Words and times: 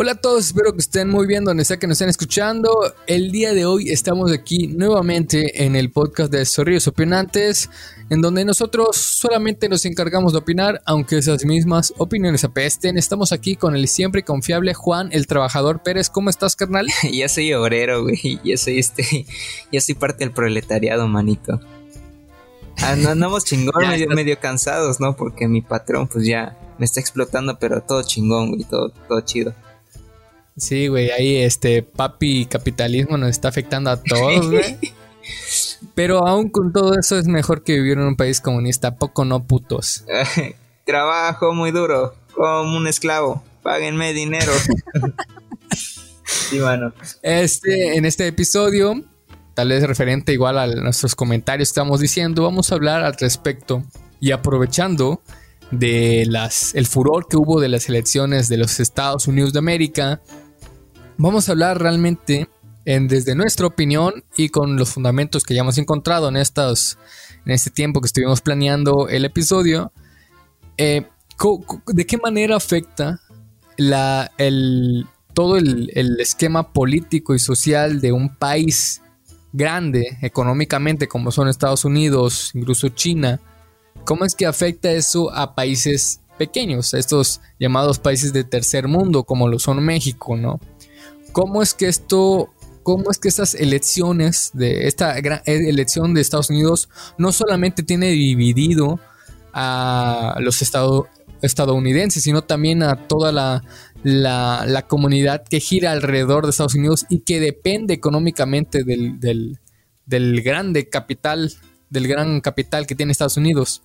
Hola 0.00 0.12
a 0.12 0.14
todos, 0.14 0.46
espero 0.46 0.72
que 0.74 0.78
estén 0.78 1.08
muy 1.08 1.26
bien 1.26 1.42
donde 1.42 1.64
sea 1.64 1.76
que 1.76 1.88
nos 1.88 1.96
estén 1.96 2.08
escuchando. 2.08 2.94
El 3.08 3.32
día 3.32 3.52
de 3.52 3.66
hoy 3.66 3.90
estamos 3.90 4.30
aquí 4.30 4.68
nuevamente 4.68 5.64
en 5.64 5.74
el 5.74 5.90
podcast 5.90 6.30
de 6.30 6.46
Zorrillos 6.46 6.86
Opinantes, 6.86 7.68
en 8.08 8.20
donde 8.20 8.44
nosotros 8.44 8.96
solamente 8.96 9.68
nos 9.68 9.84
encargamos 9.86 10.34
de 10.34 10.38
opinar, 10.38 10.80
aunque 10.86 11.18
esas 11.18 11.44
mismas 11.44 11.92
opiniones 11.98 12.44
apesten. 12.44 12.96
Estamos 12.96 13.32
aquí 13.32 13.56
con 13.56 13.74
el 13.74 13.88
siempre 13.88 14.22
confiable 14.22 14.72
Juan, 14.72 15.08
el 15.10 15.26
trabajador 15.26 15.82
Pérez. 15.82 16.10
¿Cómo 16.10 16.30
estás, 16.30 16.54
carnal? 16.54 16.86
ya 17.12 17.28
soy 17.28 17.52
obrero, 17.54 18.04
güey. 18.04 18.38
Ya 18.44 18.56
soy 18.56 18.78
este, 18.78 19.26
ya 19.72 19.80
soy 19.80 19.96
parte 19.96 20.24
del 20.24 20.32
proletariado, 20.32 21.08
manito. 21.08 21.60
Ah, 22.82 22.92
andamos 22.92 23.44
chingón, 23.46 23.88
medio, 23.88 24.08
medio 24.10 24.38
cansados, 24.38 25.00
¿no? 25.00 25.16
Porque 25.16 25.48
mi 25.48 25.60
patrón, 25.60 26.06
pues 26.06 26.24
ya 26.24 26.56
me 26.78 26.84
está 26.84 27.00
explotando, 27.00 27.58
pero 27.58 27.82
todo 27.82 28.04
chingón, 28.04 28.50
güey, 28.50 28.62
todo, 28.62 28.90
todo 29.08 29.22
chido. 29.22 29.56
Sí, 30.58 30.88
güey, 30.88 31.10
ahí 31.10 31.36
este 31.36 31.82
papi 31.82 32.46
capitalismo 32.46 33.16
nos 33.16 33.30
está 33.30 33.48
afectando 33.48 33.90
a 33.90 34.02
todos, 34.02 34.50
güey. 34.50 34.78
Pero 35.94 36.26
aún 36.26 36.48
con 36.48 36.72
todo 36.72 36.98
eso 36.98 37.18
es 37.18 37.26
mejor 37.26 37.62
que 37.62 37.74
vivir 37.74 37.98
en 37.98 38.04
un 38.04 38.16
país 38.16 38.40
comunista, 38.40 38.96
poco 38.96 39.24
no 39.24 39.44
putos. 39.44 40.04
Trabajo 40.84 41.52
muy 41.54 41.70
duro, 41.70 42.14
como 42.34 42.76
un 42.76 42.86
esclavo. 42.86 43.42
Páguenme 43.62 44.12
dinero. 44.12 44.52
sí, 46.24 46.58
mano. 46.58 46.92
Este, 47.22 47.96
en 47.96 48.04
este 48.04 48.26
episodio, 48.26 49.04
tal 49.54 49.68
vez 49.68 49.82
referente 49.86 50.32
igual 50.32 50.58
a 50.58 50.66
nuestros 50.66 51.14
comentarios 51.14 51.68
que 51.68 51.72
estamos 51.72 52.00
diciendo, 52.00 52.42
vamos 52.42 52.72
a 52.72 52.76
hablar 52.76 53.04
al 53.04 53.14
respecto 53.14 53.84
y 54.20 54.32
aprovechando 54.32 55.22
de 55.70 56.24
las 56.26 56.74
el 56.74 56.86
furor 56.86 57.28
que 57.28 57.36
hubo 57.36 57.60
de 57.60 57.68
las 57.68 57.88
elecciones 57.88 58.48
de 58.48 58.56
los 58.56 58.80
Estados 58.80 59.28
Unidos 59.28 59.52
de 59.52 59.58
América 59.58 60.22
vamos 61.18 61.48
a 61.48 61.52
hablar 61.52 61.80
realmente 61.80 62.48
en, 62.84 63.08
desde 63.08 63.34
nuestra 63.34 63.66
opinión 63.66 64.24
y 64.36 64.48
con 64.48 64.76
los 64.76 64.90
fundamentos 64.90 65.42
que 65.42 65.54
ya 65.54 65.60
hemos 65.60 65.76
encontrado 65.76 66.28
en, 66.28 66.36
estos, 66.36 66.96
en 67.44 67.52
este 67.52 67.70
tiempo 67.70 68.00
que 68.00 68.06
estuvimos 68.06 68.40
planeando 68.40 69.08
el 69.08 69.26
episodio. 69.26 69.92
Eh, 70.78 71.06
¿De 71.86 72.06
qué 72.06 72.16
manera 72.16 72.56
afecta 72.56 73.20
todo 75.34 75.56
el, 75.56 76.16
esquema 76.18 76.72
político 76.72 77.34
y 77.34 77.38
social 77.38 78.00
de 78.00 78.12
un 78.12 78.34
país 78.34 79.02
grande 79.52 80.18
económicamente 80.22 81.08
como 81.08 81.30
son 81.30 81.48
Estados 81.48 81.84
Unidos, 81.84 82.52
incluso 82.54 82.88
China? 82.88 83.40
¿Cómo 84.04 84.24
es 84.24 84.34
que 84.34 84.46
afecta 84.46 84.90
eso 84.92 85.32
a 85.32 85.54
países 85.54 86.20
pequeños, 86.38 86.94
a 86.94 86.98
estos 86.98 87.40
llamados 87.58 87.98
países 87.98 88.32
de 88.32 88.44
tercer 88.44 88.88
mundo 88.88 89.24
como 89.24 89.48
lo 89.48 89.58
son 89.58 89.84
México, 89.84 90.36
¿no? 90.36 90.60
Cómo 91.38 91.62
es 91.62 91.72
que 91.72 91.86
esto, 91.86 92.52
cómo 92.82 93.12
es 93.12 93.18
que 93.18 93.28
estas 93.28 93.54
elecciones, 93.54 94.50
de 94.54 94.88
esta 94.88 95.20
gran 95.20 95.40
elección 95.46 96.12
de 96.12 96.20
Estados 96.20 96.50
Unidos, 96.50 96.88
no 97.16 97.30
solamente 97.30 97.84
tiene 97.84 98.08
dividido 98.08 98.98
a 99.52 100.34
los 100.40 100.62
estadounidenses, 101.40 102.24
sino 102.24 102.42
también 102.42 102.82
a 102.82 103.06
toda 103.06 103.30
la, 103.30 103.62
la, 104.02 104.84
comunidad 104.88 105.44
que 105.44 105.60
gira 105.60 105.92
alrededor 105.92 106.42
de 106.42 106.50
Estados 106.50 106.74
Unidos 106.74 107.06
y 107.08 107.20
que 107.20 107.38
depende 107.38 107.94
económicamente 107.94 108.82
del, 108.82 109.20
del, 109.20 110.42
grande 110.42 110.88
capital, 110.88 111.52
del 111.88 112.08
gran 112.08 112.40
capital 112.40 112.84
que 112.84 112.96
tiene 112.96 113.12
Estados 113.12 113.36
Unidos. 113.36 113.82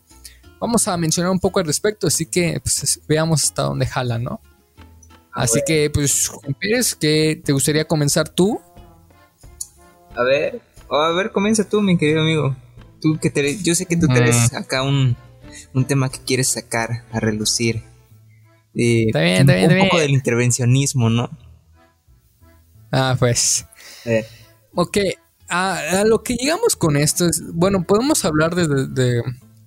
Vamos 0.60 0.88
a 0.88 0.98
mencionar 0.98 1.32
un 1.32 1.40
poco 1.40 1.60
al 1.60 1.68
respecto, 1.68 2.08
así 2.08 2.26
que 2.26 2.60
pues, 2.64 3.00
veamos 3.08 3.44
hasta 3.44 3.62
dónde 3.62 3.86
jala, 3.86 4.18
¿no? 4.18 4.42
Así 5.34 5.62
que, 5.66 5.90
pues, 5.90 6.28
Juan 6.28 6.54
Pérez, 6.54 6.96
¿qué 6.96 7.42
te 7.44 7.54
gustaría 7.54 7.86
comenzar 7.86 8.30
tú? 8.30 8.62
A 10.16 10.24
ver, 10.24 10.62
a 10.90 11.12
ver, 11.14 11.32
comienza 11.32 11.68
tú, 11.68 11.82
mi 11.82 11.98
querido 11.98 12.22
amigo. 12.22 12.56
Tú 13.02 13.18
que 13.20 13.30
te, 13.32 13.58
yo 13.62 13.74
sé 13.74 13.86
que 13.88 13.98
tú 13.98 14.08
tienes 14.08 14.54
mm. 14.54 14.56
acá 14.56 14.84
un, 14.84 15.18
tema 15.88 16.10
que 16.10 16.20
quieres 16.20 16.50
sacar 16.50 17.06
a 17.12 17.20
relucir. 17.20 17.84
Eh, 18.76 19.06
está 19.08 19.22
bien, 19.22 19.42
está 19.42 19.56
bien, 19.56 19.72
un 19.72 19.88
poco 19.88 20.00
del 20.00 20.12
intervencionismo, 20.12 21.10
¿no? 21.10 21.30
Ah, 22.92 23.16
pues. 23.18 23.66
Ok, 24.76 24.98
a, 25.50 26.04
lo 26.06 26.22
que 26.22 26.36
llegamos 26.36 26.76
con 26.76 26.96
esto 26.96 27.26
es, 27.26 27.42
bueno, 27.54 27.84
podemos 27.84 28.24
hablar 28.24 28.54
de, 28.54 28.68
de 28.88 29.24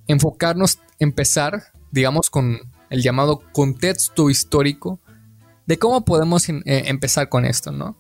enfocarnos, 0.07 0.79
empezar, 1.01 1.73
digamos, 1.91 2.31
con 2.31 2.61
el 2.89 3.03
llamado 3.03 3.43
contexto 3.53 4.31
histórico 4.31 5.01
de 5.67 5.79
cómo 5.79 6.05
podemos 6.05 6.49
eh, 6.49 6.63
empezar 6.65 7.29
con 7.29 7.45
esto, 7.45 7.73
¿no? 7.73 7.97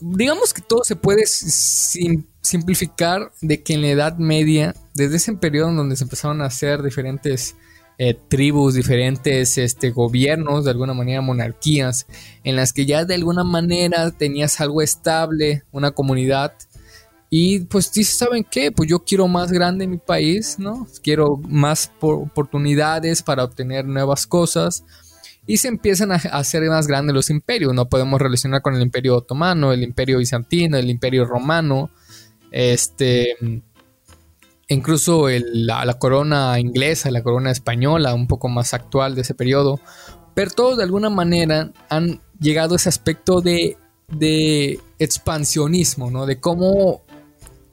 digamos 0.00 0.52
que 0.52 0.62
todo 0.62 0.84
se 0.84 0.96
puede 0.96 1.24
simplificar 1.26 3.32
de 3.40 3.62
que 3.62 3.74
en 3.74 3.82
la 3.82 3.88
Edad 3.88 4.18
Media, 4.18 4.74
desde 4.94 5.16
ese 5.16 5.32
periodo 5.34 5.70
en 5.70 5.76
donde 5.76 5.96
se 5.96 6.04
empezaron 6.04 6.42
a 6.42 6.46
hacer 6.46 6.82
diferentes 6.82 7.56
eh, 7.98 8.16
tribus, 8.28 8.74
diferentes 8.74 9.58
este, 9.58 9.90
gobiernos, 9.90 10.64
de 10.64 10.70
alguna 10.70 10.94
manera 10.94 11.20
monarquías, 11.20 12.06
en 12.44 12.56
las 12.56 12.72
que 12.72 12.86
ya 12.86 13.04
de 13.04 13.14
alguna 13.14 13.44
manera 13.44 14.10
tenías 14.10 14.60
algo 14.60 14.82
estable, 14.82 15.64
una 15.72 15.90
comunidad, 15.90 16.54
y 17.30 17.60
pues 17.60 17.92
dices, 17.92 18.16
¿saben 18.16 18.46
qué? 18.50 18.72
Pues 18.72 18.88
yo 18.88 19.00
quiero 19.00 19.28
más 19.28 19.52
grande 19.52 19.86
mi 19.86 19.98
país, 19.98 20.58
¿no? 20.58 20.86
Quiero 21.02 21.36
más 21.36 21.92
oportunidades 22.00 23.22
para 23.22 23.44
obtener 23.44 23.84
nuevas 23.84 24.26
cosas 24.26 24.82
y 25.48 25.56
se 25.56 25.68
empiezan 25.68 26.12
a 26.12 26.16
hacer 26.16 26.62
más 26.68 26.86
grandes 26.86 27.14
los 27.14 27.30
imperios. 27.30 27.72
No 27.72 27.88
podemos 27.88 28.20
relacionar 28.20 28.60
con 28.60 28.76
el 28.76 28.82
imperio 28.82 29.16
otomano, 29.16 29.72
el 29.72 29.82
imperio 29.82 30.18
bizantino, 30.18 30.76
el 30.76 30.90
imperio 30.90 31.24
romano, 31.24 31.90
este, 32.50 33.34
incluso 34.68 35.26
la, 35.30 35.94
corona 35.94 36.60
inglesa, 36.60 37.10
la 37.10 37.22
corona 37.22 37.50
española, 37.50 38.12
un 38.12 38.26
poco 38.26 38.48
más 38.48 38.74
actual 38.74 39.14
de 39.14 39.22
ese 39.22 39.34
periodo. 39.34 39.80
Pero 40.34 40.50
todos 40.50 40.76
de 40.76 40.84
alguna 40.84 41.08
manera 41.08 41.72
han 41.88 42.20
llegado 42.38 42.74
a 42.74 42.76
ese 42.76 42.90
aspecto 42.90 43.40
de, 43.40 43.78
de 44.08 44.78
expansionismo, 44.98 46.10
¿no? 46.10 46.26
De 46.26 46.38
cómo 46.38 47.04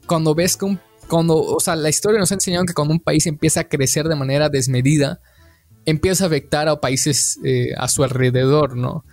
cuando 0.06 0.34
ves 0.34 0.56
que 0.56 0.78
cuando, 1.08 1.36
o 1.36 1.60
sea, 1.60 1.76
la 1.76 1.90
historia 1.90 2.18
nos 2.18 2.30
ha 2.32 2.36
enseñado 2.36 2.64
que 2.64 2.72
cuando 2.72 2.94
un 2.94 3.00
país 3.00 3.26
empieza 3.26 3.60
a 3.60 3.68
crecer 3.68 4.08
de 4.08 4.16
manera 4.16 4.48
desmedida, 4.48 5.20
empieza 5.86 6.24
a 6.24 6.26
afectar 6.26 6.68
a 6.68 6.80
países 6.80 7.38
eh, 7.44 7.70
a 7.76 7.88
su 7.88 8.04
alrededor, 8.04 8.76
¿no? 8.76 9.04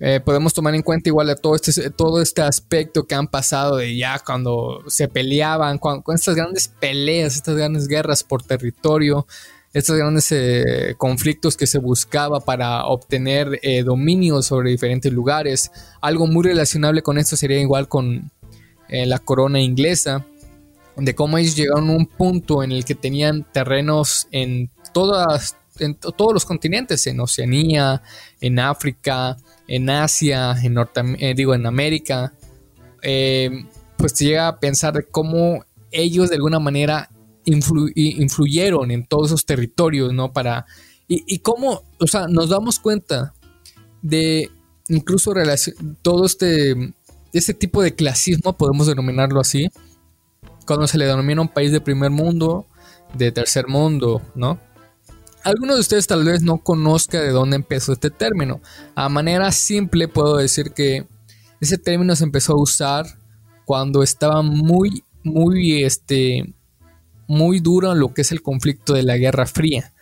Eh, 0.00 0.18
podemos 0.18 0.52
tomar 0.52 0.74
en 0.74 0.82
cuenta 0.82 1.10
igual 1.10 1.38
todo 1.40 1.54
este, 1.54 1.90
todo 1.90 2.20
este 2.20 2.42
aspecto 2.42 3.04
que 3.06 3.14
han 3.14 3.28
pasado 3.28 3.76
de 3.76 3.96
ya 3.96 4.18
cuando 4.18 4.82
se 4.88 5.06
peleaban, 5.06 5.78
con, 5.78 6.02
estas 6.12 6.34
grandes 6.34 6.66
peleas, 6.66 7.36
estas 7.36 7.54
grandes 7.54 7.86
guerras 7.86 8.24
por 8.24 8.42
territorio, 8.42 9.28
estos 9.72 9.96
grandes 9.96 10.32
eh, 10.32 10.96
conflictos 10.98 11.56
que 11.56 11.68
se 11.68 11.78
buscaba 11.78 12.40
para 12.40 12.84
obtener 12.86 13.60
dominio 13.84 14.42
sobre 14.42 14.70
diferentes 14.70 15.12
lugares. 15.12 15.70
Algo 16.00 16.26
muy 16.26 16.42
relacionable 16.46 17.02
con 17.02 17.16
esto 17.16 17.36
sería 17.36 17.60
igual 17.60 17.86
con 17.86 18.32
la 18.88 19.18
corona 19.20 19.60
inglesa, 19.60 20.26
de 20.96 21.14
cómo 21.14 21.38
ellos 21.38 21.56
llegaron 21.56 21.90
a 21.90 21.92
un 21.92 22.06
punto 22.06 22.62
en 22.62 22.72
el 22.72 22.84
que 22.84 22.94
tenían 22.94 23.46
terrenos 23.50 24.28
en 24.30 24.70
todas, 24.92 25.56
en 25.78 25.94
todos 25.94 26.32
los 26.32 26.44
continentes, 26.44 27.06
en 27.06 27.20
Oceanía, 27.20 28.02
en 28.40 28.58
África, 28.58 29.36
en 29.66 29.90
Asia, 29.90 30.54
en 30.62 30.74
Norte, 30.74 31.00
eh, 31.18 31.34
digo, 31.34 31.54
en 31.54 31.66
América, 31.66 32.34
eh, 33.02 33.66
pues 33.96 34.12
se 34.14 34.26
llega 34.26 34.48
a 34.48 34.60
pensar 34.60 34.94
de 34.94 35.04
cómo 35.04 35.64
ellos 35.90 36.30
de 36.30 36.36
alguna 36.36 36.58
manera 36.58 37.08
influyeron 37.44 38.90
en 38.90 39.06
todos 39.06 39.28
esos 39.28 39.44
territorios, 39.44 40.12
¿no? 40.12 40.32
Para, 40.32 40.66
y, 41.08 41.38
cómo, 41.40 41.82
o 41.98 42.06
sea, 42.06 42.26
nos 42.28 42.48
damos 42.48 42.78
cuenta 42.78 43.34
de 44.00 44.50
incluso 44.88 45.34
todo 46.02 46.24
este, 46.24 46.94
este 47.32 47.54
tipo 47.54 47.82
de 47.82 47.94
clasismo, 47.94 48.56
podemos 48.56 48.86
denominarlo 48.86 49.40
así, 49.40 49.68
cuando 50.66 50.86
se 50.86 50.98
le 50.98 51.06
denomina 51.06 51.42
un 51.42 51.48
país 51.48 51.72
de 51.72 51.80
primer 51.80 52.10
mundo, 52.10 52.66
de 53.14 53.32
tercer 53.32 53.66
mundo, 53.66 54.22
¿no? 54.34 54.58
Algunos 55.44 55.76
de 55.76 55.80
ustedes 55.80 56.06
tal 56.06 56.24
vez 56.24 56.42
no 56.42 56.58
conozcan 56.58 57.22
de 57.22 57.30
dónde 57.30 57.56
empezó 57.56 57.92
este 57.92 58.10
término. 58.10 58.60
A 58.94 59.08
manera 59.08 59.50
simple 59.50 60.06
puedo 60.06 60.36
decir 60.36 60.70
que 60.72 61.06
ese 61.60 61.78
término 61.78 62.14
se 62.14 62.24
empezó 62.24 62.52
a 62.52 62.60
usar 62.60 63.06
cuando 63.64 64.02
estaba 64.02 64.42
muy, 64.42 65.02
muy, 65.24 65.82
este, 65.82 66.54
muy 67.26 67.60
duro 67.60 67.94
lo 67.94 68.14
que 68.14 68.22
es 68.22 68.30
el 68.30 68.42
conflicto 68.42 68.94
de 68.94 69.02
la 69.02 69.16
Guerra 69.16 69.46
Fría, 69.46 69.92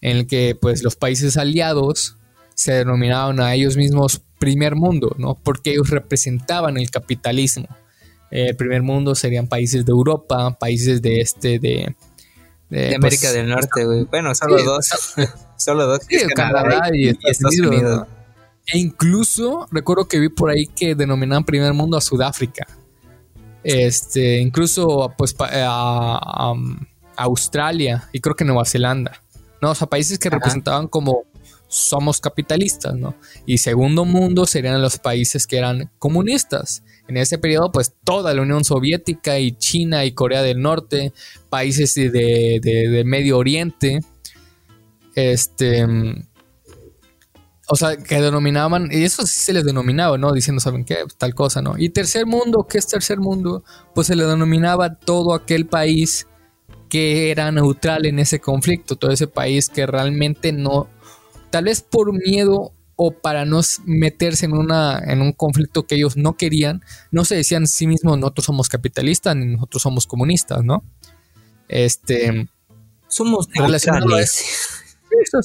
en 0.00 0.16
el 0.16 0.26
que 0.26 0.56
pues 0.60 0.82
los 0.82 0.96
países 0.96 1.36
aliados 1.36 2.16
se 2.54 2.72
denominaban 2.72 3.40
a 3.40 3.54
ellos 3.54 3.76
mismos 3.76 4.22
primer 4.38 4.74
mundo, 4.74 5.14
¿no? 5.18 5.36
Porque 5.36 5.70
ellos 5.70 5.90
representaban 5.90 6.76
el 6.76 6.90
capitalismo. 6.90 7.68
El 8.30 8.56
primer 8.56 8.82
mundo 8.82 9.14
serían 9.14 9.46
países 9.46 9.84
de 9.84 9.90
Europa, 9.90 10.56
países 10.58 11.02
de 11.02 11.20
este, 11.20 11.58
de, 11.58 11.94
de, 12.70 12.94
América 12.94 13.22
pues, 13.22 13.34
del 13.34 13.48
Norte, 13.48 13.84
güey. 13.84 14.04
Bueno, 14.04 14.34
solo 14.34 14.62
dos. 14.62 14.88
solo 15.56 15.86
dos. 15.86 16.00
Canadá, 16.34 16.90
y, 16.92 17.08
Estados, 17.08 17.58
Unidos. 17.58 18.06
E 18.66 18.78
incluso 18.78 19.66
recuerdo 19.70 20.06
que 20.06 20.18
vi 20.18 20.28
por 20.28 20.50
ahí 20.50 20.66
que 20.66 20.94
denominaban 20.94 21.44
primer 21.44 21.72
mundo 21.72 21.96
a 21.96 22.00
Sudáfrica. 22.00 22.66
Este, 23.64 24.38
incluso 24.38 25.12
pues 25.16 25.34
a, 25.40 26.54
Australia 27.16 28.08
y 28.12 28.20
creo 28.20 28.36
que 28.36 28.44
Nueva 28.44 28.64
Zelanda. 28.64 29.22
No, 29.60 29.70
o 29.70 29.74
sea, 29.74 29.88
países 29.88 30.18
que 30.18 30.30
representaban 30.30 30.86
como 30.86 31.24
somos 31.66 32.20
capitalistas, 32.20 32.94
¿no? 32.94 33.16
Y 33.44 33.58
segundo 33.58 34.04
mundo 34.04 34.46
serían 34.46 34.80
los 34.80 34.98
países 34.98 35.46
que 35.46 35.58
eran 35.58 35.90
comunistas. 35.98 36.82
En 37.08 37.16
ese 37.16 37.38
periodo, 37.38 37.72
pues 37.72 37.94
toda 38.04 38.34
la 38.34 38.42
Unión 38.42 38.64
Soviética 38.64 39.38
y 39.38 39.52
China 39.52 40.04
y 40.04 40.12
Corea 40.12 40.42
del 40.42 40.60
Norte, 40.60 41.12
países 41.48 41.94
de, 41.94 42.10
de 42.62 43.02
Medio 43.04 43.38
Oriente, 43.38 44.00
este, 45.14 45.84
o 47.70 47.76
sea, 47.76 47.96
que 47.96 48.20
denominaban, 48.20 48.88
y 48.90 49.04
eso 49.04 49.26
sí 49.26 49.40
se 49.40 49.52
les 49.52 49.64
denominaba, 49.64 50.16
¿no? 50.16 50.32
Diciendo, 50.32 50.58
¿saben 50.58 50.84
qué? 50.84 51.04
Tal 51.18 51.34
cosa, 51.34 51.60
¿no? 51.60 51.74
Y 51.76 51.90
tercer 51.90 52.24
mundo, 52.24 52.66
¿qué 52.68 52.78
es 52.78 52.86
tercer 52.86 53.18
mundo? 53.18 53.62
Pues 53.94 54.06
se 54.06 54.16
le 54.16 54.24
denominaba 54.24 54.94
todo 54.94 55.34
aquel 55.34 55.66
país 55.66 56.26
que 56.88 57.30
era 57.30 57.52
neutral 57.52 58.06
en 58.06 58.18
ese 58.18 58.40
conflicto, 58.40 58.96
todo 58.96 59.10
ese 59.10 59.26
país 59.26 59.68
que 59.68 59.86
realmente 59.86 60.52
no, 60.52 60.88
tal 61.50 61.64
vez 61.64 61.82
por 61.82 62.10
miedo 62.14 62.72
o 63.00 63.12
para 63.12 63.44
no 63.44 63.60
meterse 63.86 64.46
en, 64.46 64.54
una, 64.54 64.98
en 64.98 65.22
un 65.22 65.32
conflicto 65.32 65.86
que 65.86 65.94
ellos 65.94 66.16
no 66.16 66.36
querían, 66.36 66.82
no 67.12 67.24
se 67.24 67.36
decían 67.36 67.68
sí 67.68 67.86
mismos, 67.86 68.18
nosotros 68.18 68.44
somos 68.44 68.68
capitalistas 68.68 69.36
ni 69.36 69.46
nosotros 69.46 69.82
somos 69.82 70.06
comunistas, 70.06 70.64
¿no? 70.64 70.82
Este... 71.68 72.48
Somos 73.06 73.48
neutrales. 73.48 74.44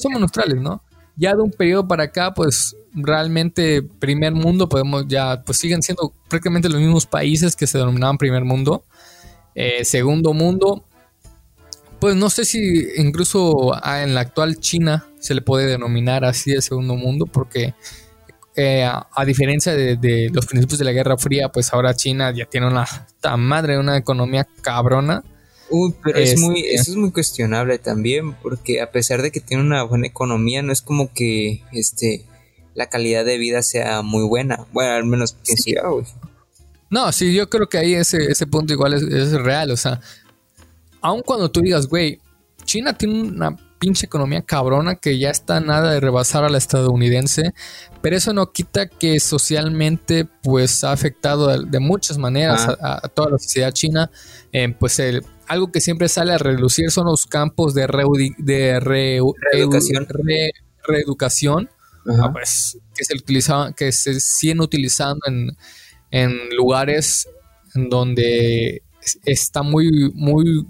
somos 0.02 0.20
neutrales, 0.20 0.60
¿no? 0.60 0.82
ya 1.16 1.34
de 1.34 1.42
un 1.42 1.50
periodo 1.50 1.86
para 1.86 2.04
acá, 2.04 2.34
pues 2.34 2.76
realmente 2.92 3.82
primer 3.82 4.32
mundo, 4.32 4.68
podemos 4.68 5.06
ya, 5.06 5.42
pues 5.44 5.58
siguen 5.58 5.82
siendo 5.82 6.12
prácticamente 6.28 6.68
los 6.68 6.80
mismos 6.80 7.06
países 7.06 7.56
que 7.56 7.66
se 7.66 7.78
denominaban 7.78 8.18
primer 8.18 8.44
mundo. 8.44 8.84
Eh, 9.54 9.84
segundo 9.84 10.32
mundo, 10.32 10.84
pues 12.00 12.16
no 12.16 12.30
sé 12.30 12.44
si 12.44 12.88
incluso 12.96 13.72
en 13.84 14.14
la 14.14 14.22
actual 14.22 14.58
China 14.58 15.06
se 15.24 15.34
le 15.34 15.42
puede 15.42 15.66
denominar 15.66 16.24
así 16.24 16.52
de 16.52 16.62
segundo 16.62 16.96
mundo, 16.96 17.26
porque 17.26 17.74
eh, 18.56 18.84
a, 18.84 19.24
diferencia 19.24 19.74
de, 19.74 19.96
de, 19.96 20.30
los 20.32 20.46
principios 20.46 20.78
de 20.78 20.84
la 20.84 20.92
Guerra 20.92 21.16
Fría, 21.16 21.48
pues 21.48 21.72
ahora 21.72 21.94
China 21.94 22.32
ya 22.32 22.46
tiene 22.46 22.66
una 22.68 22.86
madre, 23.36 23.78
una 23.78 23.96
economía 23.96 24.46
cabrona 24.62 25.24
Uy, 25.70 25.94
pero 26.02 26.18
es 26.18 26.38
muy, 26.38 26.60
este 26.60 26.74
eso 26.74 26.90
es 26.92 26.96
muy 26.96 27.10
cuestionable 27.10 27.78
también, 27.78 28.34
porque 28.34 28.80
a 28.80 28.90
pesar 28.90 29.22
de 29.22 29.30
que 29.30 29.40
tiene 29.40 29.62
una 29.62 29.82
buena 29.82 30.06
economía, 30.06 30.62
no 30.62 30.72
es 30.72 30.82
como 30.82 31.12
que 31.12 31.62
este 31.72 32.24
la 32.74 32.88
calidad 32.88 33.24
de 33.24 33.38
vida 33.38 33.62
sea 33.62 34.02
muy 34.02 34.24
buena. 34.24 34.66
Bueno, 34.72 34.92
al 34.92 35.04
menos 35.04 35.32
que 35.44 35.56
sí. 35.56 35.74
No, 36.90 37.12
sí, 37.12 37.32
yo 37.32 37.48
creo 37.48 37.68
que 37.68 37.78
ahí 37.78 37.94
ese, 37.94 38.18
ese 38.30 38.46
punto 38.46 38.72
igual 38.72 38.94
es, 38.94 39.32
real. 39.32 39.70
O 39.70 39.76
sea, 39.76 40.00
aun 41.00 41.22
cuando 41.22 41.50
tú 41.50 41.60
digas, 41.60 41.86
güey, 41.86 42.20
China 42.64 42.96
tiene 42.96 43.22
una 43.22 43.56
pinche 43.84 44.06
economía 44.06 44.40
cabrona 44.40 44.94
que 44.94 45.18
ya 45.18 45.28
está 45.28 45.60
nada 45.60 45.92
de 45.92 46.00
rebasar 46.00 46.42
a 46.42 46.48
la 46.48 46.56
estadounidense, 46.56 47.52
pero 48.00 48.16
eso 48.16 48.32
no 48.32 48.50
quita 48.50 48.88
que 48.88 49.20
socialmente 49.20 50.26
pues 50.42 50.84
ha 50.84 50.92
afectado 50.92 51.48
de, 51.48 51.80
muchas 51.80 52.16
maneras 52.16 52.66
a, 52.80 53.06
toda 53.08 53.32
la 53.32 53.38
sociedad 53.38 53.72
china, 53.72 54.10
eh, 54.52 54.74
pues 54.80 54.98
el, 55.00 55.22
algo 55.48 55.70
que 55.70 55.82
siempre 55.82 56.08
sale 56.08 56.32
a 56.32 56.38
relucir 56.38 56.90
son 56.90 57.04
los 57.04 57.26
campos 57.26 57.74
de, 57.74 57.86
de 58.38 58.80
reeducación, 58.80 60.08
ah, 62.08 62.32
pues, 62.32 62.78
que, 62.96 63.04
se 63.04 63.14
utilizaban, 63.14 63.74
que 63.74 63.92
se 63.92 64.18
siguen 64.18 64.62
utilizando 64.62 65.20
en, 66.10 66.56
lugares 66.56 67.28
en 67.74 67.90
donde 67.90 68.82
está 69.26 69.62
muy, 69.62 70.10
muy 70.14 70.66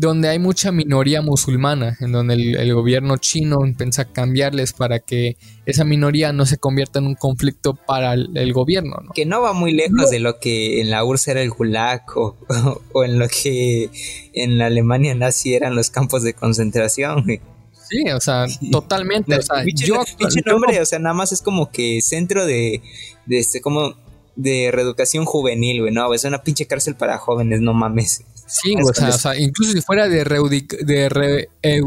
donde 0.00 0.30
hay 0.30 0.38
mucha 0.38 0.72
minoría 0.72 1.20
musulmana, 1.20 1.98
en 2.00 2.12
donde 2.12 2.32
el, 2.32 2.74
gobierno 2.74 3.18
chino 3.18 3.58
piensa 3.76 4.06
cambiarles 4.06 4.72
para 4.72 4.98
que 5.00 5.36
esa 5.66 5.84
minoría 5.84 6.32
no 6.32 6.46
se 6.46 6.56
convierta 6.56 7.00
en 7.00 7.06
un 7.06 7.16
conflicto 7.16 7.74
para 7.74 8.14
el, 8.14 8.52
gobierno. 8.54 8.96
Que 9.14 9.26
no 9.26 9.42
va 9.42 9.52
muy 9.52 9.72
lejos 9.72 10.08
de 10.10 10.18
lo 10.18 10.40
que 10.40 10.80
en 10.80 10.88
la 10.88 11.04
URSS 11.04 11.28
era 11.28 11.42
el 11.42 11.50
Gulag 11.50 12.04
o, 12.16 13.04
en 13.04 13.18
lo 13.18 13.28
que 13.28 13.90
en 14.32 14.56
la 14.56 14.66
Alemania 14.66 15.14
nazi 15.14 15.54
eran 15.54 15.76
los 15.76 15.90
campos 15.90 16.22
de 16.22 16.32
concentración. 16.32 17.26
Sí, 17.26 18.10
o 18.10 18.20
sea, 18.22 18.46
totalmente. 18.72 19.36
o 19.36 19.42
sea, 19.42 19.62
yo, 19.66 20.02
nombre, 20.46 20.80
o 20.80 20.86
sea, 20.86 20.98
nada 20.98 21.14
más 21.14 21.32
es 21.32 21.42
como 21.42 21.70
que 21.70 22.00
centro 22.00 22.46
de, 22.46 22.80
de 23.26 23.38
este, 23.38 23.60
como 23.60 23.92
de 24.34 24.70
reeducación 24.72 25.26
juvenil, 25.26 25.82
güey, 25.82 25.92
no, 25.92 26.14
es 26.14 26.24
una 26.24 26.42
pinche 26.42 26.64
cárcel 26.64 26.94
para 26.94 27.18
jóvenes, 27.18 27.60
no 27.60 27.74
mames. 27.74 28.24
Sí, 28.50 28.74
o 28.82 28.92
sea, 28.92 29.08
o 29.08 29.12
sea, 29.12 29.38
incluso 29.38 29.72
si 29.72 29.80
fuera 29.80 30.08
de, 30.08 30.24
de 30.24 31.08
re, 31.08 31.48
eh, 31.62 31.80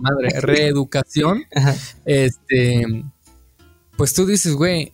madre, 0.00 0.40
reeducación, 0.40 1.44
este, 2.04 3.04
pues 3.96 4.14
tú 4.14 4.26
dices, 4.26 4.54
güey, 4.54 4.92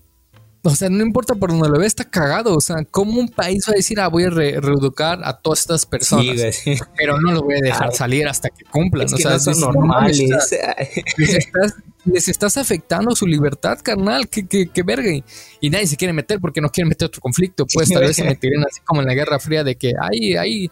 o 0.63 0.75
sea, 0.75 0.91
no 0.91 1.03
importa 1.03 1.35
por 1.35 1.51
donde 1.51 1.69
lo 1.69 1.79
ve, 1.79 1.87
está 1.87 2.05
cagado. 2.05 2.55
O 2.57 2.61
sea, 2.61 2.77
¿cómo 2.91 3.21
un 3.21 3.29
país 3.29 3.65
va 3.69 3.73
a 3.73 3.77
decir, 3.77 4.01
ah, 4.01 4.09
voy 4.09 4.25
a 4.25 4.31
reeducar 4.31 5.21
a 5.25 5.39
todas 5.39 5.61
estas 5.61 5.87
personas? 5.87 6.61
Pero 6.97 7.21
no 7.21 7.33
lo 7.33 7.43
voy 7.43 7.57
a 7.57 7.61
dejar 7.61 7.95
salir 7.95 8.27
hasta 8.27 8.51
que 8.51 8.65
cumplan. 8.65 9.07
o 9.13 9.17
sea, 9.17 9.39
son 9.39 9.61
normales. 9.61 10.19
Les, 12.13 12.29
estás, 12.29 12.57
afectando 12.57 13.15
su 13.15 13.27
libertad, 13.27 13.79
carnal. 13.83 14.29
Que, 14.29 14.47
que, 14.47 14.83
verga. 14.83 15.11
Y, 15.61 15.71
nadie 15.71 15.87
se 15.87 15.97
quiere 15.97 16.13
meter 16.13 16.41
porque 16.41 16.61
no 16.61 16.71
quiere 16.71 16.89
meter 16.89 17.07
otro 17.07 17.21
conflicto. 17.21 17.67
Pues 17.73 17.89
tal 17.89 18.03
vez 18.03 18.17
se 18.17 18.25
meterían 18.25 18.65
así 18.65 18.81
como 18.85 19.01
en 19.01 19.09
la 19.09 19.15
Guerra 19.15 19.39
Fría 19.39 19.65
de 19.65 19.77
que 19.77 19.93
ahí, 20.01 20.37
ahí, 20.37 20.71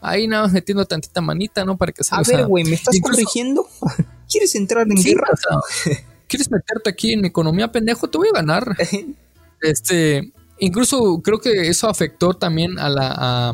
ahí 0.00 0.26
nada 0.26 0.44
más 0.44 0.52
metiendo 0.52 0.84
tantita 0.84 1.20
manita, 1.20 1.64
¿no? 1.64 1.76
Para 1.76 1.92
que 1.92 2.04
se 2.04 2.14
A 2.14 2.22
ver, 2.26 2.46
güey, 2.46 2.64
¿me 2.64 2.74
estás 2.74 2.98
corrigiendo? 3.00 3.66
¿Quieres 4.30 4.54
entrar 4.54 4.86
en 4.88 5.02
guerra? 5.02 5.28
¿Quieres 6.26 6.50
meterte 6.50 6.90
aquí 6.90 7.14
en 7.14 7.22
mi 7.22 7.28
economía, 7.28 7.72
pendejo? 7.72 8.08
Te 8.08 8.18
voy 8.18 8.28
a 8.28 8.32
ganar. 8.32 8.76
este, 9.62 10.32
incluso 10.58 11.20
creo 11.22 11.40
que 11.40 11.68
eso 11.68 11.88
afectó 11.88 12.34
también 12.34 12.78
a 12.78 12.88
la 12.88 13.52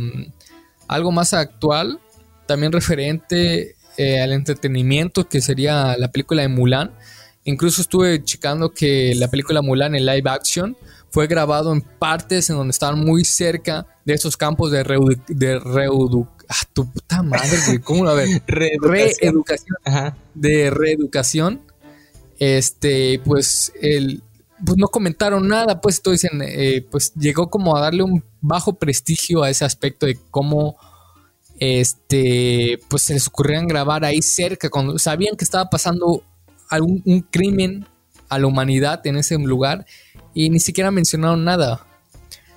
algo 0.88 1.12
más 1.12 1.32
actual, 1.32 2.00
también 2.46 2.72
referente 2.72 3.76
eh, 3.96 4.20
al 4.20 4.32
entretenimiento, 4.32 5.28
que 5.28 5.40
sería 5.40 5.96
la 5.96 6.10
película 6.10 6.42
de 6.42 6.48
Mulan. 6.48 6.92
Incluso 7.44 7.82
estuve 7.82 8.22
checando 8.24 8.72
que 8.72 9.14
la 9.16 9.28
película 9.28 9.62
Mulan 9.62 9.94
en 9.94 10.06
live 10.06 10.30
action 10.30 10.76
fue 11.10 11.26
grabado 11.26 11.72
en 11.72 11.80
partes 11.80 12.50
en 12.50 12.56
donde 12.56 12.72
estaban 12.72 12.98
muy 12.98 13.24
cerca 13.24 13.86
de 14.04 14.14
esos 14.14 14.36
campos 14.36 14.70
de, 14.70 14.82
de 15.28 15.58
reeducación. 15.58 16.34
Ah, 16.46 16.68
tu 16.74 16.90
puta 16.90 17.22
madre, 17.22 17.80
¿Cómo 17.82 18.06
a 18.06 18.14
ver? 18.14 18.28
reeducación. 18.46 19.76
De 20.34 20.68
reeducación 20.70 21.62
este, 22.38 23.20
pues, 23.24 23.72
el, 23.80 24.22
pues 24.64 24.76
no 24.78 24.88
comentaron 24.88 25.48
nada, 25.48 25.80
pues 25.80 26.02
dicen, 26.02 26.42
eh, 26.42 26.86
pues 26.90 27.12
llegó 27.14 27.48
como 27.48 27.76
a 27.76 27.80
darle 27.80 28.02
un 28.02 28.24
bajo 28.40 28.74
prestigio 28.74 29.42
a 29.42 29.50
ese 29.50 29.64
aspecto 29.64 30.06
de 30.06 30.18
cómo, 30.30 30.76
este, 31.58 32.80
pues 32.88 33.02
se 33.02 33.14
les 33.14 33.28
ocurrían 33.28 33.66
grabar 33.66 34.04
ahí 34.04 34.23
cerca, 34.23 34.70
cuando 34.70 34.99
sabían 34.99 35.37
que 35.37 35.44
estaba 35.44 35.70
pasando 35.70 36.23
algún 36.70 37.02
un 37.04 37.20
crimen 37.20 37.87
a 38.28 38.38
la 38.38 38.46
humanidad 38.46 39.06
en 39.06 39.16
ese 39.16 39.38
lugar 39.38 39.87
y 40.32 40.50
ni 40.50 40.61
siquiera 40.61 40.90
mencionaron 40.90 41.44
nada. 41.44 41.87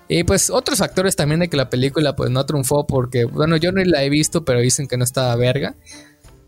Y 0.09 0.23
pues 0.23 0.49
otros 0.49 0.79
factores 0.79 1.15
también 1.15 1.41
de 1.41 1.49
que 1.49 1.57
la 1.57 1.69
película 1.69 2.15
pues 2.15 2.29
no 2.31 2.45
triunfó 2.45 2.87
porque, 2.87 3.25
bueno, 3.25 3.57
yo 3.57 3.71
no 3.71 3.83
la 3.83 4.03
he 4.03 4.09
visto, 4.09 4.45
pero 4.45 4.61
dicen 4.61 4.87
que 4.87 4.97
no 4.97 5.03
estaba 5.03 5.35
verga. 5.35 5.75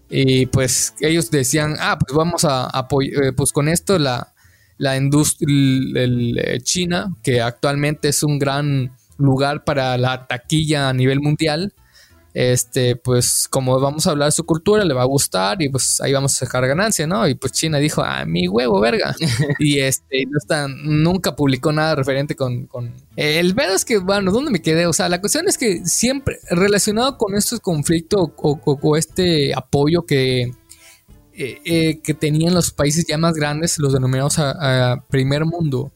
Y 0.10 0.48
pues 0.48 0.96
ellos 1.02 1.30
decían, 1.30 1.76
ah, 1.80 1.98
pues 2.00 2.16
vamos 2.16 2.46
a 2.46 2.66
apoyar, 2.66 3.26
eh, 3.26 3.34
pues 3.34 3.52
con 3.52 3.68
esto 3.68 4.00
la, 4.00 4.34
la 4.78 4.98
industria 4.98 5.52
eh, 5.96 6.60
China, 6.62 7.14
que 7.22 7.42
actualmente 7.42 8.08
es 8.08 8.24
un 8.24 8.40
gran 8.40 8.96
lugar 9.18 9.66
para 9.66 9.98
la 9.98 10.26
taquilla 10.26 10.90
a 10.90 10.94
nivel 10.94 11.20
mundial, 11.20 11.74
este, 12.40 12.96
pues 12.96 13.50
como 13.50 13.78
vamos 13.82 14.08
a 14.08 14.12
hablar 14.12 14.28
de 14.28 14.32
su 14.32 14.46
cultura, 14.46 14.86
le 14.86 14.94
va 14.94 15.02
a 15.02 15.06
gustar 15.06 15.62
y 15.62 15.68
pues 15.68 16.00
ahí 16.00 16.14
vamos 16.14 16.32
a 16.32 16.46
sacar 16.46 16.66
ganancia, 16.66 17.06
¿no? 17.06 17.28
Y 17.28 17.36
pues 17.36 17.52
China 17.52 17.80
dijo, 17.80 18.02
ah, 18.02 18.24
mi 18.26 18.48
huevo, 18.48 18.80
verga. 18.80 19.14
y 19.60 19.80
este, 19.80 20.26
no 20.26 20.68
nunca 20.86 21.36
publicó 21.36 21.74
nada 21.74 21.96
referente 21.96 22.38
con, 22.38 22.66
con... 22.68 22.94
El 23.18 23.54
ver 23.56 23.72
es 23.72 23.84
que, 23.84 23.98
bueno, 23.98 24.32
¿dónde 24.32 24.52
me 24.52 24.62
quedé? 24.62 24.86
O 24.86 24.94
sea, 24.94 25.10
la 25.10 25.20
cuestión 25.20 25.50
es 25.50 25.58
que 25.58 25.86
siempre 25.86 26.40
relacionado 26.50 27.18
con 27.18 27.36
estos 27.36 27.60
conflictos 27.60 28.30
o, 28.38 28.96
este 28.96 29.54
apoyo 29.54 30.06
que, 30.06 30.54
eh, 31.34 31.62
eh, 31.66 32.00
que 32.02 32.14
tenían 32.14 32.54
los 32.54 32.72
países 32.72 33.06
ya 33.06 33.18
más 33.18 33.34
grandes, 33.34 33.78
los 33.80 33.92
denominados 33.92 34.40
a 34.40 35.04
primer 35.10 35.44
mundo, 35.44 35.92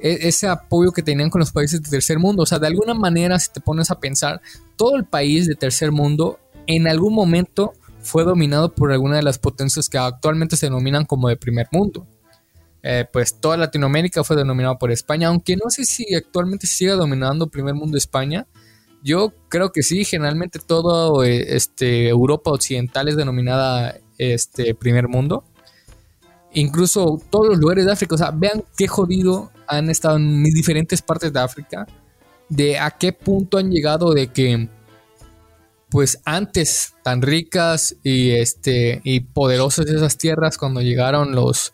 ese 0.00 0.48
apoyo 0.48 0.92
que 0.92 1.02
tenían 1.02 1.30
con 1.30 1.38
los 1.38 1.52
países 1.52 1.82
de 1.82 1.88
tercer 1.88 2.18
mundo. 2.18 2.42
O 2.42 2.46
sea, 2.46 2.58
de 2.58 2.66
alguna 2.66 2.94
manera, 2.94 3.38
si 3.38 3.50
te 3.52 3.60
pones 3.60 3.90
a 3.90 3.98
pensar, 4.00 4.40
todo 4.76 4.96
el 4.96 5.04
país 5.04 5.46
de 5.46 5.54
tercer 5.54 5.92
mundo 5.92 6.38
en 6.66 6.88
algún 6.88 7.14
momento 7.14 7.72
fue 8.00 8.24
dominado 8.24 8.74
por 8.74 8.92
alguna 8.92 9.16
de 9.16 9.22
las 9.22 9.38
potencias 9.38 9.88
que 9.88 9.98
actualmente 9.98 10.56
se 10.56 10.66
denominan 10.66 11.04
como 11.04 11.28
de 11.28 11.36
primer 11.36 11.68
mundo. 11.72 12.06
eh, 12.86 13.06
pues 13.10 13.40
toda 13.40 13.56
Latinoamérica 13.56 14.22
fue 14.24 14.36
denominado 14.36 14.78
por 14.78 14.90
España, 14.92 15.28
aunque 15.28 15.56
no 15.56 15.70
sé 15.70 15.86
si 15.86 16.14
actualmente 16.14 16.66
sigue 16.66 16.90
dominando 16.90 17.46
primer 17.46 17.74
mundo 17.74 17.96
España. 17.96 18.46
Yo 19.02 19.32
creo 19.48 19.72
que 19.72 19.82
sí, 19.82 20.04
generalmente 20.04 20.58
todo 20.58 21.24
eh, 21.24 21.56
este, 21.56 22.08
Europa 22.08 22.50
occidental 22.50 23.08
es 23.08 23.16
denominada 23.16 23.96
este, 24.18 24.74
primer 24.74 25.08
mundo. 25.08 25.44
Incluso 26.52 27.20
todos 27.30 27.48
los 27.48 27.58
lugares 27.58 27.86
de 27.86 27.92
África, 27.92 28.16
o 28.16 28.18
sea, 28.18 28.30
vean 28.30 28.62
qué 28.76 28.86
jodido 28.86 29.50
han 29.66 29.90
estado 29.90 30.16
en 30.16 30.42
diferentes 30.44 31.02
partes 31.02 31.32
de 31.32 31.40
África, 31.40 31.86
de 32.48 32.78
a 32.78 32.90
qué 32.90 33.12
punto 33.12 33.58
han 33.58 33.70
llegado 33.70 34.12
de 34.12 34.28
que 34.28 34.68
pues 35.90 36.20
antes 36.24 36.94
tan 37.02 37.22
ricas 37.22 37.96
y 38.02 38.32
este 38.32 39.00
y 39.04 39.20
poderosas 39.20 39.86
esas 39.86 40.18
tierras 40.18 40.58
cuando 40.58 40.82
llegaron 40.82 41.34
los 41.34 41.72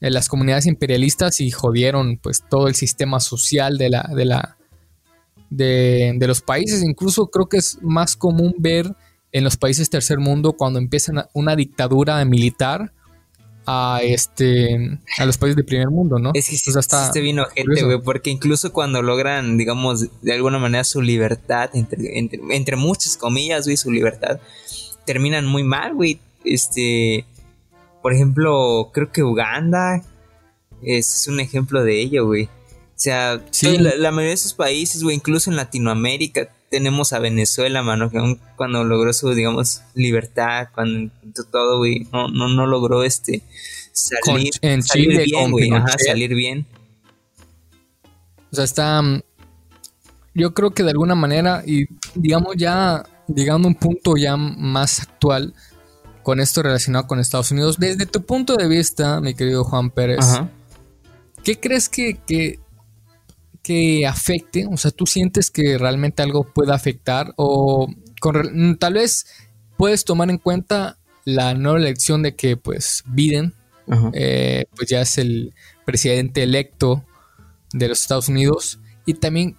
eh, 0.00 0.10
las 0.10 0.28
comunidades 0.28 0.66
imperialistas 0.66 1.40
y 1.40 1.50
jodieron 1.50 2.18
pues 2.18 2.42
todo 2.48 2.68
el 2.68 2.74
sistema 2.74 3.20
social 3.20 3.76
de 3.76 3.90
la 3.90 4.10
de 4.14 4.24
la 4.24 4.56
de, 5.50 6.24
los 6.26 6.40
países. 6.40 6.82
Incluso 6.82 7.26
creo 7.26 7.48
que 7.48 7.58
es 7.58 7.78
más 7.82 8.16
común 8.16 8.54
ver 8.58 8.94
en 9.32 9.44
los 9.44 9.56
países 9.56 9.90
tercer 9.90 10.18
mundo 10.18 10.54
cuando 10.54 10.78
empiezan 10.78 11.26
una 11.32 11.56
dictadura 11.56 12.24
militar 12.24 12.92
a 13.66 14.00
este 14.02 14.98
a 15.18 15.26
los 15.26 15.38
países 15.38 15.56
de 15.56 15.64
primer 15.64 15.88
mundo, 15.90 16.18
¿no? 16.18 16.32
Es 16.34 16.48
que 16.48 16.56
sí, 16.56 16.70
este 16.76 17.20
vino 17.20 17.46
gente, 17.46 17.82
güey, 17.82 18.00
porque 18.00 18.30
incluso 18.30 18.72
cuando 18.72 19.02
logran, 19.02 19.56
digamos, 19.56 20.06
de 20.22 20.32
alguna 20.32 20.58
manera 20.58 20.84
su 20.84 21.00
libertad, 21.00 21.70
entre, 21.74 22.18
entre, 22.18 22.76
muchas 22.76 23.16
comillas, 23.16 23.64
güey, 23.64 23.76
su 23.76 23.90
libertad, 23.90 24.40
terminan 25.06 25.46
muy 25.46 25.62
mal, 25.62 25.94
güey. 25.94 26.20
Este, 26.44 27.24
por 28.02 28.12
ejemplo, 28.12 28.90
creo 28.92 29.10
que 29.10 29.22
Uganda 29.22 30.02
es, 30.82 31.26
un 31.28 31.40
ejemplo 31.40 31.82
de 31.82 32.00
ello, 32.00 32.26
güey. 32.26 32.44
O 32.44 32.96
sea, 33.04 33.40
la, 33.62 33.96
la, 33.96 34.10
mayoría 34.10 34.30
de 34.30 34.34
esos 34.34 34.54
países, 34.54 35.02
güey, 35.02 35.16
incluso 35.16 35.50
en 35.50 35.56
Latinoamérica, 35.56 36.48
tenemos 36.70 37.12
a 37.12 37.18
Venezuela, 37.18 37.82
mano, 37.82 38.10
que 38.10 38.18
aún 38.18 38.40
cuando 38.56 38.84
logró 38.84 39.12
su, 39.12 39.32
digamos, 39.34 39.82
libertad, 39.94 40.68
cuando 40.74 41.12
todo, 41.50 41.78
güey, 41.78 42.06
no, 42.12 42.28
no, 42.28 42.48
no 42.48 42.66
logró 42.66 43.04
este 43.04 43.42
salir, 43.92 44.52
en 44.60 44.82
salir 44.82 45.24
bien, 45.24 45.50
güey, 45.50 45.70
ajá, 45.70 45.96
salir 45.98 46.34
bien. 46.34 46.66
O 48.50 48.56
sea, 48.56 48.64
está, 48.64 49.02
mm, 49.02 49.22
yo 50.34 50.52
creo 50.54 50.72
que 50.72 50.82
de 50.82 50.90
alguna 50.90 51.14
manera, 51.14 51.62
y 51.66 51.86
digamos 52.14 52.56
ya, 52.56 53.04
llegando 53.28 53.68
a 53.68 53.70
un 53.70 53.76
punto 53.76 54.16
ya 54.16 54.36
más 54.36 55.00
actual, 55.00 55.54
con 56.22 56.40
esto 56.40 56.62
relacionado 56.62 57.06
con 57.06 57.20
Estados 57.20 57.50
Unidos, 57.50 57.78
desde 57.78 58.06
tu 58.06 58.24
punto 58.24 58.56
de 58.56 58.66
vista, 58.66 59.20
mi 59.20 59.34
querido 59.34 59.62
Juan 59.64 59.90
Pérez, 59.90 60.24
¿qué 61.44 61.60
crees 61.60 61.88
que, 61.88 62.18
que 62.26 62.58
que 63.64 64.06
afecte? 64.06 64.68
O 64.70 64.76
sea, 64.76 64.92
¿tú 64.92 65.06
sientes 65.06 65.50
que 65.50 65.78
realmente 65.78 66.22
algo 66.22 66.44
pueda 66.44 66.74
afectar? 66.74 67.32
O 67.36 67.88
con, 68.20 68.76
tal 68.78 68.94
vez 68.94 69.26
puedes 69.76 70.04
tomar 70.04 70.30
en 70.30 70.38
cuenta 70.38 70.98
la 71.24 71.54
nueva 71.54 71.78
elección 71.78 72.22
de 72.22 72.36
que 72.36 72.56
pues 72.56 73.02
Biden 73.06 73.54
eh, 74.12 74.66
pues 74.76 74.88
ya 74.88 75.00
es 75.00 75.18
el 75.18 75.54
presidente 75.84 76.42
electo 76.42 77.04
de 77.72 77.88
los 77.88 78.02
Estados 78.02 78.28
Unidos 78.28 78.78
y 79.06 79.14
también 79.14 79.56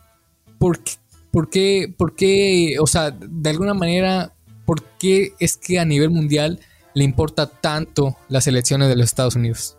por 0.59 0.79
qué, 0.79 0.93
por 1.31 1.49
qué, 1.49 1.93
por 1.97 2.15
qué, 2.15 2.77
o 2.79 2.87
sea, 2.87 3.11
de 3.11 3.49
alguna 3.49 3.73
manera, 3.73 4.33
¿por 4.65 4.83
qué 4.99 5.33
es 5.39 5.57
que 5.57 5.79
a 5.79 5.85
nivel 5.85 6.11
mundial 6.11 6.59
le 6.93 7.03
importa 7.03 7.47
tanto 7.47 8.15
las 8.29 8.47
elecciones 8.47 8.87
de 8.87 8.95
los 8.95 9.05
Estados 9.05 9.35
Unidos? 9.35 9.75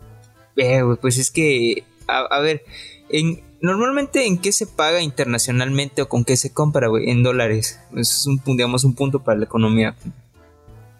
Eh, 0.57 0.81
pues 1.01 1.17
es 1.17 1.31
que, 1.31 1.83
a 2.07 2.39
ver, 2.39 2.63
en, 3.09 3.41
Normalmente, 3.61 4.25
¿en 4.25 4.37
qué 4.37 4.51
se 4.51 4.67
paga 4.67 5.01
internacionalmente 5.01 6.01
o 6.01 6.09
con 6.09 6.23
qué 6.23 6.37
se 6.37 6.53
compra, 6.53 6.87
güey? 6.87 7.09
En 7.09 7.23
dólares. 7.23 7.79
Eso 7.91 7.99
es 8.01 8.27
un, 8.27 8.41
digamos, 8.45 8.83
un 8.83 8.93
punto 8.93 9.23
para 9.23 9.39
la 9.39 9.45
economía. 9.45 9.95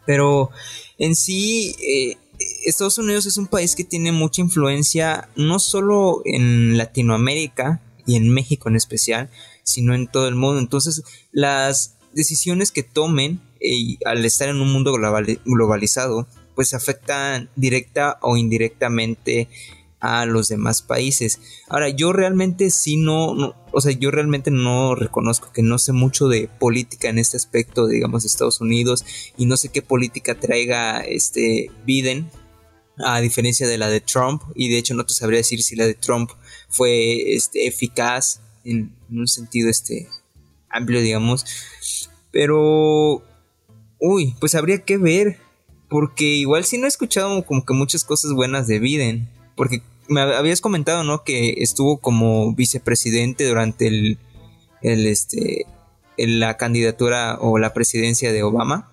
Pero 0.06 0.50
en 0.98 1.16
sí, 1.16 1.76
eh, 1.82 2.18
Estados 2.66 2.98
Unidos 2.98 3.26
es 3.26 3.38
un 3.38 3.48
país 3.48 3.76
que 3.76 3.84
tiene 3.84 4.12
mucha 4.12 4.42
influencia, 4.42 5.30
no 5.36 5.60
solo 5.60 6.22
en 6.26 6.78
Latinoamérica 6.78 7.82
y 8.06 8.16
en 8.16 8.30
México 8.30 8.70
en 8.70 8.76
especial, 8.76 9.30
sino 9.64 9.94
en 9.94 10.08
todo 10.08 10.28
el 10.28 10.36
mundo. 10.36 10.60
Entonces, 10.60 11.04
las 11.32 11.98
decisiones 12.14 12.72
que 12.72 12.84
tomen 12.84 13.42
eh, 13.60 13.98
al 14.06 14.26
estar 14.26 14.50
en 14.50 14.62
un 14.62 14.72
mundo 14.72 14.94
globalizado, 14.94 16.28
pues 16.56 16.74
afectan 16.74 17.50
directa 17.56 18.18
o 18.22 18.38
indirectamente 18.38 19.48
a 20.00 20.26
los 20.26 20.48
demás 20.48 20.82
países. 20.82 21.40
Ahora, 21.68 21.90
yo 21.90 22.14
realmente 22.14 22.70
sí 22.70 22.98
no, 22.98 23.56
o 23.72 23.82
sea, 23.82 23.92
yo 23.92 24.12
realmente 24.12 24.52
no 24.52 24.96
reconozco 24.96 25.52
que 25.52 25.64
no 25.64 25.80
sé 25.80 25.92
mucho 25.92 26.28
de 26.28 26.48
política 26.48 27.10
en 27.10 27.18
este 27.18 27.38
aspecto, 27.38 27.88
digamos, 27.88 28.24
de 28.24 28.28
Estados 28.28 28.62
Unidos, 28.62 29.06
y 29.38 29.46
no 29.46 29.58
sé 29.58 29.70
qué 29.70 29.82
política 29.82 30.40
traiga 30.40 31.02
este 31.02 31.72
Biden, 31.86 32.30
a 33.00 33.22
diferencia 33.22 33.68
de 33.68 33.78
la 33.78 33.90
de 33.90 34.02
Trump, 34.02 34.42
y 34.56 34.70
de 34.70 34.78
hecho 34.78 34.94
no 34.94 35.06
te 35.06 35.14
sabría 35.14 35.38
decir 35.38 35.62
si 35.62 35.76
la 35.76 35.86
de 35.86 35.94
Trump 35.94 36.32
fue 36.70 37.34
este, 37.34 37.68
eficaz 37.68 38.42
en, 38.64 38.96
un 39.10 39.28
sentido 39.28 39.70
este, 39.70 40.08
amplio, 40.70 41.02
digamos, 41.02 41.46
pero, 42.32 43.24
uy, 44.00 44.36
pues 44.40 44.54
habría 44.54 44.84
que 44.84 44.98
ver, 44.98 45.40
porque 45.90 46.26
igual 46.26 46.66
sí 46.66 46.78
no 46.78 46.86
he 46.86 46.90
escuchado 46.90 47.44
como 47.46 47.66
que 47.66 47.74
muchas 47.74 48.04
cosas 48.04 48.34
buenas 48.34 48.68
de 48.68 48.80
Biden 48.80 49.37
porque 49.58 49.82
me 50.08 50.22
habías 50.22 50.62
comentado, 50.62 51.04
¿no? 51.04 51.26
Que 51.26 51.56
estuvo 51.58 51.98
como 51.98 52.54
vicepresidente 52.54 53.46
durante 53.46 53.88
el, 53.88 54.18
el 54.82 55.06
este, 55.08 55.66
la 56.18 56.56
candidatura 56.56 57.38
o 57.42 57.58
la 57.58 57.74
presidencia 57.74 58.32
de 58.32 58.44
Obama. 58.44 58.90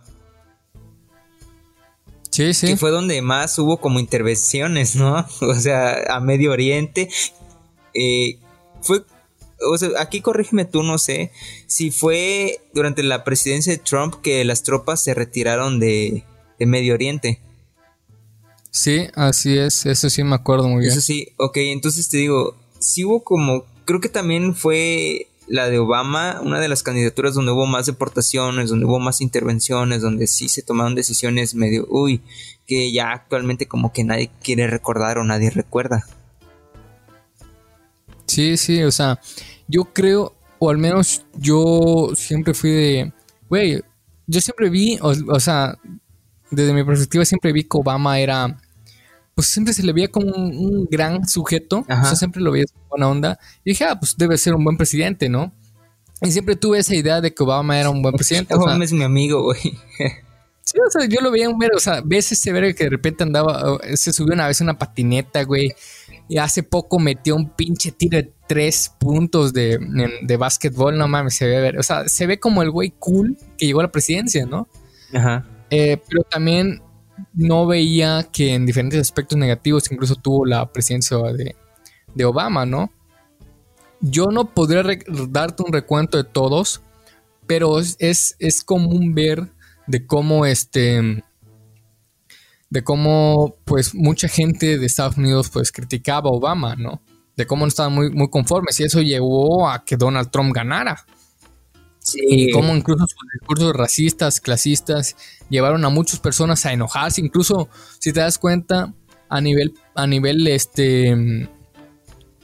Sí, 2.30 2.52
sí. 2.52 2.66
Que 2.66 2.76
fue 2.76 2.90
donde 2.90 3.22
más 3.22 3.56
hubo 3.60 3.76
como 3.76 4.00
intervenciones, 4.00 4.96
¿no? 4.96 5.24
O 5.40 5.54
sea, 5.54 6.16
a 6.16 6.18
Medio 6.18 6.50
Oriente. 6.50 7.08
Eh, 7.94 8.38
fue, 8.82 9.04
o 9.70 9.78
sea, 9.78 9.90
aquí 10.00 10.20
corrígeme 10.20 10.64
tú, 10.64 10.82
no 10.82 10.98
sé, 10.98 11.30
si 11.68 11.92
fue 11.92 12.60
durante 12.74 13.04
la 13.04 13.22
presidencia 13.22 13.72
de 13.72 13.78
Trump 13.78 14.16
que 14.20 14.44
las 14.44 14.64
tropas 14.64 15.02
se 15.04 15.14
retiraron 15.14 15.78
de, 15.78 16.24
de 16.58 16.66
Medio 16.66 16.94
Oriente. 16.94 17.40
Sí, 18.74 19.06
así 19.14 19.56
es, 19.56 19.86
eso 19.86 20.10
sí 20.10 20.24
me 20.24 20.34
acuerdo 20.34 20.68
muy 20.68 20.80
bien. 20.80 20.90
Eso 20.90 21.00
sí, 21.00 21.28
ok, 21.36 21.58
entonces 21.58 22.08
te 22.08 22.16
digo, 22.16 22.56
sí 22.80 23.04
hubo 23.04 23.22
como, 23.22 23.64
creo 23.84 24.00
que 24.00 24.08
también 24.08 24.56
fue 24.56 25.28
la 25.46 25.70
de 25.70 25.78
Obama, 25.78 26.40
una 26.42 26.58
de 26.58 26.66
las 26.66 26.82
candidaturas 26.82 27.34
donde 27.34 27.52
hubo 27.52 27.66
más 27.66 27.86
deportaciones, 27.86 28.70
donde 28.70 28.84
hubo 28.84 28.98
más 28.98 29.20
intervenciones, 29.20 30.02
donde 30.02 30.26
sí 30.26 30.48
se 30.48 30.62
tomaron 30.62 30.96
decisiones 30.96 31.54
medio, 31.54 31.86
uy, 31.88 32.20
que 32.66 32.92
ya 32.92 33.12
actualmente 33.12 33.68
como 33.68 33.92
que 33.92 34.02
nadie 34.02 34.28
quiere 34.42 34.66
recordar 34.66 35.18
o 35.18 35.24
nadie 35.24 35.50
recuerda. 35.50 36.04
Sí, 38.26 38.56
sí, 38.56 38.82
o 38.82 38.90
sea, 38.90 39.20
yo 39.68 39.84
creo, 39.84 40.34
o 40.58 40.68
al 40.68 40.78
menos 40.78 41.24
yo 41.36 42.10
siempre 42.16 42.54
fui 42.54 42.70
de, 42.70 43.12
güey, 43.48 43.80
yo 44.26 44.40
siempre 44.40 44.68
vi, 44.68 44.98
o 45.00 45.38
sea, 45.38 45.78
desde 46.50 46.72
mi 46.72 46.82
perspectiva 46.82 47.24
siempre 47.24 47.52
vi 47.52 47.62
que 47.62 47.78
Obama 47.78 48.18
era 48.18 48.60
pues 49.34 49.48
siempre 49.48 49.74
se 49.74 49.82
le 49.82 49.92
veía 49.92 50.08
como 50.08 50.26
un, 50.32 50.86
gran 50.90 51.26
sujeto, 51.26 51.80
o 51.80 51.84
sea, 51.86 52.16
siempre 52.16 52.40
lo 52.40 52.52
veía 52.52 52.64
como 52.72 52.86
buena 52.88 53.08
onda. 53.08 53.38
Y 53.64 53.70
dije, 53.70 53.84
ah, 53.84 53.98
pues 53.98 54.16
debe 54.16 54.38
ser 54.38 54.54
un 54.54 54.62
buen 54.62 54.76
presidente, 54.76 55.28
¿no? 55.28 55.52
Y 56.20 56.30
siempre 56.30 56.56
tuve 56.56 56.78
esa 56.78 56.94
idea 56.94 57.20
de 57.20 57.34
que 57.34 57.42
Obama 57.42 57.78
era 57.78 57.90
un 57.90 58.00
buen 58.00 58.14
presidente. 58.14 58.54
Obama 58.54 58.84
es 58.84 58.92
mi 58.92 59.02
amigo, 59.02 59.42
güey. 59.42 59.60
sí, 60.62 60.78
o 60.86 60.90
sea, 60.90 61.06
yo 61.06 61.20
lo 61.20 61.30
veía 61.30 61.48
un 61.48 61.58
ver, 61.58 61.72
o 61.74 61.80
sea, 61.80 62.00
ves 62.04 62.30
ese 62.32 62.52
ver 62.52 62.74
que 62.74 62.84
de 62.84 62.90
repente 62.90 63.24
andaba, 63.24 63.78
se 63.94 64.12
subió 64.12 64.34
una 64.34 64.46
vez 64.46 64.60
una 64.60 64.78
patineta, 64.78 65.42
güey. 65.42 65.74
Y 66.28 66.38
hace 66.38 66.62
poco 66.62 66.98
metió 66.98 67.36
un 67.36 67.50
pinche 67.50 67.92
tiro 67.92 68.16
de 68.16 68.32
tres 68.46 68.90
puntos 68.98 69.52
de, 69.52 69.78
de 70.22 70.36
básquetbol, 70.36 70.96
no 70.96 71.06
mames, 71.08 71.34
se 71.34 71.46
ve, 71.46 71.78
o 71.78 71.82
sea, 71.82 72.08
se 72.08 72.26
ve 72.26 72.40
como 72.40 72.62
el 72.62 72.70
güey 72.70 72.94
cool 72.98 73.36
que 73.58 73.66
llegó 73.66 73.80
a 73.80 73.84
la 73.84 73.92
presidencia, 73.92 74.46
¿no? 74.46 74.68
Ajá. 75.12 75.44
Eh, 75.70 76.00
pero 76.08 76.22
también 76.22 76.80
no 77.32 77.66
veía 77.66 78.28
que 78.32 78.54
en 78.54 78.66
diferentes 78.66 79.00
aspectos 79.00 79.38
negativos 79.38 79.90
incluso 79.90 80.16
tuvo 80.16 80.46
la 80.46 80.70
presidencia 80.72 81.18
de, 81.18 82.24
Obama, 82.24 82.64
¿no? 82.64 82.90
Yo 84.00 84.26
no 84.26 84.54
podría 84.54 84.82
darte 85.28 85.62
un 85.62 85.72
recuento 85.72 86.16
de 86.16 86.24
todos, 86.24 86.82
pero 87.46 87.80
es, 87.80 87.96
es, 88.38 88.64
común 88.64 89.14
ver 89.14 89.50
de 89.86 90.06
cómo 90.06 90.46
este 90.46 91.22
de 92.70 92.82
cómo 92.82 93.56
pues 93.64 93.94
mucha 93.94 94.28
gente 94.28 94.78
de 94.78 94.86
Estados 94.86 95.16
Unidos 95.16 95.50
pues 95.50 95.70
criticaba 95.70 96.30
a 96.30 96.32
Obama, 96.32 96.74
¿no? 96.76 97.02
De 97.36 97.46
cómo 97.46 97.64
no 97.64 97.68
estaban 97.68 97.92
muy, 97.92 98.10
muy 98.10 98.28
conformes 98.28 98.78
y 98.80 98.84
eso 98.84 99.00
llevó 99.00 99.68
a 99.68 99.84
que 99.84 99.96
Donald 99.96 100.30
Trump 100.30 100.52
ganara. 100.54 101.04
Y 102.12 102.50
cómo 102.50 102.76
incluso 102.76 103.06
sus 103.06 103.16
discursos 103.40 103.74
racistas, 103.74 104.40
clasistas, 104.40 105.16
llevaron 105.48 105.84
a 105.84 105.88
muchas 105.88 106.20
personas 106.20 106.64
a 106.66 106.72
enojarse. 106.72 107.20
Incluso, 107.20 107.68
si 107.98 108.12
te 108.12 108.20
das 108.20 108.38
cuenta, 108.38 108.92
a 109.28 109.40
nivel, 109.40 109.74
a 109.94 110.06
nivel, 110.06 110.46
este, 110.46 111.48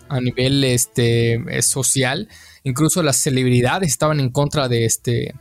a 0.08 0.20
nivel, 0.20 0.64
este, 0.64 1.34
eh, 1.34 1.62
social. 1.62 2.28
Incluso 2.64 3.02
las 3.02 3.16
celebridades 3.16 3.90
estaban 3.90 4.20
en 4.20 4.30
contra 4.30 4.68
de 4.68 4.84
este, 4.84 5.34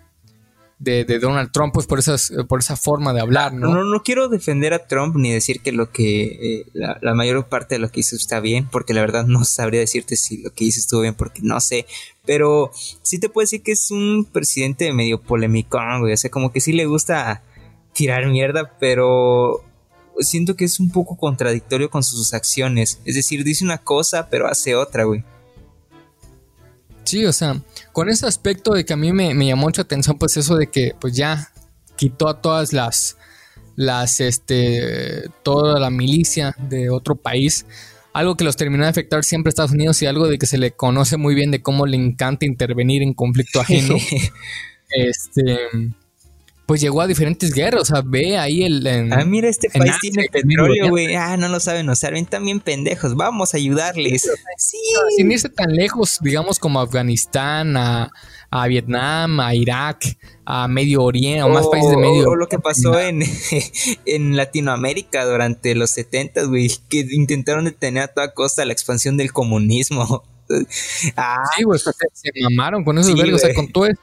de, 0.79 1.19
Donald 1.19 1.51
Trump, 1.51 1.73
pues 1.73 1.85
por, 1.85 1.99
esas, 1.99 2.31
por 2.47 2.59
esa 2.59 2.77
forma 2.77 3.13
de 3.13 3.19
hablar, 3.19 3.53
¿no? 3.53 3.73
No, 3.73 3.83
no 3.83 4.01
quiero 4.01 4.29
defender 4.29 4.73
a 4.73 4.87
Trump 4.87 5.17
ni 5.17 5.31
decir 5.31 5.61
que 5.61 5.73
lo 5.73 5.91
que 5.91 6.61
eh, 6.61 6.65
la, 6.73 7.13
mayor 7.13 7.47
parte 7.47 7.75
de 7.75 7.79
lo 7.79 7.89
que 7.89 7.99
hizo 7.99 8.15
está 8.15 8.39
bien, 8.39 8.67
porque 8.71 8.93
la 8.93 9.01
verdad 9.01 9.25
no 9.25 9.43
sabría 9.43 9.81
decirte 9.81 10.15
si 10.15 10.41
lo 10.41 10.51
que 10.51 10.63
hizo 10.63 10.79
estuvo 10.79 11.01
bien, 11.01 11.15
porque 11.15 11.41
no 11.43 11.59
sé. 11.59 11.85
Pero 12.25 12.71
sí 13.01 13.19
te 13.19 13.27
puedo 13.27 13.43
decir 13.43 13.61
que 13.61 13.73
es 13.73 13.91
un 13.91 14.25
presidente 14.31 14.91
medio 14.93 15.21
polémico, 15.21 15.79
güey. 15.99 16.13
O 16.13 16.17
sea, 16.17 16.31
como 16.31 16.51
que 16.53 16.61
sí 16.61 16.71
le 16.71 16.85
gusta 16.85 17.43
tirar 17.93 18.27
mierda, 18.27 18.77
pero 18.79 19.65
siento 20.19 20.55
que 20.55 20.65
es 20.65 20.79
un 20.79 20.91
poco 20.91 21.17
contradictorio 21.17 21.89
con 21.89 22.03
sus 22.03 22.33
acciones. 22.33 23.01
Es 23.03 23.15
decir, 23.15 23.43
dice 23.43 23.65
una 23.65 23.79
cosa, 23.79 24.29
pero 24.29 24.47
hace 24.47 24.75
otra, 24.75 25.03
güey. 25.03 25.25
Sí, 27.09 27.25
o 27.25 27.33
sea, 27.33 27.59
con 27.91 28.07
ese 28.07 28.27
aspecto 28.27 28.71
de 28.71 28.85
que 28.85 28.93
a 28.93 28.95
mí 28.95 29.11
me, 29.11 29.33
llamó 29.33 29.63
mucha 29.63 29.81
atención, 29.81 30.19
pues 30.19 30.37
eso 30.37 30.55
de 30.55 30.67
que 30.67 30.93
pues 31.01 31.15
ya 31.15 31.49
quitó 31.95 32.29
a 32.29 32.39
todas 32.39 32.71
las, 32.71 33.17
las, 33.75 34.19
este, 34.19 35.23
toda 35.41 35.79
la 35.79 35.89
milicia 35.89 36.55
de 36.69 36.91
otro 36.91 37.15
país. 37.15 37.65
Algo 38.13 38.37
que 38.37 38.43
los 38.43 38.57
terminó 38.57 38.83
de 38.83 38.91
afectar 38.91 39.23
siempre 39.23 39.49
a 39.49 39.51
Estados 39.51 39.71
Unidos 39.71 39.99
y 40.03 40.05
algo 40.05 40.27
de 40.27 40.37
que 40.37 40.45
se 40.45 40.59
le 40.59 40.69
conoce 40.69 41.17
muy 41.17 41.33
bien 41.33 41.49
de 41.49 41.63
cómo 41.63 41.87
le 41.87 41.97
encanta 41.97 42.45
intervenir 42.45 43.01
en 43.01 43.15
conflicto 43.15 43.59
ajeno. 43.59 43.95
este 44.91 45.57
pues 46.69 46.81
llegó 46.81 47.01
a 47.01 47.07
diferentes 47.07 47.51
guerras. 47.51 47.81
O 47.81 47.85
sea, 47.85 48.03
ve 48.05 48.37
ahí 48.37 48.61
el. 48.61 49.11
ah, 49.11 49.25
mira, 49.25 49.49
este 49.49 49.71
país 49.71 49.95
tiene 49.99 50.27
petróleo, 50.31 50.89
güey. 50.89 51.15
Ah, 51.15 51.35
no 51.35 51.47
lo 51.47 51.59
saben 51.59 51.89
usar. 51.89 52.13
Ven 52.13 52.27
también 52.27 52.59
pendejos. 52.59 53.15
Vamos 53.15 53.55
a 53.55 53.57
ayudarles. 53.57 54.29
Sí. 54.55 54.77
Sin 55.17 55.31
irse 55.31 55.49
tan 55.49 55.73
lejos, 55.73 56.19
digamos, 56.21 56.59
como 56.59 56.79
Afganistán, 56.79 57.75
a, 57.75 58.11
Vietnam, 58.67 59.39
a 59.39 59.55
Irak, 59.55 60.15
a 60.45 60.67
Medio 60.67 61.01
Oriente, 61.01 61.41
o, 61.41 61.49
más 61.49 61.65
países 61.65 61.89
de 61.89 61.97
Medio 61.97 62.11
Oriente. 62.11 62.29
O 62.29 62.35
lo 62.35 62.47
que 62.47 62.59
pasó 62.59 62.99
en, 62.99 63.23
en 64.05 64.37
Latinoamérica 64.37 65.25
durante 65.25 65.73
los 65.73 65.89
70, 65.89 66.43
güey, 66.43 66.69
que 66.87 66.99
intentaron 67.09 67.65
detener 67.65 68.03
a 68.03 68.07
toda 68.09 68.35
costa 68.35 68.63
la 68.63 68.73
expansión 68.73 69.17
del 69.17 69.33
comunismo. 69.33 70.23
Ah. 71.15 71.43
Sí, 71.55 71.61
güey, 71.61 71.79
se, 71.79 72.31
mamaron 72.41 72.83
con 72.83 72.97
esos 72.97 73.13
sí, 73.13 73.31
O 73.31 73.37
sea, 73.37 73.53
con 73.53 73.71
todo 73.71 73.85
eso 73.85 73.99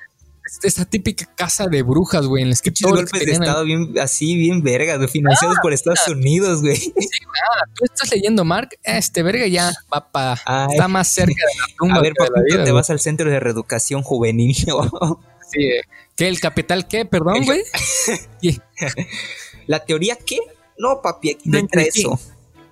esta 0.62 0.84
típica 0.84 1.26
casa 1.34 1.66
de 1.66 1.82
brujas, 1.82 2.26
güey, 2.26 2.42
en 2.42 2.50
las 2.50 2.62
que 2.62 2.70
todos 2.70 2.96
golpes 2.96 3.24
de 3.24 3.32
estado 3.32 3.64
bien, 3.64 3.94
así, 4.00 4.36
bien 4.36 4.62
verga, 4.62 5.06
financiados 5.08 5.56
por 5.62 5.72
Estados 5.72 6.06
Unidos, 6.08 6.62
güey. 6.62 6.76
Sí, 6.76 6.92
nada, 6.96 7.70
tú 7.74 7.84
estás 7.84 8.10
leyendo, 8.12 8.44
Mark, 8.44 8.70
este 8.82 9.22
verga 9.22 9.46
ya, 9.46 9.72
papá, 9.88 10.34
está 10.70 10.88
más 10.88 11.08
cerca 11.08 11.34
de 11.34 11.58
la 11.58 11.74
tumba. 11.78 11.96
A 11.96 12.02
ver, 12.02 12.14
papá, 12.14 12.40
te 12.64 12.72
vas 12.72 12.90
al 12.90 13.00
centro 13.00 13.30
de 13.30 13.40
reeducación 13.40 14.02
juvenil. 14.02 14.54
sí, 15.50 15.62
eh, 15.62 15.80
¿qué? 16.16 16.28
¿El 16.28 16.40
capital 16.40 16.86
qué? 16.88 17.04
Perdón, 17.04 17.44
güey. 17.44 17.62
¿La 19.66 19.84
teoría 19.84 20.16
qué? 20.16 20.38
No, 20.78 21.00
papi, 21.02 21.30
aquí 21.30 21.48
no 21.48 21.58
entra 21.58 21.82
eso. 21.82 22.18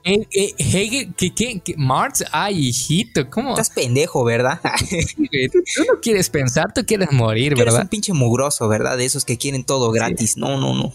Eh, 0.04 0.26
eh, 0.32 0.54
Hegel, 0.58 1.14
¿qué, 1.16 1.34
qué, 1.34 1.60
qué? 1.64 1.74
Marx, 1.78 2.24
ay, 2.30 2.68
hijito, 2.68 3.30
¿cómo? 3.30 3.52
Estás 3.52 3.70
pendejo, 3.70 4.22
¿verdad? 4.22 4.60
tú 5.16 5.84
no 5.90 6.00
quieres 6.02 6.28
pensar, 6.28 6.74
tú 6.74 6.84
quieres 6.86 7.10
morir, 7.10 7.56
¿verdad? 7.56 7.76
Eres 7.76 7.84
un 7.84 7.88
pinche 7.88 8.12
mugroso, 8.12 8.68
¿verdad? 8.68 8.98
De 8.98 9.06
esos 9.06 9.24
que 9.24 9.38
quieren 9.38 9.64
todo 9.64 9.90
gratis. 9.92 10.36
No, 10.36 10.58
no, 10.60 10.74
no. 10.74 10.92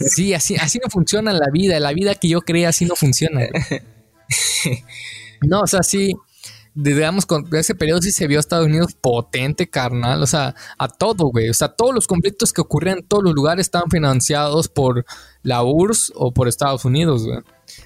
Sí, 0.00 0.34
así, 0.34 0.56
así 0.56 0.80
no 0.82 0.90
funciona 0.90 1.32
la 1.32 1.46
vida. 1.52 1.78
La 1.78 1.92
vida 1.92 2.16
que 2.16 2.28
yo 2.28 2.40
creía 2.40 2.70
así 2.70 2.84
no 2.84 2.96
funciona. 2.96 3.48
No, 5.46 5.60
o 5.60 5.66
sea, 5.66 5.82
sí 5.82 6.14
digamos, 6.74 7.24
con 7.24 7.46
ese 7.54 7.74
periodo 7.74 8.02
sí 8.02 8.10
se 8.10 8.26
vio 8.26 8.38
a 8.38 8.40
Estados 8.40 8.66
Unidos 8.66 8.94
potente, 9.00 9.68
carnal. 9.68 10.22
O 10.22 10.26
sea, 10.26 10.54
a 10.76 10.88
todo, 10.88 11.26
güey. 11.30 11.48
O 11.48 11.54
sea, 11.54 11.68
todos 11.68 11.94
los 11.94 12.06
conflictos 12.06 12.52
que 12.52 12.60
ocurrían 12.60 12.98
en 12.98 13.06
todos 13.06 13.22
los 13.22 13.34
lugares 13.34 13.66
estaban 13.66 13.90
financiados 13.90 14.68
por 14.68 15.04
la 15.42 15.62
URSS 15.62 16.12
o 16.16 16.32
por 16.32 16.48
Estados 16.48 16.84
Unidos, 16.84 17.24
güey. 17.24 17.38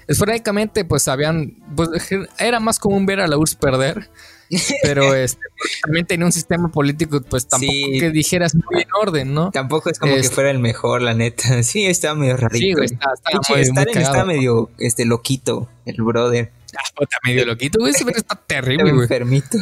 Esporádicamente, 0.07 0.85
pues 0.85 1.07
habían. 1.07 1.55
Pues, 1.75 1.89
era 2.37 2.59
más 2.59 2.79
común 2.79 3.05
ver 3.05 3.19
a 3.19 3.27
la 3.27 3.37
URSS 3.37 3.55
perder. 3.55 4.09
Pero 4.83 5.13
este, 5.13 5.41
también 5.83 6.05
tenía 6.07 6.25
un 6.25 6.31
sistema 6.31 6.69
político, 6.69 7.21
pues 7.21 7.47
tampoco 7.47 7.71
que 7.99 8.09
dijeras 8.09 8.55
muy 8.55 8.81
en 8.81 8.87
orden, 8.99 9.33
¿no? 9.33 9.51
Tampoco 9.51 9.91
es 9.91 9.99
como 9.99 10.13
que 10.13 10.19
este 10.19 10.33
fuera 10.33 10.49
el 10.49 10.59
mejor, 10.59 11.01
la 11.01 11.13
neta. 11.13 11.61
Sí, 11.63 11.85
estaba 11.85 12.15
medio 12.15 12.35
rarito. 12.35 12.81
Sí, 12.81 13.53
está, 13.53 14.25
medio 14.25 14.71
este, 14.79 15.05
loquito, 15.05 15.69
el 15.85 16.01
brother. 16.01 16.51
Ah, 16.75 16.81
está 16.99 17.17
medio 17.23 17.45
loquito, 17.45 17.79
güey. 17.79 17.91
Ese 17.93 18.05
está 18.09 18.35
terrible, 18.47 18.91
güey. 18.91 19.03
Enfermito. 19.03 19.57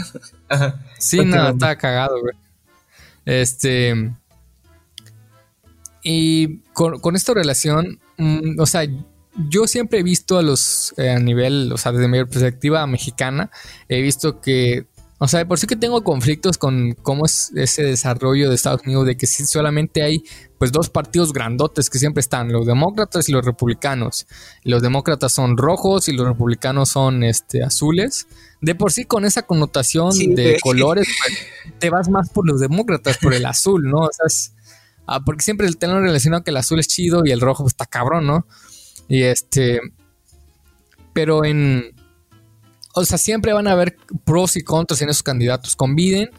Sí, 0.98 1.20
no, 1.26 1.50
está 1.50 1.78
cagado, 1.78 2.22
güey. 2.22 2.36
Este. 3.26 4.12
Y 6.02 6.60
con, 6.72 7.02
con 7.02 7.18
esta 7.18 7.34
relación, 7.34 8.00
mm, 8.18 8.60
o 8.60 8.66
sea, 8.66 8.88
yo 9.50 9.68
siempre 9.68 10.00
he 10.00 10.04
visto 10.04 10.38
a 10.38 10.42
los, 10.42 10.94
eh, 10.98 11.12
a 11.12 11.20
nivel, 11.20 11.72
o 11.72 11.78
sea, 11.78 11.92
desde 11.92 12.08
mi 12.08 12.24
perspectiva 12.26 12.86
mexicana, 12.88 13.52
he 13.88 14.02
visto 14.02 14.42
que, 14.42 14.88
o 15.20 15.28
sea, 15.28 15.48
por 15.48 15.60
sí 15.60 15.68
que 15.68 15.76
tengo 15.76 16.04
conflictos 16.04 16.58
con 16.58 16.94
cómo 17.02 17.26
es 17.26 17.52
ese 17.56 17.84
desarrollo 17.84 18.50
de 18.50 18.56
Estados 18.56 18.82
Unidos, 18.84 19.06
de 19.06 19.16
que 19.18 19.28
si 19.28 19.46
solamente 19.46 20.04
hay, 20.04 20.24
pues, 20.58 20.72
dos 20.72 20.90
partidos 20.90 21.34
grandotes 21.34 21.90
que 21.90 22.00
siempre 22.00 22.22
están, 22.22 22.52
los 22.52 22.66
demócratas 22.66 23.30
y 23.30 23.32
los 23.32 23.46
republicanos. 23.46 24.28
Los 24.64 24.82
demócratas 24.82 25.32
son 25.32 25.58
rojos 25.58 26.08
y 26.08 26.14
los 26.14 26.28
republicanos 26.28 26.90
son, 26.90 27.24
este, 27.24 27.64
azules. 27.64 28.28
De 28.62 28.76
por 28.76 28.92
sí, 28.92 29.06
con 29.06 29.26
esa 29.26 29.44
connotación 29.44 30.12
de 30.36 30.60
colores, 30.62 31.08
pues, 31.20 31.80
te 31.80 31.90
vas 31.90 32.10
más 32.10 32.30
por 32.30 32.48
los 32.48 32.60
demócratas, 32.60 33.18
por 33.18 33.34
el 33.34 33.46
azul, 33.46 33.84
¿no? 33.84 34.00
O 34.00 34.10
sea, 34.12 34.54
ah, 35.08 35.24
porque 35.24 35.44
siempre 35.44 35.68
el 35.68 35.78
tenor 35.78 36.02
relacionado 36.04 36.44
que 36.44 36.52
el 36.52 36.58
azul 36.58 36.80
es 36.80 36.88
chido 36.88 37.24
y 37.26 37.32
el 37.32 37.42
rojo 37.42 37.66
está 37.68 37.86
cabrón, 37.86 38.28
¿no? 38.28 38.46
Y 39.08 39.24
este. 39.24 39.80
Pero 41.14 41.46
en. 41.46 41.94
O 42.94 43.06
sea, 43.06 43.18
siempre 43.18 43.54
van 43.54 43.68
a 43.68 43.74
haber 43.74 43.96
pros 44.26 44.58
y 44.58 44.62
contras 44.62 45.02
en 45.02 45.10
esos 45.10 45.24
candidatos. 45.24 45.76
Con 45.76 45.96
Biden, 45.96 46.30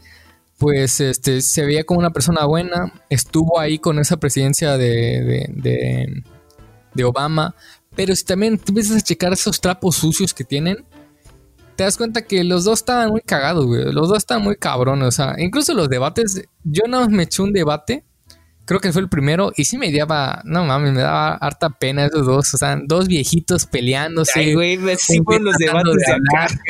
pues 0.59 1.01
este, 1.01 1.41
se 1.41 1.65
veía 1.65 1.85
como 1.85 2.01
una 2.01 2.11
persona 2.11 2.45
buena. 2.45 2.93
Estuvo 3.09 3.61
ahí 3.61 3.79
con 3.79 3.99
esa 3.99 4.17
presidencia 4.17 4.77
de, 4.77 5.47
de, 5.55 6.23
de, 6.95 7.05
Obama. 7.05 7.55
Pero 7.95 8.15
si 8.15 8.25
también 8.25 8.59
te 8.59 8.71
empiezas 8.73 8.97
a 8.97 9.01
checar 9.01 9.33
esos 9.33 9.61
trapos 9.61 9.97
sucios 9.97 10.35
que 10.35 10.45
tienen, 10.45 10.85
te 11.77 11.85
das 11.85 11.97
cuenta 11.97 12.23
que 12.23 12.43
los 12.43 12.65
dos 12.65 12.81
estaban 12.81 13.11
muy 13.11 13.21
cagados. 13.21 13.67
Los 13.67 14.09
dos 14.09 14.19
estaban 14.19 14.43
muy 14.43 14.57
cabrones. 14.57 15.07
O 15.07 15.13
sea, 15.13 15.37
incluso 15.39 15.75
los 15.75 15.89
debates. 15.89 16.43
Yo 16.65 16.83
no 16.89 17.09
me 17.09 17.23
eché 17.23 17.43
un 17.43 17.53
debate 17.53 18.05
creo 18.69 18.81
que 18.81 18.93
fue 18.93 19.01
el 19.01 19.09
primero 19.09 19.51
y 19.57 19.65
sí 19.65 19.79
me 19.79 19.91
daba, 19.91 20.43
no 20.45 20.63
mames, 20.63 20.93
me 20.93 21.01
daba 21.01 21.37
harta 21.37 21.71
pena 21.71 22.05
esos 22.05 22.27
dos, 22.27 22.53
o 22.53 22.59
sea, 22.59 22.79
dos 22.85 23.09
viejitos 23.09 23.65
peleándose. 23.65 24.41
Ay, 24.41 24.53
güey, 24.53 24.79
sí 24.99 25.23
fueron 25.25 25.47
los 25.47 25.57
debates 25.57 25.95
de, 26.07 26.13
acá. 26.13 26.61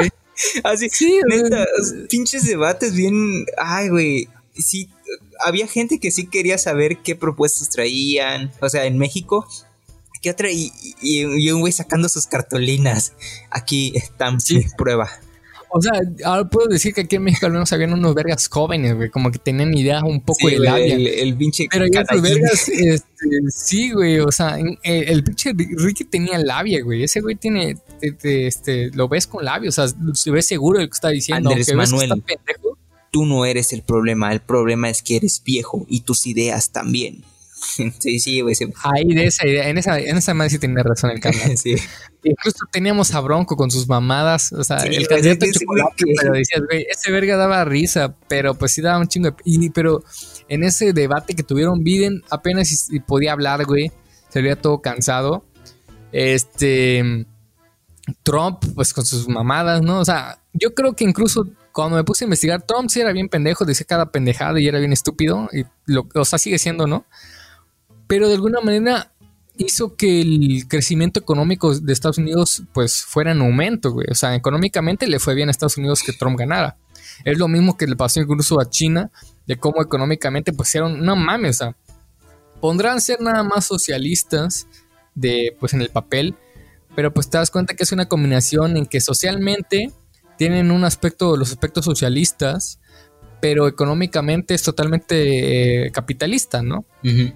Así, 0.63 0.89
sí, 0.93 1.19
neta, 1.27 1.67
pinches 2.09 2.47
debates 2.47 2.95
bien, 2.95 3.47
ay, 3.61 3.89
güey, 3.89 4.29
sí, 4.55 4.89
había 5.45 5.67
gente 5.67 5.99
que 5.99 6.13
sí 6.13 6.29
quería 6.29 6.57
saber 6.57 6.99
qué 6.99 7.17
propuestas 7.17 7.69
traían, 7.69 8.53
o 8.61 8.69
sea, 8.69 8.85
en 8.85 8.97
México, 8.97 9.49
¿qué 10.23 10.31
otra? 10.31 10.53
Y, 10.53 10.71
y, 11.03 11.51
un 11.51 11.61
güey 11.61 11.73
sacando 11.73 12.09
sus 12.09 12.29
cartolinas, 12.29 13.13
aquí 13.51 13.91
están, 13.97 14.41
sí. 14.41 14.65
prueba. 14.77 15.11
O 15.71 15.83
sea, 15.83 15.93
ahora 16.25 16.49
puedo 16.49 16.69
decir 16.69 16.95
que 16.95 17.03
aquí 17.03 17.17
en 17.17 17.25
México 17.25 17.47
al 17.47 17.53
menos 17.53 17.73
habían 17.73 17.93
unos 17.93 18.15
vergas 18.15 18.49
jóvenes, 18.49 18.95
güey, 18.95 19.11
como 19.11 19.31
que 19.31 19.39
tenían 19.39 19.77
ideas 19.77 20.03
un 20.03 20.21
poco 20.21 20.49
de 20.49 20.59
labia. 20.59 20.95
El, 20.95 21.07
el, 21.07 21.37
pinche 21.37 21.67
Pero 21.71 21.87
ya 21.87 22.01
esos 22.01 22.23
vergas, 22.23 22.69
este, 22.69 23.29
sí, 23.51 23.93
güey, 23.93 24.21
o 24.21 24.33
sea, 24.33 24.59
el, 24.59 24.79
el, 24.83 25.25
pinche 25.25 25.53
Ricky 25.53 26.05
tenía 26.05 26.39
labia, 26.39 26.83
güey. 26.83 27.03
Ese 27.03 27.21
güey 27.21 27.37
tiene, 27.37 27.77
este, 28.01 28.91
lo 28.95 29.09
ves 29.09 29.27
con 29.27 29.45
labia, 29.45 29.69
o 29.69 29.73
sea, 29.73 29.87
se 30.15 30.31
ve 30.31 30.41
seguro 30.43 30.79
de 30.79 30.85
lo 30.85 30.91
que 30.91 30.95
está 30.95 31.11
diciendo. 31.11 31.51
Andrés 31.51 31.75
Manuel, 31.75 32.23
tú 33.11 33.27
no 33.27 33.45
eres 33.45 33.73
el 33.73 33.83
problema, 33.83 34.33
el 34.33 34.41
problema 34.41 34.89
es 34.89 35.03
que 35.03 35.17
eres 35.17 35.43
viejo 35.45 35.85
y 35.89 36.01
tus 36.01 36.27
ideas 36.27 36.71
también. 36.71 37.25
sí, 37.99 38.21
sí, 38.21 38.41
güey. 38.41 38.55
Ahí 38.85 39.15
de 39.15 39.27
esa 39.27 39.47
idea, 39.47 39.69
en 39.69 39.79
esa, 39.79 39.99
en 39.99 40.17
esa 40.17 40.35
madre 40.35 40.51
sí 40.51 40.59
tenía 40.59 40.83
razón 40.83 41.11
el 41.11 41.21
canal. 41.21 41.57
sí. 41.59 41.77
Incluso 42.23 42.67
teníamos 42.71 43.15
a 43.15 43.21
Bronco 43.21 43.57
con 43.57 43.71
sus 43.71 43.89
mamadas, 43.89 44.53
o 44.53 44.65
sea, 44.65 44.79
el 44.79 45.07
candidato 45.07 45.47
chocolate, 45.53 46.05
pero 46.21 46.33
decías, 46.33 46.63
güey, 46.69 46.87
ese 46.91 47.13
verga 47.13 47.37
daba 47.37 47.65
risa, 47.65 48.15
pero 48.29 48.55
pues 48.55 48.73
sí 48.73 48.83
daba 48.83 48.99
un 48.99 49.07
chingo 49.07 49.31
de... 49.31 49.37
Y, 49.45 49.71
pero 49.71 50.03
en 50.49 50.65
ese 50.65 50.93
debate 50.93 51.35
que 51.35 51.43
tuvieron 51.43 51.85
Biden, 51.85 52.23
apenas 52.31 52.89
podía 53.07 53.33
hablar, 53.33 53.65
güey, 53.65 53.93
se 54.29 54.43
veía 54.43 54.57
todo 54.57 54.81
cansado. 54.81 55.45
Este... 56.13 57.27
Trump, 58.23 58.65
pues 58.75 58.95
con 58.95 59.05
sus 59.05 59.29
mamadas, 59.29 59.83
¿no? 59.83 60.01
O 60.01 60.05
sea, 60.05 60.41
yo 60.55 60.75
creo 60.75 60.95
que 60.95 61.05
incluso 61.05 61.47
cuando 61.73 61.97
me 61.97 62.05
puse 62.05 62.25
a 62.25 62.27
investigar, 62.27 62.63
Trump 62.63 62.91
sí 62.91 63.01
era 63.01 63.13
bien 63.13 63.29
pendejo, 63.29 63.65
decía 63.65 63.87
cada 63.87 64.11
pendejada 64.11 64.59
y 64.61 64.67
era 64.67 64.79
bien 64.79 64.93
estúpido, 64.93 65.49
y 65.53 65.65
lo, 65.87 66.09
o 66.15 66.25
sea, 66.25 66.39
sigue 66.39 66.59
siendo, 66.59 66.87
¿no? 66.87 67.05
Pero 68.07 68.29
de 68.29 68.35
alguna 68.35 68.61
manera 68.61 69.13
hizo 69.59 69.97
que 69.97 70.23
el 70.23 70.67
crecimiento 70.69 71.21
económico 71.21 71.79
de 71.79 71.93
Estados 71.93 72.19
Unidos 72.19 72.63
pues 72.73 73.03
fuera 73.03 73.33
en 73.33 73.41
aumento, 73.41 73.93
güey. 73.93 74.07
O 74.11 74.15
sea, 74.15 74.35
económicamente 74.35 75.07
le 75.07 75.19
fue 75.19 75.35
bien 75.35 75.49
a 75.49 75.51
Estados 75.51 75.77
Unidos 75.77 76.03
que 76.03 76.13
Trump 76.13 76.39
ganara. 76.39 76.77
Es 77.25 77.39
lo 77.39 77.49
mismo 77.49 77.77
que 77.77 77.87
le 77.87 77.97
pasó 77.97 78.21
incluso 78.21 78.61
a 78.61 78.71
China, 78.71 79.11
de 79.47 79.57
cómo 79.57 79.83
económicamente 79.83 80.53
pues 80.53 80.75
eran, 80.75 81.05
no 81.05 81.17
mames, 81.17 81.57
o 81.57 81.65
sea, 81.65 81.77
pondrán 82.61 83.01
ser 83.01 83.21
nada 83.21 83.43
más 83.43 83.67
socialistas 83.67 84.67
de 85.15 85.57
pues 85.59 85.75
en 85.75 85.83
el 85.83 85.91
papel, 85.91 86.37
pero 86.95 87.13
pues 87.13 87.29
te 87.29 87.39
das 87.39 87.51
cuenta 87.51 87.75
que 87.75 87.83
es 87.83 87.93
una 87.93 88.09
combinación 88.09 88.77
en 88.77 88.87
que 88.87 89.01
socialmente 89.01 89.93
tienen 90.37 90.71
un 90.71 90.85
aspecto, 90.85 91.37
los 91.37 91.51
aspectos 91.51 91.85
socialistas, 91.85 92.79
pero 93.41 93.69
económicamente 93.69 94.55
es 94.55 94.63
totalmente 94.63 95.87
eh, 95.87 95.91
capitalista, 95.93 96.63
¿no? 96.63 96.85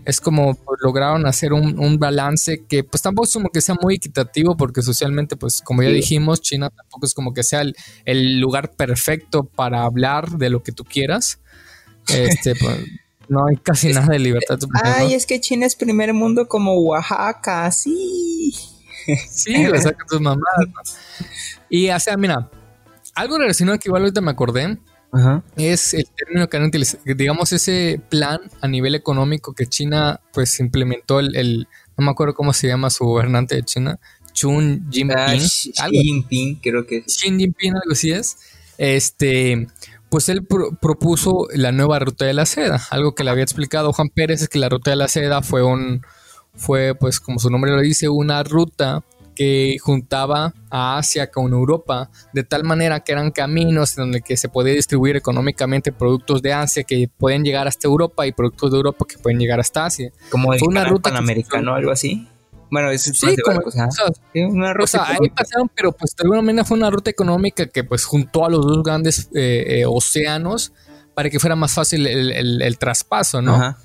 Es 0.04 0.20
como 0.20 0.54
pues, 0.54 0.80
lograron 0.82 1.26
hacer 1.26 1.52
un, 1.52 1.98
balance 1.98 2.64
que 2.68 2.82
pues 2.82 3.02
tampoco 3.02 3.26
es 3.26 3.32
como 3.32 3.48
que 3.50 3.60
sea 3.60 3.76
muy 3.80 3.94
equitativo 3.94 4.56
porque 4.56 4.82
socialmente 4.82 5.36
pues 5.36 5.62
como 5.62 5.82
ya 5.82 5.90
dijimos, 5.90 6.40
China 6.40 6.70
tampoco 6.70 7.06
es 7.06 7.14
como 7.14 7.32
que 7.32 7.42
sea 7.42 7.62
el, 8.04 8.40
lugar 8.40 8.72
perfecto 8.72 9.44
para 9.44 9.84
hablar 9.84 10.30
de 10.30 10.50
lo 10.50 10.62
que 10.62 10.72
tú 10.72 10.84
quieras. 10.84 11.38
Este, 12.08 12.54
pues, 12.60 12.78
no 13.28 13.46
hay 13.46 13.56
casi 13.56 13.92
nada 13.92 14.08
de 14.08 14.18
libertad. 14.18 14.58
Ay, 14.82 15.14
es 15.14 15.26
que 15.26 15.40
China 15.40 15.66
es 15.66 15.76
primer 15.76 16.12
mundo 16.12 16.48
como 16.48 16.74
Oaxaca, 16.80 17.70
sí. 17.70 18.52
Sí, 19.28 19.64
lo 19.64 19.80
sacan 19.80 20.06
tus 20.06 20.20
mamadas. 20.20 20.96
Y 21.68 21.88
o 21.90 22.00
sea, 22.00 22.16
mira, 22.16 22.50
algo 23.14 23.38
relacionado 23.38 23.78
que 23.78 23.88
igual 23.88 24.02
ahorita 24.02 24.20
me 24.20 24.30
acordé 24.30 24.78
es 25.56 25.94
el 25.94 26.06
término 26.16 26.48
que 26.48 26.56
han 26.56 26.64
utilizado, 26.64 27.02
digamos, 27.04 27.52
ese 27.52 28.00
plan 28.08 28.40
a 28.60 28.68
nivel 28.68 28.94
económico 28.94 29.54
que 29.54 29.66
China 29.66 30.20
pues 30.32 30.58
implementó 30.60 31.20
el, 31.20 31.68
no 31.96 32.04
me 32.04 32.10
acuerdo 32.10 32.34
cómo 32.34 32.52
se 32.52 32.68
llama 32.68 32.88
su 32.90 33.04
gobernante 33.04 33.56
de 33.56 33.62
China, 33.62 34.00
Chun 34.32 34.88
Jinping. 34.90 35.16
Ah, 35.16 35.34
Xi 35.36 35.72
Jinping, 35.90 36.60
creo 36.62 36.86
que 36.86 37.02
Xi 37.02 37.36
Jinping, 37.36 37.74
algo 37.74 37.92
así 37.92 38.10
es. 38.10 38.38
Este, 38.78 39.66
pues 40.08 40.28
él 40.28 40.46
propuso 40.46 41.46
la 41.54 41.72
nueva 41.72 41.98
ruta 41.98 42.24
de 42.24 42.32
la 42.32 42.46
seda. 42.46 42.80
Algo 42.90 43.14
que 43.14 43.24
le 43.24 43.30
había 43.30 43.44
explicado 43.44 43.92
Juan 43.92 44.08
Pérez 44.08 44.42
es 44.42 44.48
que 44.48 44.58
la 44.58 44.68
ruta 44.68 44.90
de 44.90 44.96
la 44.96 45.08
seda 45.08 45.42
fue 45.42 45.62
un, 45.62 46.02
fue 46.54 46.94
pues 46.94 47.20
como 47.20 47.38
su 47.38 47.50
nombre 47.50 47.72
lo 47.72 47.80
dice, 47.80 48.08
una 48.08 48.42
ruta 48.42 49.04
que 49.34 49.76
juntaba 49.80 50.54
a 50.70 50.98
Asia 50.98 51.30
con 51.30 51.52
Europa, 51.52 52.10
de 52.32 52.44
tal 52.44 52.64
manera 52.64 53.00
que 53.00 53.12
eran 53.12 53.30
caminos 53.30 53.96
en 53.96 54.04
donde 54.04 54.22
que 54.22 54.36
se 54.36 54.48
podía 54.48 54.74
distribuir 54.74 55.16
económicamente 55.16 55.92
productos 55.92 56.42
de 56.42 56.52
Asia 56.52 56.84
que 56.84 57.08
pueden 57.16 57.44
llegar 57.44 57.68
hasta 57.68 57.88
Europa 57.88 58.26
y 58.26 58.32
productos 58.32 58.70
de 58.70 58.76
Europa 58.76 59.04
que 59.08 59.18
pueden 59.18 59.38
llegar 59.38 59.60
hasta 59.60 59.86
Asia. 59.86 60.12
Como 60.30 60.52
fue 60.58 60.68
una 60.68 60.84
ruta 60.84 61.10
o 61.10 61.74
algo 61.74 61.90
así. 61.90 62.28
Bueno, 62.70 62.90
es 62.90 63.02
sí, 63.02 63.36
como, 63.44 63.60
una 64.50 64.72
ruta 64.72 65.04
ahí 65.06 65.28
pasaron, 65.28 65.70
pero 65.74 65.92
pues 65.92 66.16
de 66.16 66.22
alguna 66.22 66.40
manera 66.40 66.64
fue 66.64 66.78
una 66.78 66.88
ruta 66.88 67.10
económica 67.10 67.66
que 67.66 67.84
pues 67.84 68.06
juntó 68.06 68.46
a 68.46 68.48
los 68.48 68.64
dos 68.64 68.82
grandes 68.82 69.28
eh, 69.34 69.80
eh, 69.80 69.84
océanos 69.86 70.72
para 71.14 71.28
que 71.28 71.38
fuera 71.38 71.54
más 71.54 71.74
fácil 71.74 72.06
el, 72.06 72.62
el 72.62 72.78
traspaso, 72.78 73.42
¿no? 73.42 73.56
Ajá. 73.56 73.78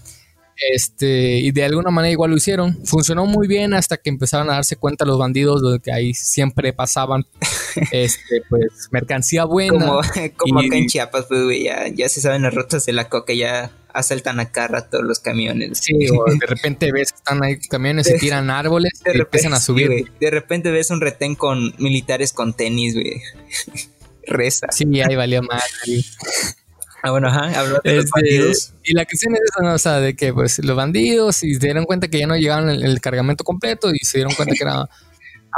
Este, 0.73 1.37
y 1.39 1.51
de 1.51 1.63
alguna 1.65 1.91
manera 1.91 2.11
igual 2.11 2.31
lo 2.31 2.37
hicieron. 2.37 2.83
Funcionó 2.85 3.25
muy 3.25 3.47
bien 3.47 3.73
hasta 3.73 3.97
que 3.97 4.09
empezaron 4.09 4.49
a 4.49 4.53
darse 4.53 4.75
cuenta 4.75 5.05
los 5.05 5.19
bandidos 5.19 5.61
de 5.61 5.79
que 5.79 5.91
ahí 5.91 6.13
siempre 6.13 6.73
pasaban 6.73 7.25
este, 7.91 8.41
pues, 8.49 8.89
mercancía 8.91 9.45
buena. 9.45 10.01
Como, 10.35 10.59
acá 10.59 10.75
en 10.75 10.87
Chiapas, 10.87 11.25
pues, 11.27 11.63
ya, 11.63 11.87
ya 11.89 12.09
se 12.09 12.21
saben 12.21 12.41
las 12.41 12.53
rutas 12.53 12.85
de 12.85 12.93
la 12.93 13.09
coca, 13.09 13.33
ya 13.33 13.71
asaltan 13.93 14.39
a 14.39 14.51
carra 14.51 14.89
todos 14.89 15.03
los 15.03 15.19
camiones. 15.19 15.79
Sí, 15.79 15.95
o 16.09 16.25
de 16.31 16.45
repente 16.45 16.91
ves 16.91 17.11
que 17.11 17.17
están 17.17 17.43
ahí 17.43 17.59
camiones 17.59 18.09
y 18.09 18.17
tiran 18.19 18.49
árboles 18.49 19.01
y 19.05 19.19
empiezan 19.19 19.53
a 19.53 19.59
subir. 19.59 20.11
de 20.19 20.31
repente 20.31 20.71
ves 20.71 20.91
un 20.91 21.01
retén 21.01 21.35
con 21.35 21.73
militares 21.77 22.33
con 22.33 22.53
tenis, 22.53 22.93
güey. 22.93 23.21
Reza. 24.27 24.67
Sí, 24.71 24.85
ahí 25.01 25.15
valió 25.15 25.41
mal. 25.41 25.61
Ah, 27.03 27.11
bueno, 27.11 27.27
ajá, 27.27 27.59
habló 27.59 27.79
de 27.83 27.95
los 27.95 28.05
este, 28.05 28.11
bandidos. 28.13 28.73
Y 28.83 28.93
la 28.93 29.05
cuestión 29.05 29.35
es 29.35 29.41
esa, 29.41 29.73
o 29.73 29.77
sea, 29.77 29.99
de 29.99 30.15
que 30.15 30.33
pues 30.33 30.59
los 30.59 30.75
bandidos 30.75 31.43
y 31.43 31.53
se 31.53 31.59
dieron 31.59 31.85
cuenta 31.85 32.07
que 32.07 32.19
ya 32.19 32.27
no 32.27 32.35
llegaban 32.35 32.69
el, 32.69 33.01
cargamento 33.01 33.43
completo 33.43 33.91
y 33.93 33.99
se 33.99 34.17
dieron 34.17 34.33
cuenta 34.33 34.55
que 34.55 34.63
era, 34.63 34.89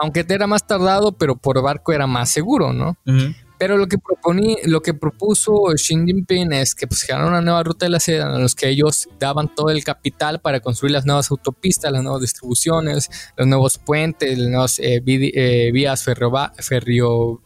aunque 0.02 0.25
era 0.28 0.47
más 0.47 0.67
tardado, 0.67 1.13
pero 1.13 1.36
por 1.36 1.62
barco 1.62 1.93
era 1.93 2.08
más 2.08 2.30
seguro, 2.30 2.73
¿no? 2.73 2.97
Pero 3.58 3.78
lo 3.78 3.88
que 3.88 3.97
proponí, 3.97 4.58
lo 4.63 4.82
que 4.82 4.93
propuso 4.93 5.73
Xi 5.75 5.95
Jinping 6.06 6.54
es 6.54 6.73
que 6.73 6.88
pues 6.88 7.04
crearon 7.04 7.28
una 7.28 7.41
nueva 7.41 7.62
ruta 7.62 7.86
de 7.86 7.89
la 7.89 7.99
seda 7.99 8.34
en 8.34 8.41
los 8.41 8.56
que 8.56 8.69
ellos 8.69 9.10
daban 9.19 9.54
todo 9.54 9.69
el 9.69 9.84
capital 9.84 10.39
para 10.39 10.62
construir 10.62 10.93
las 10.93 11.06
nuevas 11.06 11.30
autopistas, 11.30 11.91
las 11.91 12.02
nuevas 12.02 12.21
distribuciones, 12.21 13.10
los 13.36 13.47
nuevos 13.47 13.78
puentes, 13.78 14.38
las 14.38 14.47
nuevas 14.49 14.80
eh, 14.80 15.04
eh, 15.06 15.71
vías 15.73 16.04
ferrio, 16.04 17.41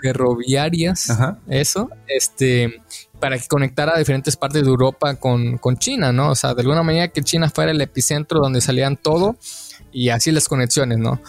ferroviarias 0.00 1.08
eso, 1.48 1.90
este, 2.06 2.82
para 3.18 3.38
que 3.38 3.46
conectara 3.46 3.94
a 3.94 3.98
diferentes 3.98 4.36
partes 4.36 4.62
de 4.62 4.68
Europa 4.68 5.14
con, 5.16 5.58
China, 5.78 6.12
¿no? 6.12 6.30
O 6.30 6.34
sea, 6.34 6.54
de 6.54 6.62
alguna 6.62 6.82
manera 6.82 7.08
que 7.08 7.22
China 7.22 7.50
fuera 7.50 7.70
el 7.70 7.80
epicentro 7.80 8.40
donde 8.40 8.60
salían 8.60 8.96
todo 8.96 9.36
y 9.92 10.08
así 10.08 10.32
las 10.32 10.48
conexiones, 10.48 10.98
¿no? 10.98 11.20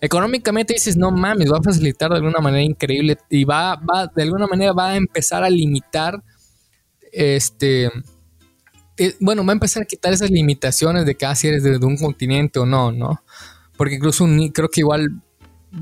Económicamente 0.00 0.74
dices, 0.74 0.96
no 0.96 1.10
mames, 1.10 1.50
va 1.50 1.58
a 1.58 1.62
facilitar 1.62 2.10
de 2.10 2.16
alguna 2.16 2.40
manera 2.40 2.62
increíble 2.62 3.18
y 3.30 3.44
va, 3.44 3.76
va 3.76 4.10
de 4.14 4.22
alguna 4.22 4.46
manera 4.46 4.72
va 4.72 4.90
a 4.90 4.96
empezar 4.96 5.42
a 5.42 5.50
limitar, 5.50 6.22
este, 7.12 7.90
eh, 8.98 9.14
bueno, 9.20 9.44
va 9.44 9.52
a 9.52 9.54
empezar 9.54 9.82
a 9.82 9.86
quitar 9.86 10.12
esas 10.12 10.30
limitaciones 10.30 11.06
de 11.06 11.14
que 11.14 11.26
ah, 11.26 11.34
si 11.34 11.48
eres 11.48 11.62
de, 11.62 11.76
un 11.76 11.96
continente 11.96 12.58
o 12.58 12.66
no, 12.66 12.92
¿no? 12.92 13.22
Porque 13.76 13.96
incluso 13.96 14.26
creo 14.52 14.68
que 14.68 14.80
igual 14.80 15.22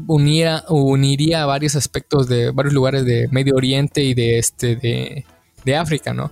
unía, 0.07 0.65
uniría 0.69 1.47
varios 1.47 1.77
aspectos 1.77 2.29
de 2.29 2.51
varios 2.51 2.75
lugares 2.75 3.05
de 3.05 3.29
Medio 3.31 3.55
Oriente 3.55 4.03
y 4.03 4.15
de 4.15 4.39
este 4.39 4.77
de, 4.77 5.77
África, 5.77 6.13
¿no? 6.13 6.31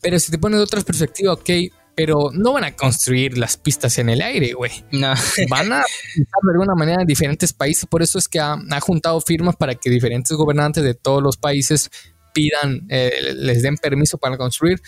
Pero 0.00 0.18
si 0.18 0.30
te 0.30 0.38
pones 0.38 0.58
de 0.58 0.64
otra 0.64 0.80
perspectiva, 0.82 1.32
ok, 1.32 1.50
pero 1.94 2.30
no 2.32 2.52
van 2.52 2.64
a 2.64 2.76
construir 2.76 3.38
las 3.38 3.56
pistas 3.56 3.98
en 3.98 4.10
el 4.10 4.20
aire, 4.20 4.52
güey. 4.52 4.70
No. 4.92 5.14
Van 5.48 5.72
a 5.72 5.78
de 5.78 6.52
alguna 6.52 6.74
manera 6.74 7.00
en 7.00 7.06
diferentes 7.06 7.54
países. 7.54 7.86
Por 7.86 8.02
eso 8.02 8.18
es 8.18 8.28
que 8.28 8.38
ha, 8.38 8.58
juntado 8.82 9.18
firmas 9.22 9.56
para 9.56 9.74
que 9.74 9.88
diferentes 9.88 10.36
gobernantes 10.36 10.84
de 10.84 10.92
todos 10.92 11.22
los 11.22 11.38
países 11.38 11.90
pidan, 12.34 12.86
eh, 12.90 13.32
les 13.34 13.62
den 13.62 13.78
permiso 13.78 14.18
para 14.18 14.36
construir. 14.36 14.82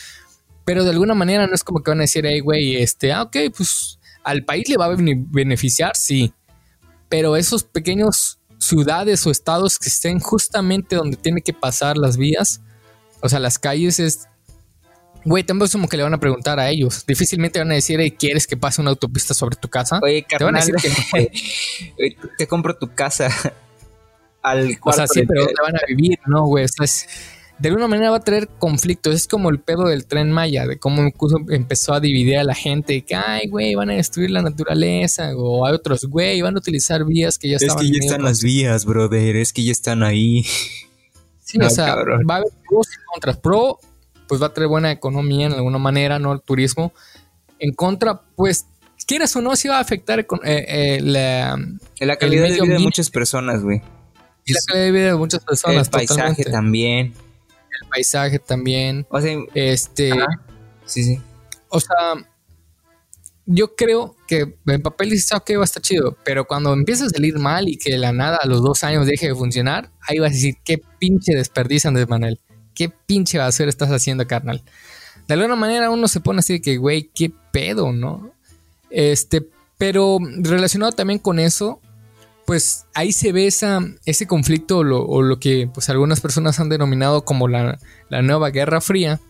Pero 0.66 0.84
de 0.84 0.90
alguna 0.90 1.14
manera 1.14 1.46
no 1.46 1.54
es 1.54 1.64
como 1.64 1.82
que 1.82 1.90
van 1.90 2.00
a 2.00 2.02
decir, 2.02 2.26
hey, 2.26 2.40
güey, 2.40 2.76
este, 2.76 3.10
ah, 3.10 3.22
ok, 3.22 3.36
pues 3.56 3.98
al 4.22 4.44
país 4.44 4.68
le 4.68 4.76
va 4.76 4.84
a 4.84 4.96
beneficiar, 4.98 5.96
sí 5.96 6.34
pero 7.08 7.36
esos 7.36 7.64
pequeños 7.64 8.38
ciudades 8.58 9.26
o 9.26 9.30
estados 9.30 9.78
que 9.78 9.88
estén 9.88 10.20
justamente 10.20 10.96
donde 10.96 11.16
tiene 11.16 11.40
que 11.40 11.52
pasar 11.52 11.96
las 11.96 12.16
vías, 12.16 12.60
o 13.20 13.28
sea, 13.28 13.38
las 13.38 13.58
calles 13.58 14.00
es... 14.00 14.28
Güey, 15.24 15.42
tampoco 15.42 15.70
como 15.72 15.88
que 15.88 15.96
le 15.96 16.04
van 16.04 16.14
a 16.14 16.20
preguntar 16.20 16.58
a 16.58 16.70
ellos. 16.70 17.04
Difícilmente 17.04 17.58
van 17.58 17.70
a 17.72 17.74
decir, 17.74 18.00
¿quieres 18.16 18.46
que 18.46 18.56
pase 18.56 18.80
una 18.80 18.90
autopista 18.90 19.34
sobre 19.34 19.56
tu 19.56 19.68
casa? 19.68 19.98
Oye, 20.02 20.24
te 20.26 20.42
van 20.42 20.56
a 20.56 20.60
decir 20.60 20.76
que 20.76 21.30
te 22.38 22.46
compro 22.46 22.76
tu 22.76 22.94
casa 22.94 23.28
al 24.42 24.78
cuarto. 24.80 25.02
O 25.02 25.06
sea, 25.06 25.06
sí, 25.06 25.26
pero 25.26 25.44
¿dónde 25.44 25.60
van 25.60 25.76
a 25.76 25.80
vivir? 25.86 26.18
No, 26.26 26.46
güey. 26.46 26.64
O 26.64 26.68
sea, 26.68 26.84
es, 26.84 27.06
de 27.58 27.68
alguna 27.68 27.88
manera 27.88 28.10
va 28.10 28.18
a 28.18 28.20
traer 28.20 28.48
conflictos. 28.48 29.14
Es 29.14 29.26
como 29.26 29.50
el 29.50 29.58
pedo 29.58 29.88
del 29.88 30.06
tren 30.06 30.30
Maya, 30.30 30.66
de 30.66 30.78
cómo 30.78 31.02
incluso 31.02 31.38
empezó 31.48 31.92
a 31.92 32.00
dividir 32.00 32.38
a 32.38 32.44
la 32.44 32.54
gente, 32.54 33.02
que, 33.02 33.14
ay, 33.14 33.48
güey, 33.48 33.74
van 33.74 33.90
a 33.90 33.94
destruir 33.94 34.30
la 34.30 34.42
naturaleza, 34.42 35.32
o 35.36 35.66
hay 35.66 35.74
otros, 35.74 36.04
güey, 36.04 36.40
van 36.40 36.54
a 36.54 36.58
utilizar 36.58 37.04
vías 37.04 37.38
que 37.38 37.48
ya 37.48 37.56
es 37.56 37.62
estaban. 37.62 37.84
Es 37.84 37.90
que 37.90 37.98
ya 37.98 38.04
están 38.04 38.22
las 38.22 38.42
vías, 38.42 38.84
brother, 38.84 39.36
es 39.36 39.52
que 39.52 39.64
ya 39.64 39.72
están 39.72 40.02
ahí. 40.02 40.44
Sí, 41.42 41.58
o 41.58 41.70
sea, 41.70 41.96
va 41.96 42.34
a 42.34 42.36
haber 42.38 42.52
pros 42.68 42.86
y 42.88 43.04
contras. 43.12 43.36
Pro, 43.38 43.78
pues 44.28 44.40
va 44.40 44.46
a 44.46 44.54
traer 44.54 44.68
buena 44.68 44.92
economía 44.92 45.46
en 45.46 45.54
alguna 45.54 45.78
manera, 45.78 46.18
¿no? 46.18 46.32
El 46.32 46.42
turismo. 46.42 46.92
En 47.58 47.72
contra, 47.72 48.20
pues, 48.36 48.66
quieras 49.06 49.34
o 49.34 49.40
no, 49.40 49.56
sí 49.56 49.66
va 49.66 49.78
a 49.78 49.80
afectar 49.80 50.20
eh, 50.20 50.26
eh, 50.44 51.00
la, 51.02 51.58
la 51.98 52.16
calidad 52.16 52.44
de 52.44 52.60
vida 52.60 52.74
de 52.74 52.78
muchas 52.78 53.10
personas, 53.10 53.62
güey. 53.62 53.82
Y 54.44 54.52
la 54.52 54.60
calidad 54.66 54.84
de 54.84 54.92
vida 54.92 55.06
de 55.06 55.16
muchas 55.16 55.42
personas. 55.42 55.86
El 55.86 55.90
paisaje 55.90 56.44
también 56.44 57.14
el 57.82 57.88
paisaje 57.88 58.38
también. 58.38 59.06
O 59.10 59.20
sea, 59.20 59.38
este. 59.54 60.12
Sí, 60.84 61.04
sí. 61.04 61.20
O 61.68 61.80
sea, 61.80 61.96
yo 63.50 63.74
creo 63.74 64.14
que 64.26 64.56
en 64.66 64.82
papel 64.82 65.10
dices, 65.10 65.32
ok, 65.32 65.52
va 65.56 65.62
a 65.62 65.64
estar 65.64 65.82
chido, 65.82 66.16
pero 66.22 66.46
cuando 66.46 66.72
empieza 66.74 67.06
a 67.06 67.08
salir 67.08 67.38
mal 67.38 67.66
y 67.68 67.78
que 67.78 67.92
de 67.92 67.98
la 67.98 68.12
nada 68.12 68.38
a 68.42 68.46
los 68.46 68.62
dos 68.62 68.84
años 68.84 69.06
deje 69.06 69.28
de 69.28 69.34
funcionar, 69.34 69.90
ahí 70.02 70.18
vas 70.18 70.32
a 70.32 70.34
decir, 70.34 70.56
qué 70.64 70.82
pinche 70.98 71.34
desperdician 71.34 71.94
de 71.94 72.06
Manuel. 72.06 72.38
Qué 72.74 72.90
pinche 72.90 73.38
basura 73.38 73.70
estás 73.70 73.90
haciendo, 73.90 74.26
carnal. 74.26 74.62
De 75.26 75.34
alguna 75.34 75.56
manera 75.56 75.90
uno 75.90 76.08
se 76.08 76.20
pone 76.20 76.40
así 76.40 76.54
de 76.54 76.60
que, 76.60 76.76
güey, 76.76 77.10
qué 77.14 77.32
pedo, 77.50 77.92
¿no? 77.92 78.32
Este, 78.90 79.46
pero 79.78 80.18
relacionado 80.20 80.92
también 80.92 81.18
con 81.18 81.38
eso, 81.38 81.80
pues 82.48 82.86
ahí 82.94 83.12
se 83.12 83.30
ve 83.30 83.46
ese 83.46 84.26
conflicto 84.26 84.78
o 84.78 85.22
lo 85.22 85.38
que 85.38 85.68
pues 85.74 85.90
algunas 85.90 86.22
personas 86.22 86.58
han 86.58 86.70
denominado 86.70 87.22
como 87.26 87.46
la, 87.46 87.78
nueva 88.08 88.48
Guerra 88.48 88.80
Fría, 88.80 89.20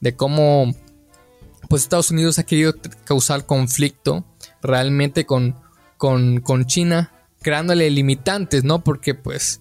de 0.00 0.16
cómo 0.16 0.74
pues 1.68 1.82
Estados 1.82 2.10
Unidos 2.10 2.40
ha 2.40 2.42
querido 2.42 2.74
causar 3.04 3.46
conflicto 3.46 4.24
realmente 4.60 5.24
con, 5.24 5.54
con, 5.98 6.40
con 6.40 6.66
China, 6.66 7.12
creándole 7.42 7.88
limitantes, 7.90 8.64
¿no? 8.64 8.82
Porque 8.82 9.14
pues 9.14 9.60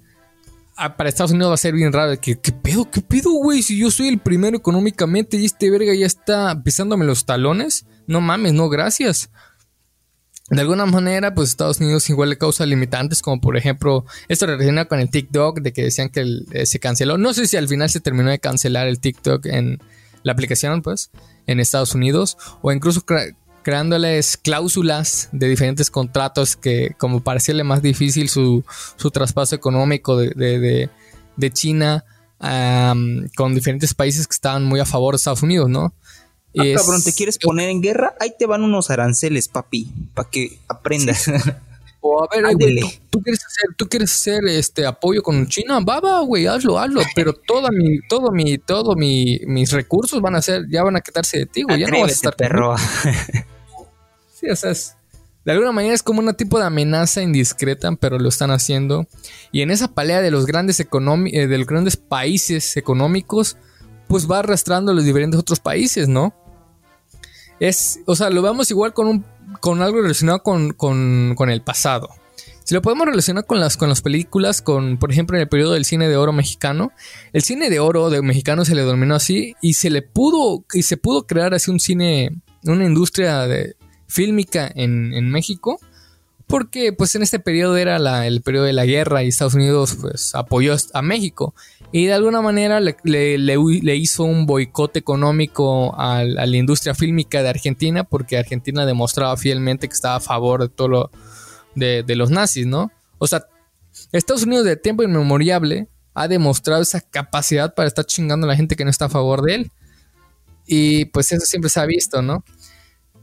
para 0.76 1.08
Estados 1.08 1.34
Unidos 1.34 1.52
va 1.52 1.54
a 1.54 1.58
ser 1.58 1.76
bien 1.76 1.94
raro. 1.94 2.20
¿Qué, 2.20 2.40
qué 2.40 2.52
pedo? 2.52 2.90
¿Qué 2.90 3.02
pedo, 3.02 3.30
güey? 3.34 3.62
Si 3.62 3.78
yo 3.78 3.92
soy 3.92 4.08
el 4.08 4.18
primero 4.18 4.58
económicamente 4.58 5.38
y 5.38 5.46
este 5.46 5.70
verga 5.70 5.94
ya 5.94 6.08
está 6.08 6.64
pisándome 6.64 7.06
los 7.06 7.26
talones. 7.26 7.86
No 8.08 8.22
mames, 8.22 8.54
no, 8.54 8.70
gracias. 8.70 9.30
De 10.54 10.62
alguna 10.62 10.86
manera, 10.86 11.34
pues 11.34 11.50
Estados 11.50 11.80
Unidos 11.80 12.10
igual 12.10 12.30
le 12.30 12.38
causa 12.38 12.66
limitantes, 12.66 13.22
como 13.22 13.42
por 13.42 13.58
ejemplo, 13.58 14.06
esto 14.28 14.46
relaciona 14.46 14.86
con 14.86 15.00
el 15.00 15.10
TikTok, 15.10 15.62
de 15.62 15.74
que 15.74 15.84
decían 15.84 16.10
que 16.10 16.44
eh, 16.52 16.66
se 16.68 16.80
canceló. 16.80 17.18
No 17.18 17.34
sé 17.34 17.48
si 17.48 17.58
al 17.58 17.68
final 17.68 17.90
se 17.90 18.00
terminó 18.00 18.30
de 18.30 18.40
cancelar 18.40 18.88
el 18.88 19.00
TikTok 19.00 19.48
en 19.48 19.80
la 20.22 20.34
aplicación, 20.34 20.82
pues, 20.84 21.10
en 21.48 21.60
Estados 21.60 21.96
Unidos, 21.96 22.38
o 22.62 22.72
incluso 22.72 23.04
creándoles 23.64 24.38
cláusulas 24.38 25.30
de 25.32 25.48
diferentes 25.48 25.90
contratos 25.90 26.56
que 26.56 26.96
como 26.98 27.24
parecía 27.24 27.64
más 27.64 27.82
difícil 27.82 28.30
su, 28.30 28.64
su 28.98 29.10
traspaso 29.10 29.56
económico 29.56 30.18
de, 30.18 30.90
China 31.54 32.06
con 33.36 33.56
diferentes 33.56 33.94
países 33.94 34.28
que 34.28 34.34
estaban 34.34 34.66
muy 34.66 34.80
a 34.80 34.86
favor 34.86 35.14
de 35.14 35.18
Estados 35.18 35.44
Unidos, 35.44 35.70
¿no? 35.70 35.94
Ah, 36.58 36.64
cabrón, 36.76 37.04
¿te 37.04 37.14
quieres 37.14 37.38
poner 37.38 37.70
en 37.70 37.82
guerra? 37.82 38.16
Ahí 38.20 38.34
te 38.38 38.46
van 38.46 38.64
unos 38.64 38.90
aranceles, 38.90 39.48
papi, 39.48 39.92
para 40.14 40.30
que 40.30 40.60
aprendas. 40.68 41.26
O 42.06 42.22
a 42.22 42.28
ver, 42.36 42.44
¿tú, 43.10 43.22
quieres 43.22 43.46
hacer, 43.46 43.76
tú 43.78 43.88
quieres 43.88 44.12
hacer 44.12 44.44
este 44.46 44.86
apoyo 44.86 45.24
con 45.24 45.48
China, 45.48 45.80
va, 45.80 46.02
va, 46.02 46.20
güey, 46.20 46.46
hazlo, 46.48 46.78
hazlo, 46.78 47.02
pero 47.16 47.32
toda 47.32 47.70
mi, 47.72 48.02
todo 48.10 48.30
mi, 48.30 48.58
todo 48.58 48.94
mi, 48.98 49.40
mis 49.46 49.72
recursos 49.72 50.20
van 50.20 50.36
a 50.36 50.42
ser, 50.42 50.68
ya 50.70 50.84
van 50.84 50.98
a 50.98 51.00
quitarse 51.00 51.40
de 51.40 51.46
ti, 51.46 51.64
güey, 51.64 51.80
ya 51.80 51.88
no 51.88 52.02
vas 52.02 52.10
a 52.10 52.14
estar 52.14 52.36
perro. 52.36 52.76
sí, 54.34 54.50
o 54.50 54.56
sea, 54.58 54.72
es, 54.72 54.98
de 55.46 55.52
alguna 55.54 55.72
manera 55.72 55.94
es 55.94 56.04
como 56.04 56.20
un 56.20 56.34
tipo 56.36 56.60
de 56.60 56.66
amenaza 56.66 57.22
indiscreta, 57.22 57.90
pero 57.96 58.20
lo 58.20 58.28
están 58.28 58.52
haciendo. 58.52 59.08
Y 59.54 59.62
en 59.62 59.72
esa 59.72 59.90
pelea 59.90 60.22
de 60.22 60.30
los 60.32 60.46
grandes 60.46 60.82
eh, 60.82 60.88
de 61.48 61.58
los 61.58 61.68
grandes 61.68 61.96
países 61.96 62.76
económicos, 62.76 63.56
pues 64.08 64.30
va 64.30 64.40
arrastrando 64.40 64.92
a 64.92 64.96
los 64.96 65.06
diferentes 65.06 65.40
otros 65.40 65.62
países, 65.62 66.10
¿no? 66.10 66.34
Es, 67.60 68.00
o 68.06 68.16
sea, 68.16 68.30
lo 68.30 68.42
vemos 68.42 68.70
igual 68.72 68.94
con, 68.94 69.08
un, 69.08 69.26
con 69.60 69.82
algo 69.82 70.02
relacionado 70.02 70.44
con, 70.44 70.74
con, 70.74 71.50
el 71.50 71.62
pasado. 71.62 72.10
Si 72.64 72.74
lo 72.74 72.82
podemos 72.82 73.08
relacionar 73.08 73.46
con 73.46 73.60
las, 73.60 73.78
con 73.78 73.90
las 73.90 74.02
películas, 74.02 74.62
con, 74.62 74.98
por 74.98 75.12
ejemplo, 75.12 75.38
en 75.38 75.42
el 75.42 75.50
periodo 75.50 75.74
del 75.74 75.86
cine 75.86 76.08
de 76.08 76.18
oro 76.18 76.32
mexicano, 76.32 76.92
el 77.34 77.42
cine 77.42 77.70
de 77.70 77.80
oro 77.80 78.10
de 78.10 78.22
mexicano 78.22 78.66
se 78.66 78.76
le 78.76 78.82
denominó 78.82 79.16
así 79.16 79.56
y 79.62 79.74
se 79.74 79.90
le 79.90 80.02
pudo, 80.02 80.64
y 80.74 80.84
se 80.84 80.98
pudo 80.98 81.28
crear 81.28 81.54
así 81.54 81.72
un 81.72 81.80
cine, 81.80 82.42
una 82.64 82.86
industria 82.86 83.48
de, 83.48 83.76
fílmica 84.14 84.72
en, 84.76 85.14
en 85.14 85.30
México, 85.30 85.80
porque 86.46 86.94
pues 86.94 87.16
en 87.16 87.24
este 87.24 87.40
periodo 87.40 87.78
era 87.78 87.98
la, 87.98 88.28
el 88.28 88.42
periodo 88.44 88.66
de 88.66 88.74
la 88.74 88.86
guerra 88.86 89.24
y 89.24 89.30
Estados 89.30 89.56
Unidos 89.56 89.98
pues 90.00 90.36
apoyó 90.36 90.76
a 90.94 91.02
México 91.02 91.56
y 91.96 92.08
de 92.08 92.14
alguna 92.14 92.42
manera 92.42 92.80
le, 92.80 92.96
le, 93.38 93.96
hizo 93.96 94.24
un 94.24 94.48
boicot 94.48 94.98
económico 94.98 95.94
a, 95.96 96.24
la 96.24 96.58
industria 96.58 96.96
fílmica 96.96 97.44
de 97.44 97.50
Argentina 97.50 98.04
porque 98.04 98.36
Argentina 98.36 98.84
demostraba 98.88 99.38
fielmente 99.38 99.88
que 99.88 99.94
estaba 99.94 100.16
a 100.16 100.20
favor 100.20 100.64
de 100.64 100.70
todo 100.70 100.88
lo 100.88 101.12
de, 101.76 102.16
los 102.16 102.32
nazis, 102.32 102.66
¿no? 102.66 102.92
O 103.20 103.28
sea, 103.28 103.46
Estados 104.12 104.42
Unidos 104.42 104.66
de 104.66 104.76
tiempo 104.76 105.04
inmemoriable 105.04 105.88
ha 106.16 106.28
demostrado 106.28 106.82
esa 106.82 107.00
capacidad 107.00 107.76
para 107.76 107.88
estar 107.88 108.06
chingando 108.06 108.48
a 108.48 108.50
la 108.50 108.56
gente 108.56 108.76
que 108.76 108.86
no 108.86 108.90
está 108.90 109.06
a 109.06 109.10
favor 109.10 109.44
de 109.44 109.54
él. 109.54 109.72
Y 110.66 111.06
pues 111.06 111.32
eso 111.32 111.46
siempre 111.46 111.70
se 111.70 111.80
ha 111.80 111.86
visto, 111.86 112.24
¿no? 112.24 112.44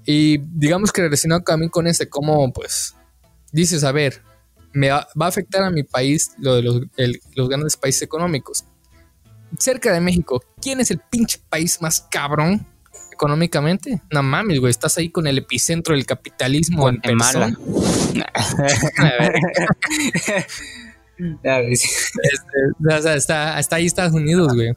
Y 0.07 0.39
digamos 0.39 0.93
que 0.93 1.03
relacionado 1.03 1.43
también 1.43 1.71
con 1.71 1.89
ese, 1.89 2.09
cómo 2.09 2.53
pues 2.53 2.95
dices, 3.51 3.83
a 3.83 3.91
ver, 3.91 4.23
me 4.73 4.91
va, 4.91 5.09
a 5.19 5.27
afectar 5.27 5.63
a 5.63 5.71
mi 5.71 5.83
país 5.83 6.33
lo 6.39 6.55
de 6.55 6.63
los, 6.63 6.81
los 7.35 7.49
grandes 7.49 7.77
países 7.77 8.03
económicos. 8.03 8.65
Cerca 9.59 9.93
de 9.93 10.01
México, 10.01 10.43
¿quién 10.61 10.81
es 10.81 10.91
el 10.91 11.01
pinche 11.11 11.41
país 11.49 11.83
más 11.83 12.03
cabrón 12.11 12.67
económicamente? 13.13 14.01
No 14.13 14.23
mames, 14.23 14.61
güey, 14.61 14.71
estás 14.71 14.97
ahí 14.99 15.11
con 15.11 15.27
el 15.27 15.39
epicentro 15.39 15.95
del 15.95 16.07
capitalismo 16.07 16.89
en 16.89 17.01
o 22.89 23.03
sea, 23.03 23.15
está, 23.15 23.57
hasta 23.57 23.77
ahí 23.77 23.87
Estados 23.87 24.13
Unidos, 24.15 24.55
güey. 24.55 24.73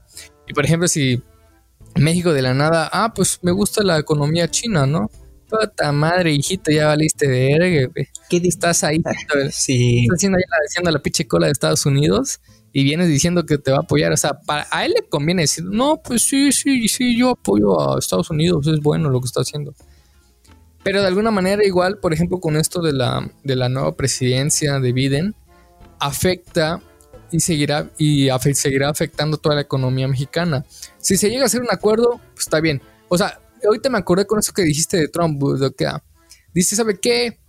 Y 0.48 0.54
por 0.54 0.66
ejemplo, 0.66 0.88
si 0.88 1.22
México 1.96 2.34
de 2.34 2.42
la 2.42 2.54
nada, 2.54 2.90
ah, 2.92 3.14
pues 3.14 3.40
me 3.44 3.52
gusta 3.52 3.84
la 3.84 4.00
economía 4.00 4.48
china, 4.50 4.86
¿no? 4.86 5.10
Puta 5.54 5.92
madre, 5.92 6.32
hijito, 6.32 6.72
ya 6.72 6.88
valiste 6.88 7.28
verga, 7.28 7.88
güey. 7.94 8.08
¿Qué 8.28 8.38
estás 8.38 8.84
ahí? 8.84 9.00
sí. 9.52 10.02
Estás 10.04 10.18
haciendo 10.18 10.38
ahí 10.38 10.44
la, 10.84 10.92
la 10.92 11.00
pinche 11.00 11.28
cola 11.28 11.46
de 11.46 11.52
Estados 11.52 11.86
Unidos 11.86 12.40
y 12.72 12.84
vienes 12.84 13.08
diciendo 13.08 13.46
que 13.46 13.60
te 13.60 13.70
va 13.70 13.78
a 13.78 13.82
apoyar. 13.82 14.12
O 14.12 14.18
sea, 14.18 14.34
para, 14.34 14.68
a 14.72 14.84
él 14.84 14.94
le 15.00 15.08
conviene 15.08 15.44
decir, 15.44 15.64
no, 15.64 16.02
pues 16.04 16.24
sí, 16.24 16.52
sí, 16.52 16.88
sí, 16.88 17.16
yo 17.16 17.30
apoyo 17.32 17.80
a 17.80 18.00
Estados 18.00 18.32
Unidos, 18.32 18.66
es 18.66 18.80
bueno 18.80 19.12
lo 19.12 19.22
que 19.22 19.28
está 19.28 19.42
haciendo. 19.42 19.76
Pero 20.84 21.02
de 21.02 21.08
alguna 21.08 21.30
manera, 21.30 21.64
igual, 21.64 22.00
por 22.00 22.14
ejemplo, 22.14 22.40
con 22.40 22.58
esto 22.58 22.82
de 22.82 22.94
la, 22.94 23.32
de 23.44 23.56
la 23.56 23.70
nueva 23.70 23.96
presidencia 23.96 24.80
de 24.80 24.92
Biden, 24.92 25.36
afecta 26.00 26.82
y 27.32 27.40
seguirá, 27.42 27.92
y 28.00 28.30
seguirá 28.54 28.90
afectando 28.90 29.38
toda 29.38 29.56
la 29.56 29.62
economía 29.62 30.08
mexicana. 30.08 30.66
Si 30.98 31.16
se 31.16 31.30
llega 31.30 31.44
a 31.44 31.46
hacer 31.46 31.62
un 31.62 31.72
acuerdo, 31.72 32.20
pues 32.34 32.48
está 32.48 32.60
bien. 32.60 32.82
O 33.08 33.18
sea, 33.20 33.40
ahorita 33.66 33.90
me 33.90 33.98
acordé 33.98 34.26
con 34.26 34.40
eso 34.40 34.54
que 34.54 34.64
dijiste 34.64 34.98
de 34.98 35.08
Trump, 35.08 35.42
que 35.78 35.88
dice, 36.54 36.76
¿sabe 36.76 37.00
qué? 37.00 37.40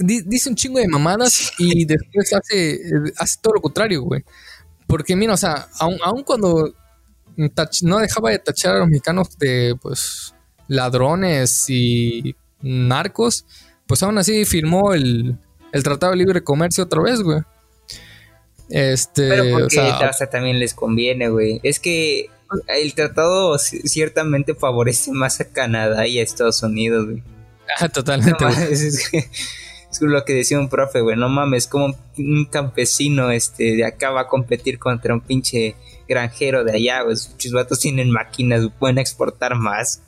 dice 0.00 0.48
un 0.48 0.54
chingo 0.54 0.78
de 0.78 0.86
mamadas 0.86 1.52
y 1.58 1.84
después 1.84 2.32
hace, 2.32 2.80
hace 3.16 3.38
todo 3.42 3.54
lo 3.54 3.60
contrario, 3.60 4.02
güey. 4.02 4.24
Porque 4.86 5.16
mira, 5.16 5.34
o 5.34 5.36
sea, 5.36 5.68
aun, 5.80 6.22
cuando 6.24 6.72
no 7.82 7.98
dejaba 7.98 8.30
de 8.30 8.38
tachar 8.38 8.76
a 8.76 8.78
los 8.80 8.88
mexicanos 8.88 9.36
de, 9.38 9.74
pues, 9.80 10.34
ladrones 10.68 11.66
y 11.68 12.34
narcos, 12.62 13.44
pues 13.86 14.02
aún 14.02 14.18
así 14.18 14.44
firmó 14.44 14.94
el, 14.94 15.36
el 15.72 15.82
Tratado 15.82 16.12
de 16.12 16.18
Libre 16.18 16.44
Comercio 16.44 16.84
otra 16.84 17.02
vez, 17.02 17.20
güey. 17.20 17.40
Este, 18.70 19.28
Pero 19.28 19.58
porque 19.58 19.80
o 19.80 20.12
sea, 20.12 20.30
también 20.30 20.58
les 20.58 20.74
conviene, 20.74 21.28
güey. 21.28 21.60
Es 21.62 21.80
que 21.80 22.30
el 22.68 22.94
tratado 22.94 23.58
ciertamente 23.58 24.54
favorece 24.54 25.12
más 25.12 25.40
a 25.40 25.50
Canadá 25.50 26.06
y 26.06 26.18
a 26.18 26.22
Estados 26.22 26.62
Unidos, 26.62 27.06
güey. 27.06 27.22
Ah, 27.78 27.88
totalmente. 27.88 28.44
es, 28.70 29.10
lo 30.00 30.24
que 30.24 30.34
decía 30.34 30.58
un 30.58 30.68
profe, 30.68 31.00
güey. 31.00 31.16
No 31.16 31.28
mames, 31.28 31.66
como 31.66 31.96
un 32.16 32.44
campesino 32.46 33.30
este, 33.30 33.76
de 33.76 33.84
acá 33.84 34.10
va 34.10 34.22
a 34.22 34.28
competir 34.28 34.78
contra 34.78 35.14
un 35.14 35.20
pinche 35.20 35.76
granjero 36.08 36.64
de 36.64 36.72
allá, 36.72 37.02
güey. 37.02 37.16
Sus 37.16 37.52
vatos 37.52 37.80
tienen 37.80 38.10
máquinas, 38.10 38.66
pueden 38.78 38.98
exportar 38.98 39.54
más. 39.54 40.02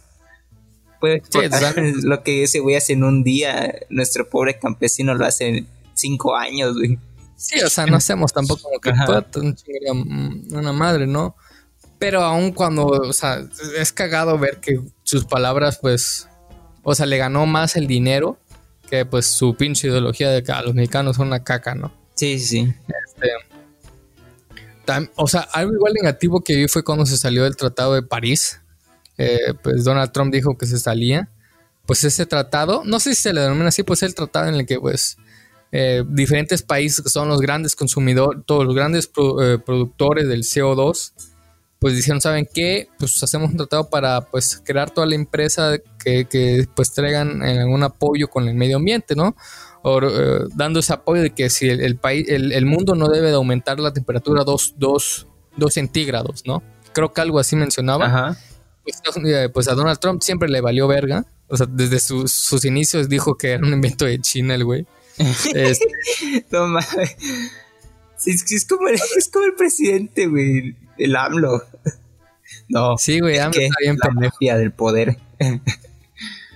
Puede 1.01 1.17
exportar 1.17 1.75
lo 2.03 2.23
que 2.23 2.45
ese 2.45 2.61
güey 2.61 2.77
hace 2.77 2.95
en 2.95 3.05
un 3.05 3.23
día. 3.23 3.75
Nuestro 3.91 4.29
pobre 4.29 4.59
campesino 4.59 5.15
lo 5.15 5.27
hace 5.27 5.49
en 5.49 5.69
cinco 5.95 6.37
años, 6.37 6.75
güey. 6.75 6.99
Sí, 7.37 7.59
o 7.61 7.71
sea, 7.71 7.87
no 7.87 7.97
hacemos 7.97 8.35
tampoco 8.35 8.63
como 8.65 8.81
que 8.81 8.93
una 10.51 10.73
madre, 10.75 11.07
¿no? 11.07 11.35
Pero 12.01 12.23
aún 12.23 12.51
cuando, 12.51 12.87
o 12.87 13.13
sea, 13.13 13.47
es 13.79 13.93
cagado 13.93 14.37
ver 14.39 14.59
que 14.59 14.81
sus 15.05 15.25
palabras, 15.25 15.79
pues, 15.81 16.29
o 16.83 16.95
sea, 16.95 17.07
le 17.07 17.19
ganó 17.19 17.47
más 17.47 17.77
el 17.77 17.87
dinero 17.87 18.39
que 18.91 19.05
pues 19.05 19.27
su 19.27 19.55
pinche 19.55 19.87
ideología 19.87 20.31
de 20.31 20.43
que 20.43 20.51
a 20.51 20.63
los 20.63 20.75
mexicanos 20.75 21.17
son 21.17 21.29
una 21.29 21.45
caca, 21.45 21.77
¿no? 21.77 21.93
Sí, 22.17 22.41
sí. 22.41 22.75
Este, 22.89 23.29
o 25.15 25.29
sea, 25.29 25.43
algo 25.53 25.73
igual 25.75 25.93
negativo 25.95 26.41
que 26.41 26.57
vi 26.57 26.67
fue 26.67 26.83
cuando 26.83 27.07
se 27.07 27.17
salió 27.17 27.45
del 27.45 27.57
Tratado 27.57 27.95
de 27.95 28.03
París. 28.03 28.61
Eh, 29.19 29.55
pues 29.63 29.85
Donald 29.85 30.11
Trump 30.13 30.33
dijo 30.33 30.57
que 30.59 30.67
se 30.67 30.79
salía. 30.79 31.29
Pues 31.87 32.03
ese 32.05 32.27
tratado, 32.27 32.83
no 32.85 32.99
sé 33.01 33.15
si 33.15 33.23
se 33.23 33.33
le 33.33 33.43
denomina 33.43 33.69
así, 33.69 33.83
pues 33.83 34.03
el 34.03 34.15
tratado 34.15 34.49
en 34.49 34.55
el 34.55 34.67
que 34.67 34.79
pues 34.81 35.17
eh, 35.73 36.05
diferentes 36.07 36.63
países 36.63 37.03
que 37.03 37.11
son 37.11 37.29
los 37.29 37.41
grandes 37.41 37.77
consumidores, 37.77 38.43
todos 38.47 38.65
los 38.65 38.75
grandes 38.75 39.11
eh, 39.43 39.59
productores 39.65 40.29
del 40.29 40.43
CO2, 40.43 41.13
pues 41.81 41.97
dijeron, 41.97 42.21
¿saben 42.21 42.47
qué? 42.53 42.89
Pues 42.99 43.21
hacemos 43.23 43.51
un 43.51 43.57
tratado 43.57 43.89
para 43.89 44.21
pues 44.21 44.63
crear 44.63 44.91
toda 44.91 45.07
la 45.07 45.15
empresa 45.15 45.79
que, 45.99 46.27
que 46.27 46.69
pues 46.77 46.93
traigan 46.93 47.43
algún 47.43 47.83
apoyo 47.83 48.29
con 48.29 48.47
el 48.47 48.55
medio 48.55 48.77
ambiente, 48.77 49.17
¿no? 49.17 49.35
O, 49.83 49.99
eh, 50.03 50.45
dando 50.55 50.81
ese 50.81 50.93
apoyo 50.93 51.23
de 51.23 51.31
que 51.31 51.49
si 51.49 51.71
el, 51.71 51.97
país, 51.97 52.29
el, 52.29 52.67
mundo 52.67 52.95
no 52.95 53.09
debe 53.09 53.29
de 53.29 53.35
aumentar 53.35 53.81
la 53.81 53.95
temperatura 53.95 54.45
2 54.45 54.75
dos, 54.77 55.27
dos, 55.57 55.73
centígrados, 55.73 56.43
¿no? 56.47 56.63
Creo 56.93 57.15
que 57.15 57.23
algo 57.23 57.39
así 57.39 57.57
mencionaba. 57.57 58.37
Pues, 58.85 59.01
pues, 59.55 59.69
a 59.69 59.75
Donald 59.75 59.99
Trump 59.99 60.21
siempre 60.23 60.51
le 60.51 60.61
valió 60.61 60.87
verga. 60.87 61.25
O 61.49 61.57
sea, 61.57 61.67
desde 61.67 61.99
sus 61.99 62.65
inicios 62.67 63.09
dijo 63.09 63.37
que 63.39 63.53
era 63.53 63.67
un 63.67 63.73
invento 63.73 64.05
de 64.05 64.21
China 64.21 64.55
el 64.55 64.65
güey. 64.65 64.87
Este, 65.55 65.87
no 66.51 66.67
mames. 66.67 67.17
Es, 68.27 68.67
como 68.67 68.89
el, 68.89 68.95
es 69.17 69.29
como 69.33 69.47
el 69.47 69.55
presidente, 69.55 70.27
güey. 70.27 70.77
El 71.01 71.17
AMLO. 71.17 71.65
No. 72.69 72.99
Sí, 72.99 73.21
güey, 73.21 73.39
AMLO 73.39 73.61
está 73.61 73.77
bien 73.81 73.97
la 74.03 74.11
mafia 74.11 74.57
del 74.57 74.73
poder. 74.73 75.17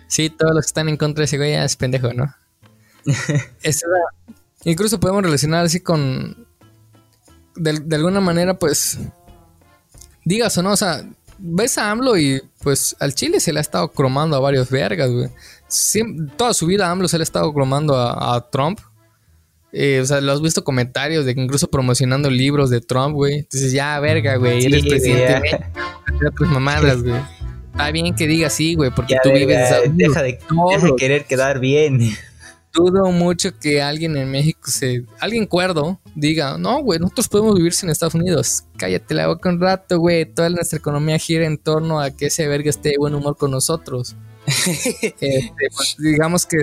Sí, 0.06 0.30
todos 0.30 0.54
los 0.54 0.64
que 0.64 0.68
están 0.68 0.88
en 0.88 0.96
contra 0.96 1.22
de 1.22 1.24
ese 1.24 1.38
güey 1.38 1.54
es 1.54 1.74
pendejo, 1.74 2.12
¿no? 2.12 2.32
incluso 4.64 5.00
podemos 5.00 5.24
relacionar 5.24 5.64
así 5.64 5.80
con. 5.80 6.46
De, 7.56 7.96
alguna 7.96 8.20
manera, 8.20 8.56
pues. 8.56 8.98
Digas 10.24 10.56
o 10.56 10.62
no, 10.62 10.70
o 10.70 10.76
sea, 10.76 11.04
ves 11.38 11.78
a 11.78 11.90
AMLO 11.90 12.16
y 12.16 12.40
pues 12.62 12.94
al 13.00 13.14
Chile 13.14 13.40
se 13.40 13.52
le 13.52 13.58
ha 13.58 13.62
estado 13.62 13.88
cromando 13.88 14.36
a 14.36 14.40
varios 14.40 14.70
vergas, 14.70 15.10
güey. 15.10 15.30
toda 16.36 16.54
su 16.54 16.66
vida 16.66 16.90
AMLO 16.90 17.08
se 17.08 17.18
le 17.18 17.22
ha 17.22 17.24
estado 17.24 17.52
cromando 17.52 17.96
a, 17.96 18.48
Trump. 18.50 18.80
Eh, 19.76 19.98
o 20.00 20.06
sea, 20.06 20.20
lo 20.20 20.30
has 20.30 20.40
visto 20.40 20.62
comentarios 20.62 21.26
de 21.26 21.34
que 21.34 21.40
incluso 21.40 21.68
promocionando 21.68 22.30
libros 22.30 22.70
de 22.70 22.80
Trump, 22.80 23.16
güey. 23.16 23.40
Entonces, 23.40 23.72
ya, 23.72 23.98
verga, 23.98 24.36
güey, 24.36 24.64
eres 24.64 24.86
presidente. 24.86 25.66
De 26.20 26.30
tus 26.30 26.48
mamadas, 26.48 27.02
güey. 27.02 27.20
Está 27.72 27.90
bien 27.90 28.14
que 28.14 28.28
diga 28.28 28.48
sí, 28.50 28.76
güey, 28.76 28.92
porque 28.92 29.16
tú 29.20 29.32
vives. 29.32 29.68
deja, 29.94 30.22
de, 30.22 30.38
querer 30.96 31.24
quedar 31.24 31.58
bien. 31.58 32.16
Dudo 32.72 33.10
mucho 33.10 33.58
que 33.58 33.82
alguien 33.82 34.16
en 34.16 34.30
México 34.30 34.70
se. 34.70 35.04
Alguien 35.18 35.44
cuerdo 35.44 35.98
diga, 36.14 36.56
no, 36.56 36.80
güey, 36.80 37.00
nosotros 37.00 37.28
podemos 37.28 37.56
vivir 37.56 37.72
sin 37.72 37.90
Estados 37.90 38.14
Unidos. 38.14 38.62
Cállate 38.76 39.12
la 39.12 39.26
boca 39.26 39.48
un 39.48 39.60
rato, 39.60 39.98
güey. 39.98 40.24
Toda 40.24 40.50
nuestra 40.50 40.78
economía 40.78 41.18
gira 41.18 41.46
en 41.46 41.58
torno 41.58 42.00
a 42.00 42.12
que 42.12 42.26
ese 42.26 42.46
verga 42.46 42.70
esté 42.70 42.90
de 42.90 42.98
buen 42.98 43.14
humor 43.16 43.36
con 43.36 43.50
nosotros. 43.50 44.14
Este, 45.02 45.52
pues, 45.74 45.96
digamos 45.98 46.46
que 46.46 46.58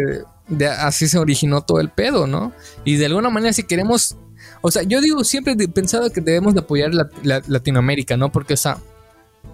así 0.79 1.07
se 1.07 1.17
originó 1.17 1.61
todo 1.61 1.79
el 1.79 1.89
pedo, 1.89 2.27
¿no? 2.27 2.53
Y 2.83 2.95
de 2.95 3.07
alguna 3.07 3.29
manera, 3.29 3.53
si 3.53 3.63
queremos. 3.63 4.15
O 4.61 4.71
sea, 4.71 4.83
yo 4.83 5.01
digo, 5.01 5.23
siempre 5.23 5.55
he 5.57 5.67
pensado 5.67 6.11
que 6.11 6.21
debemos 6.21 6.53
de 6.53 6.61
apoyar 6.61 6.93
la, 6.93 7.09
Latinoamérica, 7.47 8.17
¿no? 8.17 8.31
Porque, 8.31 8.53
o 8.53 8.57
sea, 8.57 8.77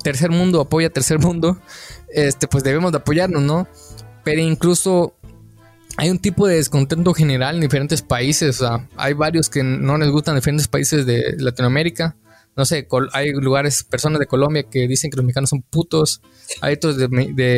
tercer 0.04 0.32
mundo 0.32 0.62
apoya 0.62 0.90
tercer 0.90 1.20
mundo, 1.20 1.58
este, 2.14 2.48
pues 2.48 2.64
debemos 2.64 2.92
de 2.92 2.98
apoyarnos, 2.98 3.42
¿no? 3.42 3.68
Pero 4.24 4.42
incluso 4.42 5.14
hay 5.98 6.10
un 6.10 6.20
tipo 6.20 6.48
de 6.48 6.56
descontento 6.56 7.14
general 7.14 7.56
en 7.56 7.62
diferentes 7.62 8.02
países, 8.02 8.62
o 8.62 8.68
sea, 8.68 8.88
hay 8.98 9.14
varios 9.14 9.50
que 9.50 9.64
no 9.64 9.98
les 9.98 10.10
gustan 10.10 10.36
diferentes 10.36 10.68
países 10.68 11.06
de 11.06 11.36
Latinoamérica. 11.40 12.16
No 12.58 12.66
sé, 12.66 12.88
hay 13.14 13.32
lugares, 13.34 13.84
personas 13.84 14.20
de 14.20 14.26
Colombia 14.26 14.64
que 14.64 14.88
dicen 14.88 15.12
que 15.12 15.18
los 15.18 15.24
mexicanos 15.24 15.52
son 15.52 15.62
putos. 15.62 16.22
Hay 16.62 16.74
otros 16.74 16.98
de, 16.98 17.08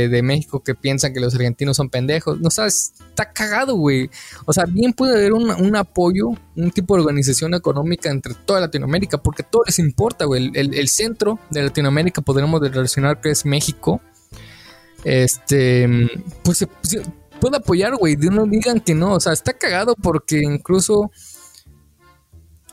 de, 0.10 0.22
México 0.22 0.62
que 0.62 0.76
piensan 0.76 1.14
que 1.14 1.22
los 1.22 1.34
argentinos 1.34 1.78
son 1.78 1.90
pendejos. 1.90 2.42
No 2.42 2.50
sabes, 2.50 2.92
está 3.00 3.32
cagado, 3.32 3.78
güey. 3.78 4.10
O 4.46 4.52
sea, 4.52 4.66
bien 4.66 4.92
puede 4.92 5.14
haber 5.14 5.32
un, 5.32 5.52
un, 5.52 5.76
apoyo, 5.78 6.32
un 6.58 6.72
tipo 6.72 6.96
de 6.96 7.02
organización 7.02 7.54
económica 7.54 8.10
entre 8.10 8.34
toda 8.34 8.60
Latinoamérica, 8.60 9.20
porque 9.20 9.44
todo 9.44 9.64
les 9.66 9.80
importa, 9.80 10.26
güey. 10.26 10.52
El, 10.54 10.74
el, 10.74 10.88
centro 10.90 11.40
de 11.50 11.64
Latinoamérica 11.64 12.22
podremos 12.22 12.60
relacionar 12.60 13.22
que 13.22 13.30
es 13.30 13.46
México. 13.46 14.02
Este, 15.06 15.88
pues, 16.44 16.68
pues 16.82 17.00
puede 17.40 17.56
apoyar, 17.56 17.96
güey. 17.96 18.18
De 18.18 18.30
no 18.30 18.46
digan 18.46 18.82
que 18.82 18.96
no. 18.96 19.14
O 19.14 19.20
sea, 19.22 19.32
está 19.32 19.54
cagado 19.54 19.96
porque 19.96 20.42
incluso 20.44 21.10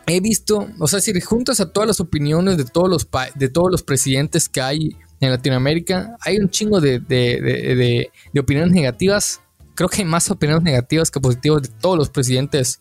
he 0.06 0.20
visto, 0.20 0.68
o 0.78 0.86
sea, 0.86 1.00
si 1.00 1.18
juntas 1.20 1.60
a 1.60 1.72
todas 1.72 1.88
las 1.88 2.00
opiniones 2.00 2.56
de 2.56 2.64
todos 2.64 2.88
los, 2.88 3.08
de 3.34 3.48
todos 3.48 3.70
los 3.70 3.82
presidentes 3.82 4.48
que 4.48 4.60
hay 4.60 4.96
en 5.20 5.30
Latinoamérica, 5.30 6.16
hay 6.20 6.38
un 6.38 6.48
chingo 6.48 6.80
de, 6.80 7.00
de, 7.00 8.10
de, 8.32 8.40
opiniones 8.40 8.72
negativas. 8.72 9.40
Creo 9.74 9.88
que 9.88 10.02
hay 10.02 10.08
más 10.08 10.30
opiniones 10.30 10.62
negativas 10.62 11.10
que 11.10 11.20
positivas 11.20 11.62
de 11.62 11.68
todos 11.80 11.98
los 11.98 12.08
presidentes 12.08 12.80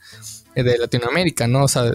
de 0.56 0.78
Latinoamérica, 0.78 1.48
¿no? 1.48 1.64
O 1.64 1.68
sea, 1.68 1.92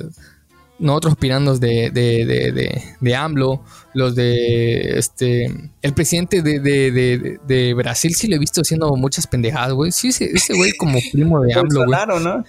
nosotros 0.79 1.13
opinando 1.13 1.57
de, 1.59 1.91
de, 1.91 2.95
de, 3.01 3.15
AMLO, 3.15 3.63
los 3.95 4.15
de 4.15 4.99
este 4.99 5.47
el 5.83 5.95
presidente 5.95 6.43
de, 6.43 7.75
Brasil 7.77 8.15
sí 8.15 8.27
lo 8.29 8.37
he 8.37 8.39
visto 8.39 8.63
haciendo 8.63 8.95
muchas 8.97 9.27
pendejadas, 9.27 9.73
güey. 9.75 9.93
Sí, 9.93 10.09
ese, 10.09 10.25
ese 10.25 10.55
güey 10.55 10.73
como 10.73 10.99
primo 11.13 11.41
de 11.43 11.55
AMLO, 11.55 11.85
güey. 11.85 12.25
¿no? 12.25 12.45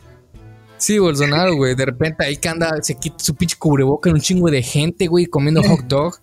Sí, 0.81 0.97
Bolsonaro, 0.97 1.55
güey. 1.55 1.75
De 1.75 1.85
repente 1.85 2.25
ahí 2.25 2.37
que 2.37 2.49
anda, 2.49 2.81
se 2.81 2.95
quita 2.95 3.19
su 3.19 3.35
pinche 3.35 3.55
cubreboca 3.55 4.09
en 4.09 4.15
un 4.15 4.21
chingo 4.21 4.49
de 4.49 4.63
gente, 4.63 5.05
güey, 5.05 5.27
comiendo 5.27 5.61
hot 5.61 5.81
dog. 5.81 6.15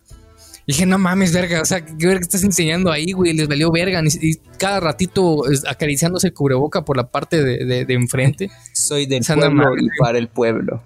Y 0.66 0.72
dije, 0.72 0.84
no 0.84 0.98
mames, 0.98 1.32
verga, 1.32 1.62
o 1.62 1.64
sea, 1.64 1.80
¿qué 1.80 2.06
verga 2.08 2.22
estás 2.22 2.42
enseñando 2.42 2.90
ahí, 2.90 3.12
güey? 3.12 3.34
Les 3.34 3.46
valió 3.46 3.70
verga. 3.70 4.02
Y, 4.20 4.34
cada 4.58 4.80
ratito 4.80 5.44
acariciándose 5.68 6.26
el 6.26 6.34
cubreboca 6.34 6.84
por 6.84 6.96
la 6.96 7.08
parte 7.08 7.42
de, 7.44 7.84
de, 7.84 7.94
enfrente. 7.94 8.50
Soy 8.72 9.06
del 9.06 9.22
pueblo 9.24 9.76
y 9.80 9.88
para 9.96 10.18
el 10.18 10.26
pueblo. 10.26 10.82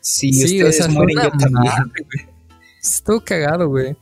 Sí, 0.00 0.32
sí 0.32 0.56
ustedes 0.56 0.80
o 0.80 0.84
sea, 0.84 0.92
mueren, 0.92 1.18
yo 1.22 1.30
también. 1.38 1.74
Estuvo 2.82 3.20
cagado, 3.20 3.68
güey. 3.68 3.94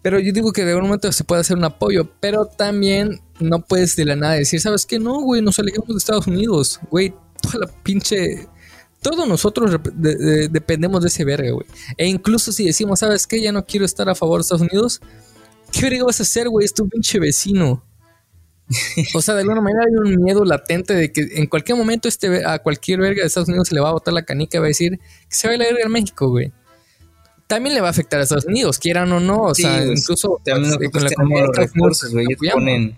Pero 0.00 0.20
yo 0.20 0.32
digo 0.32 0.52
que 0.52 0.64
de 0.64 0.70
algún 0.70 0.86
momento 0.86 1.12
se 1.12 1.22
puede 1.22 1.42
hacer 1.42 1.58
un 1.58 1.64
apoyo, 1.64 2.08
pero 2.18 2.46
también 2.46 3.20
no 3.40 3.60
puedes 3.60 3.94
de 3.94 4.06
la 4.06 4.16
nada 4.16 4.34
decir, 4.34 4.58
¿sabes 4.58 4.86
qué? 4.86 4.98
No, 4.98 5.20
güey, 5.20 5.42
nos 5.42 5.58
alejamos 5.58 5.88
de 5.88 5.98
Estados 5.98 6.26
Unidos, 6.26 6.80
güey 6.90 7.12
toda 7.36 7.66
la 7.66 7.82
pinche. 7.82 8.48
Todos 9.02 9.28
nosotros 9.28 9.78
dependemos 10.50 11.02
de 11.02 11.08
ese 11.08 11.24
verga, 11.24 11.50
güey. 11.52 11.66
E 11.96 12.06
incluso 12.06 12.50
si 12.50 12.64
decimos, 12.64 13.00
¿sabes 13.00 13.26
qué? 13.26 13.40
Ya 13.40 13.52
no 13.52 13.64
quiero 13.64 13.84
estar 13.84 14.08
a 14.08 14.14
favor 14.14 14.38
de 14.38 14.42
Estados 14.42 14.62
Unidos. 14.62 15.00
¿Qué 15.70 15.82
verga 15.82 16.04
vas 16.04 16.20
a 16.20 16.24
hacer, 16.24 16.48
güey? 16.48 16.64
Es 16.64 16.74
tu 16.74 16.88
pinche 16.88 17.20
vecino. 17.20 17.84
o 19.14 19.22
sea, 19.22 19.34
de 19.34 19.42
alguna 19.42 19.60
manera 19.60 19.84
hay 19.86 20.12
un 20.12 20.22
miedo 20.22 20.44
latente 20.44 20.94
de 20.94 21.12
que 21.12 21.28
en 21.34 21.46
cualquier 21.46 21.78
momento 21.78 22.08
este, 22.08 22.44
a 22.44 22.58
cualquier 22.58 22.98
verga 22.98 23.20
de 23.20 23.28
Estados 23.28 23.48
Unidos 23.48 23.68
se 23.68 23.74
le 23.74 23.80
va 23.80 23.90
a 23.90 23.92
botar 23.92 24.12
la 24.12 24.24
canica 24.24 24.58
y 24.58 24.60
va 24.60 24.66
a 24.66 24.68
decir 24.68 24.98
que 24.98 25.36
se 25.36 25.46
va 25.46 25.52
a 25.52 25.54
ir 25.54 25.60
la 25.60 25.66
verga 25.66 25.84
en 25.84 25.92
México, 25.92 26.28
güey. 26.28 26.52
También 27.46 27.76
le 27.76 27.80
va 27.80 27.88
a 27.88 27.90
afectar 27.90 28.18
a 28.18 28.24
Estados 28.24 28.46
Unidos, 28.46 28.78
quieran 28.78 29.12
o 29.12 29.20
no. 29.20 29.42
O 29.42 29.54
sea, 29.54 29.84
incluso 29.84 30.40
también 30.44 30.74
pues, 30.78 30.90
con 30.90 31.28
la 31.30 31.46
recursos, 31.52 32.10
güey. 32.10 32.26
Ponen... 32.52 32.96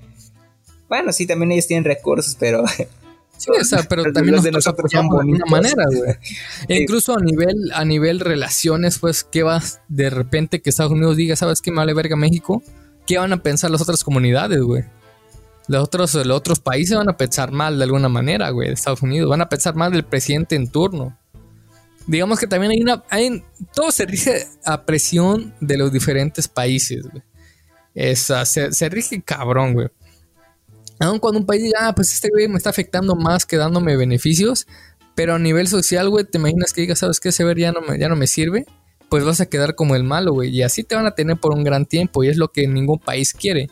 Bueno, 0.88 1.12
sí, 1.12 1.27
también 1.27 1.53
ellos 1.53 1.66
tienen 1.66 1.85
recursos, 1.85 2.35
pero 2.40 2.64
Sí, 3.38 3.51
o 3.59 3.64
sea, 3.64 3.85
pero 3.85 4.03
también 4.12 4.35
nos 4.35 4.44
de 4.44 4.51
nosotros 4.51 4.90
de 4.90 4.98
una 4.98 5.46
manera, 5.46 5.85
güey. 5.87 6.16
E 6.68 6.83
incluso 6.83 7.16
a 7.16 7.20
nivel, 7.20 7.70
a 7.72 7.85
nivel 7.85 8.18
relaciones, 8.18 8.98
pues, 8.98 9.22
¿qué 9.22 9.44
vas 9.44 9.81
de 9.88 10.11
repente 10.11 10.61
que 10.61 10.70
Estados 10.70 10.92
Unidos 10.92 11.16
diga, 11.16 11.37
¿sabes 11.37 11.62
qué 11.62 11.70
me 11.70 11.79
vale 11.79 11.94
verga 11.94 12.16
México? 12.16 12.62
¿Qué 13.07 13.16
van 13.16 13.33
a 13.33 13.42
pensar 13.42 13.70
las 13.70 13.81
otras 13.81 14.03
comunidades, 14.03 14.61
güey? 14.61 14.85
Los 15.68 15.85
otros, 15.85 16.14
los 16.14 16.37
otros 16.37 16.59
países 16.59 16.96
van 16.96 17.09
a 17.09 17.16
pensar 17.16 17.53
mal 17.53 17.79
de 17.79 17.85
alguna 17.85 18.09
manera, 18.09 18.51
güey, 18.51 18.68
de 18.68 18.74
Estados 18.74 19.03
Unidos. 19.03 19.31
Van 19.31 19.40
a 19.40 19.48
pensar 19.48 19.77
mal 19.77 19.92
del 19.92 20.05
presidente 20.05 20.57
en 20.57 20.68
turno. 20.68 21.16
Digamos 22.09 22.40
que 22.40 22.46
también 22.46 22.72
hay 22.72 22.81
una. 22.81 23.05
Hay, 23.11 23.44
todo 23.72 23.92
se 23.92 24.07
rige 24.07 24.46
a 24.64 24.85
presión 24.85 25.55
de 25.61 25.77
los 25.77 25.92
diferentes 25.92 26.48
países, 26.48 27.07
güey. 27.09 27.22
Esa, 27.94 28.44
se, 28.46 28.72
se 28.72 28.88
rige 28.88 29.22
cabrón, 29.22 29.74
güey. 29.74 29.88
Aun 31.00 31.18
cuando 31.18 31.40
un 31.40 31.46
país 31.46 31.62
diga, 31.62 31.88
ah, 31.88 31.94
pues 31.94 32.12
este 32.12 32.28
güey 32.28 32.48
me 32.48 32.56
está 32.56 32.70
afectando 32.70 33.14
más 33.14 33.46
que 33.46 33.56
dándome 33.56 33.96
beneficios, 33.96 34.66
pero 35.14 35.34
a 35.34 35.38
nivel 35.38 35.68
social, 35.68 36.08
güey, 36.11 36.24
te 36.24 36.38
imaginas 36.38 36.72
que 36.72 36.80
digas, 36.80 36.98
¿sabes 36.98 37.20
qué? 37.20 37.28
Ese 37.28 37.44
ver 37.44 37.58
ya 37.58 37.72
no 37.72 37.80
me, 37.80 37.98
ya 37.98 38.08
no 38.08 38.16
me 38.16 38.26
sirve, 38.26 38.66
pues 39.08 39.24
vas 39.24 39.40
a 39.40 39.46
quedar 39.46 39.74
como 39.74 39.94
el 39.94 40.04
malo, 40.04 40.32
güey, 40.32 40.50
y 40.50 40.62
así 40.62 40.82
te 40.82 40.94
van 40.94 41.06
a 41.06 41.14
tener 41.14 41.37
por 41.37 41.52
un 41.52 41.62
gran 41.62 41.87
tiempo, 41.87 42.24
y 42.24 42.28
es 42.28 42.37
lo 42.37 42.48
que 42.48 42.66
ningún 42.66 42.98
país 42.98 43.32
quiere. 43.32 43.68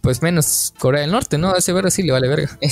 Pues 0.00 0.22
menos 0.22 0.72
Corea 0.78 1.00
del 1.00 1.10
Norte, 1.10 1.36
¿no? 1.36 1.50
A 1.50 1.58
ese 1.58 1.72
ver 1.72 1.86
así 1.86 2.04
le 2.04 2.12
vale 2.12 2.28
verga. 2.28 2.56
y, 2.60 2.68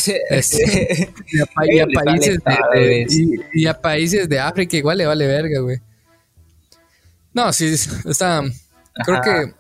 a, 1.41 1.87
países 1.87 2.39
de, 2.45 3.07
y, 3.53 3.67
a 3.67 3.81
países 3.81 4.29
de 4.29 4.39
África 4.39 4.77
igual 4.77 4.99
le 4.99 5.07
vale 5.07 5.27
verga, 5.27 5.59
güey. 5.59 5.81
No, 7.33 7.53
sí, 7.53 7.75
está. 8.05 8.43
Creo 9.05 9.21
que 9.21 9.53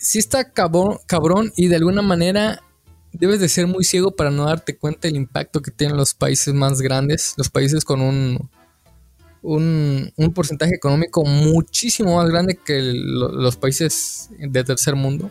sí 0.00 0.18
está 0.18 0.50
cabrón, 0.52 1.52
y 1.56 1.68
de 1.68 1.76
alguna 1.76 2.02
manera 2.02 2.62
debes 3.12 3.40
de 3.40 3.48
ser 3.48 3.66
muy 3.66 3.84
ciego 3.84 4.12
para 4.12 4.30
no 4.30 4.46
darte 4.46 4.76
cuenta 4.76 5.08
del 5.08 5.16
impacto 5.16 5.60
que 5.60 5.70
tienen 5.70 5.96
los 5.96 6.14
países 6.14 6.54
más 6.54 6.80
grandes, 6.80 7.34
los 7.36 7.50
países 7.50 7.84
con 7.84 8.00
un, 8.00 8.50
un, 9.42 10.32
porcentaje 10.34 10.74
económico 10.74 11.24
muchísimo 11.24 12.16
más 12.16 12.28
grande 12.30 12.58
que 12.64 12.80
los 12.82 13.56
países 13.56 14.30
de 14.38 14.64
tercer 14.64 14.96
mundo. 14.96 15.30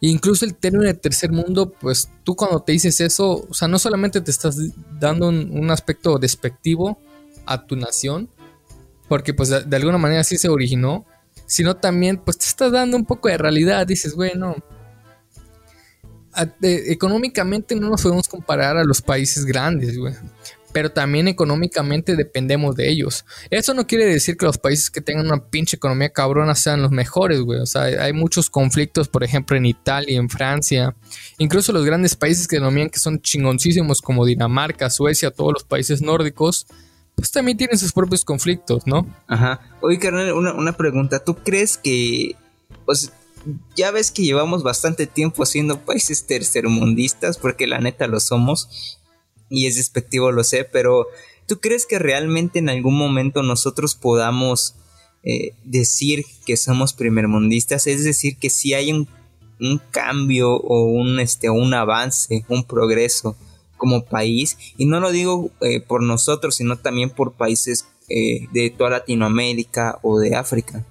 Incluso 0.00 0.44
el 0.44 0.54
término 0.54 0.84
de 0.84 0.94
tercer 0.94 1.32
mundo, 1.32 1.70
pues 1.70 2.10
tú 2.24 2.36
cuando 2.36 2.60
te 2.60 2.72
dices 2.72 3.00
eso, 3.00 3.46
o 3.48 3.54
sea, 3.54 3.68
no 3.68 3.78
solamente 3.78 4.20
te 4.20 4.30
estás 4.30 4.58
dando 4.98 5.28
un, 5.28 5.70
aspecto 5.70 6.18
despectivo 6.18 6.98
a 7.46 7.66
tu 7.66 7.76
nación, 7.76 8.28
porque 9.08 9.34
pues 9.34 9.48
de, 9.48 9.76
alguna 9.76 9.98
manera 9.98 10.20
así 10.20 10.36
se 10.36 10.48
originó, 10.48 11.06
sino 11.46 11.76
también 11.76 12.18
pues 12.18 12.38
te 12.38 12.46
estás 12.46 12.72
dando 12.72 12.96
un 12.96 13.04
poco 13.04 13.28
de 13.28 13.38
realidad, 13.38 13.86
dices, 13.86 14.14
bueno, 14.14 14.56
económicamente 16.62 17.74
no 17.74 17.90
nos 17.90 18.02
podemos 18.02 18.28
comparar 18.28 18.76
a 18.76 18.84
los 18.84 19.00
países 19.02 19.44
grandes, 19.44 19.96
güey. 19.98 20.14
Pero 20.72 20.90
también 20.90 21.28
económicamente 21.28 22.16
dependemos 22.16 22.74
de 22.74 22.90
ellos. 22.90 23.24
Eso 23.48 23.74
no 23.74 23.86
quiere 23.86 24.06
decir 24.06 24.36
que 24.36 24.46
los 24.46 24.58
países 24.58 24.90
que 24.90 25.00
tengan 25.00 25.26
una 25.26 25.46
pinche 25.48 25.76
economía 25.76 26.08
cabrona 26.08 26.56
sean 26.56 26.82
los 26.82 26.90
mejores, 26.90 27.40
güey. 27.42 27.60
O 27.60 27.66
sea, 27.66 27.82
hay 27.82 28.12
muchos 28.12 28.50
conflictos, 28.50 29.06
por 29.06 29.22
ejemplo, 29.22 29.56
en 29.56 29.66
Italia, 29.66 30.18
en 30.18 30.28
Francia. 30.28 30.96
Incluso 31.38 31.72
los 31.72 31.84
grandes 31.84 32.16
países 32.16 32.48
que 32.48 32.56
denominan 32.56 32.90
que 32.90 32.98
son 32.98 33.20
chingoncísimos 33.22 34.02
como 34.02 34.26
Dinamarca, 34.26 34.90
Suecia, 34.90 35.30
todos 35.30 35.52
los 35.52 35.62
países 35.62 36.02
nórdicos 36.02 36.66
pues 37.16 37.30
también 37.30 37.56
tienen 37.56 37.78
sus 37.78 37.92
propios 37.92 38.24
conflictos, 38.24 38.86
¿no? 38.86 39.06
Ajá. 39.28 39.60
Oye, 39.80 39.98
carnal, 39.98 40.32
una, 40.32 40.76
pregunta. 40.76 41.22
¿Tú 41.22 41.36
crees 41.36 41.78
que, 41.78 42.36
pues, 42.84 43.12
ya 43.76 43.90
ves 43.90 44.10
que 44.10 44.22
llevamos 44.22 44.62
bastante 44.62 45.06
tiempo 45.06 45.46
siendo 45.46 45.80
países 45.80 46.26
tercermundistas, 46.26 47.38
porque 47.38 47.66
la 47.66 47.78
neta 47.78 48.06
lo 48.06 48.18
somos, 48.18 48.98
y 49.48 49.66
es 49.66 49.76
despectivo, 49.76 50.32
lo 50.32 50.42
sé, 50.42 50.64
pero 50.64 51.06
¿tú 51.46 51.60
crees 51.60 51.86
que 51.86 51.98
realmente 51.98 52.58
en 52.58 52.68
algún 52.68 52.96
momento 52.96 53.42
nosotros 53.42 53.94
podamos 53.94 54.74
eh, 55.22 55.54
decir 55.62 56.24
que 56.46 56.56
somos 56.56 56.94
primermundistas? 56.94 57.86
Es 57.86 58.02
decir, 58.02 58.38
que 58.38 58.50
si 58.50 58.74
hay 58.74 58.92
un, 58.92 59.08
cambio 59.92 60.56
o 60.56 60.84
un, 60.84 61.20
este, 61.20 61.48
un 61.48 61.72
avance, 61.72 62.44
un 62.48 62.64
progreso 62.64 63.36
como 63.84 64.06
país, 64.06 64.56
y 64.78 64.86
no 64.86 64.98
lo 64.98 65.12
digo 65.12 65.50
eh, 65.60 65.78
por 65.78 66.02
nosotros, 66.02 66.56
sino 66.56 66.78
también 66.78 67.10
por 67.10 67.34
países 67.34 67.86
eh, 68.08 68.48
de 68.50 68.70
toda 68.70 68.88
Latinoamérica 68.88 69.98
o 70.00 70.18
de 70.18 70.34
África. 70.34 70.82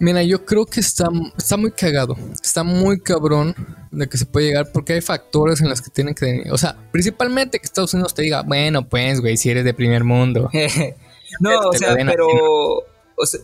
Mira, 0.00 0.24
yo 0.24 0.44
creo 0.44 0.66
que 0.66 0.80
está, 0.80 1.06
está 1.36 1.56
muy 1.56 1.70
cagado, 1.70 2.16
está 2.42 2.64
muy 2.64 2.98
cabrón 2.98 3.54
de 3.92 4.08
que 4.08 4.18
se 4.18 4.26
puede 4.26 4.46
llegar 4.46 4.72
porque 4.72 4.94
hay 4.94 5.00
factores 5.00 5.60
en 5.60 5.68
los 5.68 5.80
que 5.80 5.90
tienen 5.90 6.16
que... 6.16 6.42
O 6.50 6.58
sea, 6.58 6.76
principalmente 6.90 7.60
que 7.60 7.66
Estados 7.66 7.94
Unidos 7.94 8.14
te 8.14 8.22
diga, 8.22 8.42
bueno, 8.42 8.88
pues, 8.88 9.20
güey, 9.20 9.36
si 9.36 9.48
eres 9.50 9.64
de 9.64 9.74
primer 9.74 10.02
mundo. 10.02 10.50
no, 11.40 11.68
o 11.68 11.72
sea, 11.72 11.94
pero... 11.94 12.26
O 13.14 13.26
sea, 13.26 13.40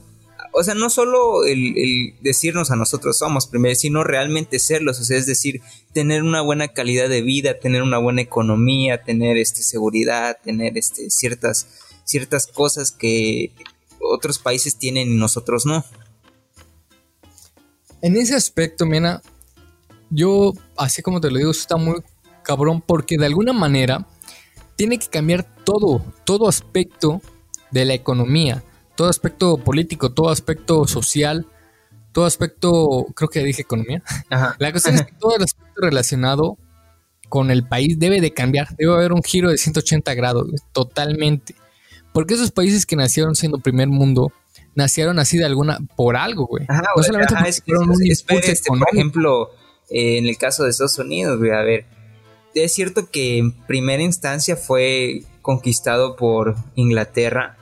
no 0.76 0.88
solo 0.90 1.44
el, 1.44 2.14
decirnos 2.20 2.70
a 2.70 2.76
nosotros 2.76 3.18
somos 3.18 3.46
primero, 3.46 3.74
sino 3.74 4.04
realmente 4.04 4.58
serlos, 4.58 5.00
o 5.00 5.04
sea, 5.04 5.18
es 5.18 5.26
decir, 5.26 5.60
tener 5.92 6.22
una 6.22 6.42
buena 6.42 6.68
calidad 6.68 7.08
de 7.08 7.22
vida, 7.22 7.58
tener 7.58 7.82
una 7.82 7.98
buena 7.98 8.22
economía, 8.22 9.02
tener 9.02 9.36
este 9.36 9.62
seguridad, 9.62 10.38
tener 10.42 10.78
este 10.78 11.10
ciertas 11.10 11.66
ciertas 12.04 12.46
cosas 12.46 12.92
que 12.92 13.52
otros 14.00 14.38
países 14.38 14.76
tienen 14.76 15.10
y 15.10 15.16
nosotros 15.16 15.66
no. 15.66 15.84
En 18.02 18.16
ese 18.16 18.34
aspecto, 18.34 18.84
mira, 18.86 19.22
yo, 20.10 20.52
así 20.76 21.02
como 21.02 21.20
te 21.20 21.30
lo 21.30 21.38
digo, 21.38 21.50
está 21.50 21.76
muy 21.76 22.02
cabrón 22.42 22.82
porque 22.86 23.16
de 23.16 23.26
alguna 23.26 23.52
manera 23.52 24.06
tiene 24.76 24.98
que 24.98 25.08
cambiar 25.08 25.64
todo, 25.64 26.04
todo 26.24 26.48
aspecto 26.48 27.22
de 27.70 27.84
la 27.86 27.94
economía, 27.94 28.62
todo 28.96 29.08
aspecto 29.08 29.58
político, 29.58 30.12
todo 30.12 30.30
aspecto 30.30 30.86
social, 30.86 31.46
todo 32.12 32.26
aspecto, 32.26 33.06
creo 33.14 33.28
que 33.28 33.42
dije 33.42 33.62
economía. 33.62 34.02
La 34.58 34.70
cuestión 34.70 34.94
es 34.94 35.02
que 35.02 35.12
todo 35.18 35.36
el 35.36 35.42
aspecto 35.42 35.80
relacionado 35.80 36.58
con 37.28 37.50
el 37.50 37.66
país 37.66 37.98
debe 37.98 38.20
de 38.20 38.32
cambiar, 38.32 38.68
debe 38.76 38.94
haber 38.94 39.12
un 39.12 39.22
giro 39.22 39.50
de 39.50 39.58
180 39.58 40.14
grados, 40.14 40.48
totalmente. 40.72 41.56
Porque 42.12 42.34
esos 42.34 42.52
países 42.52 42.86
que 42.86 42.94
nacieron 42.94 43.34
siendo 43.34 43.58
primer 43.58 43.88
mundo, 43.88 44.32
nacieron 44.76 45.18
así 45.18 45.38
de 45.38 45.44
alguna, 45.44 45.78
por 45.96 46.16
algo, 46.16 46.46
güey. 46.46 46.64
no 46.68 47.02
solamente 47.02 47.34
es, 47.48 47.62
este, 47.66 48.68
por 48.68 48.86
ejemplo, 48.92 49.50
eh, 49.90 50.18
en 50.18 50.26
el 50.26 50.38
caso 50.38 50.62
de 50.62 50.70
Estados 50.70 50.98
Unidos, 50.98 51.38
güey, 51.38 51.50
a 51.50 51.62
ver, 51.62 51.86
es 52.54 52.72
cierto 52.72 53.10
que 53.10 53.38
en 53.38 53.52
primera 53.66 54.02
instancia 54.02 54.54
fue 54.56 55.24
conquistado 55.42 56.14
por 56.14 56.54
Inglaterra, 56.76 57.58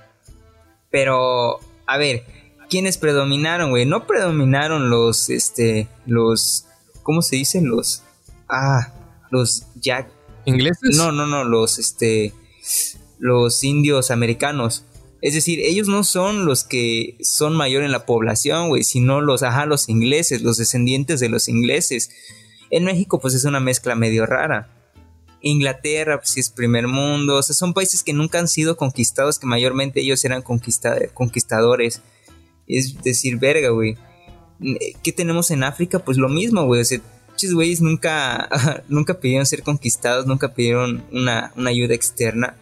pero, 0.93 1.59
a 1.86 1.99
ver, 1.99 2.24
¿quiénes 2.68 2.99
predominaron, 2.99 3.70
güey? 3.70 3.86
No 3.86 4.07
predominaron 4.07 4.90
los, 4.90 5.30
este, 5.30 5.88
los, 6.07 6.66
¿cómo 7.03 7.22
se 7.22 7.36
dicen? 7.36 7.66
Los, 7.66 8.05
ah, 8.49 8.93
los 9.30 9.64
Jack. 9.74 10.09
¿Ingleses? 10.45 10.97
No, 10.97 11.11
no, 11.11 11.26
no, 11.26 11.45
los, 11.45 11.78
este, 11.78 12.34
los 13.18 13.64
indios 13.64 14.11
americanos. 14.11 14.84
Es 15.22 15.34
decir, 15.34 15.61
ellos 15.61 15.88
no 15.88 16.05
son 16.05 16.45
los 16.45 16.64
que 16.64 17.16
son 17.22 17.55
mayor 17.55 17.84
en 17.84 17.93
la 17.93 18.05
población, 18.05 18.68
güey, 18.68 18.84
sino 18.84 19.20
los, 19.20 19.43
ajá, 19.43 19.66
los 19.66 19.88
ingleses, 19.88 20.43
los 20.43 20.59
descendientes 20.59 21.20
de 21.20 21.30
los 21.30 21.49
ingleses. 21.49 22.11
En 22.70 22.84
México, 22.84 23.18
pues 23.18 23.32
es 23.34 23.45
una 23.45 23.61
mezcla 23.61 23.95
medio 23.95 24.26
rara. 24.26 24.82
Inglaterra, 25.43 26.18
pues 26.18 26.30
sí 26.30 26.40
es 26.40 26.51
primer 26.51 26.88
mundo, 26.88 27.36
o 27.36 27.43
sea, 27.43 27.55
son 27.55 27.74
países 27.74 28.03
que 28.03 28.12
nunca 28.12 28.38
han 28.38 28.49
sido 28.49 28.76
conquistados, 28.76 29.38
que 29.38 29.47
mayormente 29.47 30.01
ellos 30.01 30.24
eran 30.24 30.43
conquistadores. 30.43 32.01
Es 32.66 33.03
decir, 33.03 33.38
verga, 33.38 33.70
güey. 33.70 33.97
¿Qué 35.03 35.12
tenemos 35.12 35.51
en 35.51 35.64
África? 35.64 35.99
Pues 35.99 36.16
lo 36.16 36.28
mismo, 36.28 36.64
güey. 36.64 36.80
O 36.80 36.84
sea, 36.84 37.01
güeyes 37.53 37.80
nunca, 37.80 38.49
nunca 38.88 39.18
pidieron 39.18 39.47
ser 39.47 39.62
conquistados, 39.62 40.26
nunca 40.26 40.55
pidieron 40.55 41.05
una, 41.11 41.53
una 41.57 41.70
ayuda 41.70 41.95
externa 41.95 42.57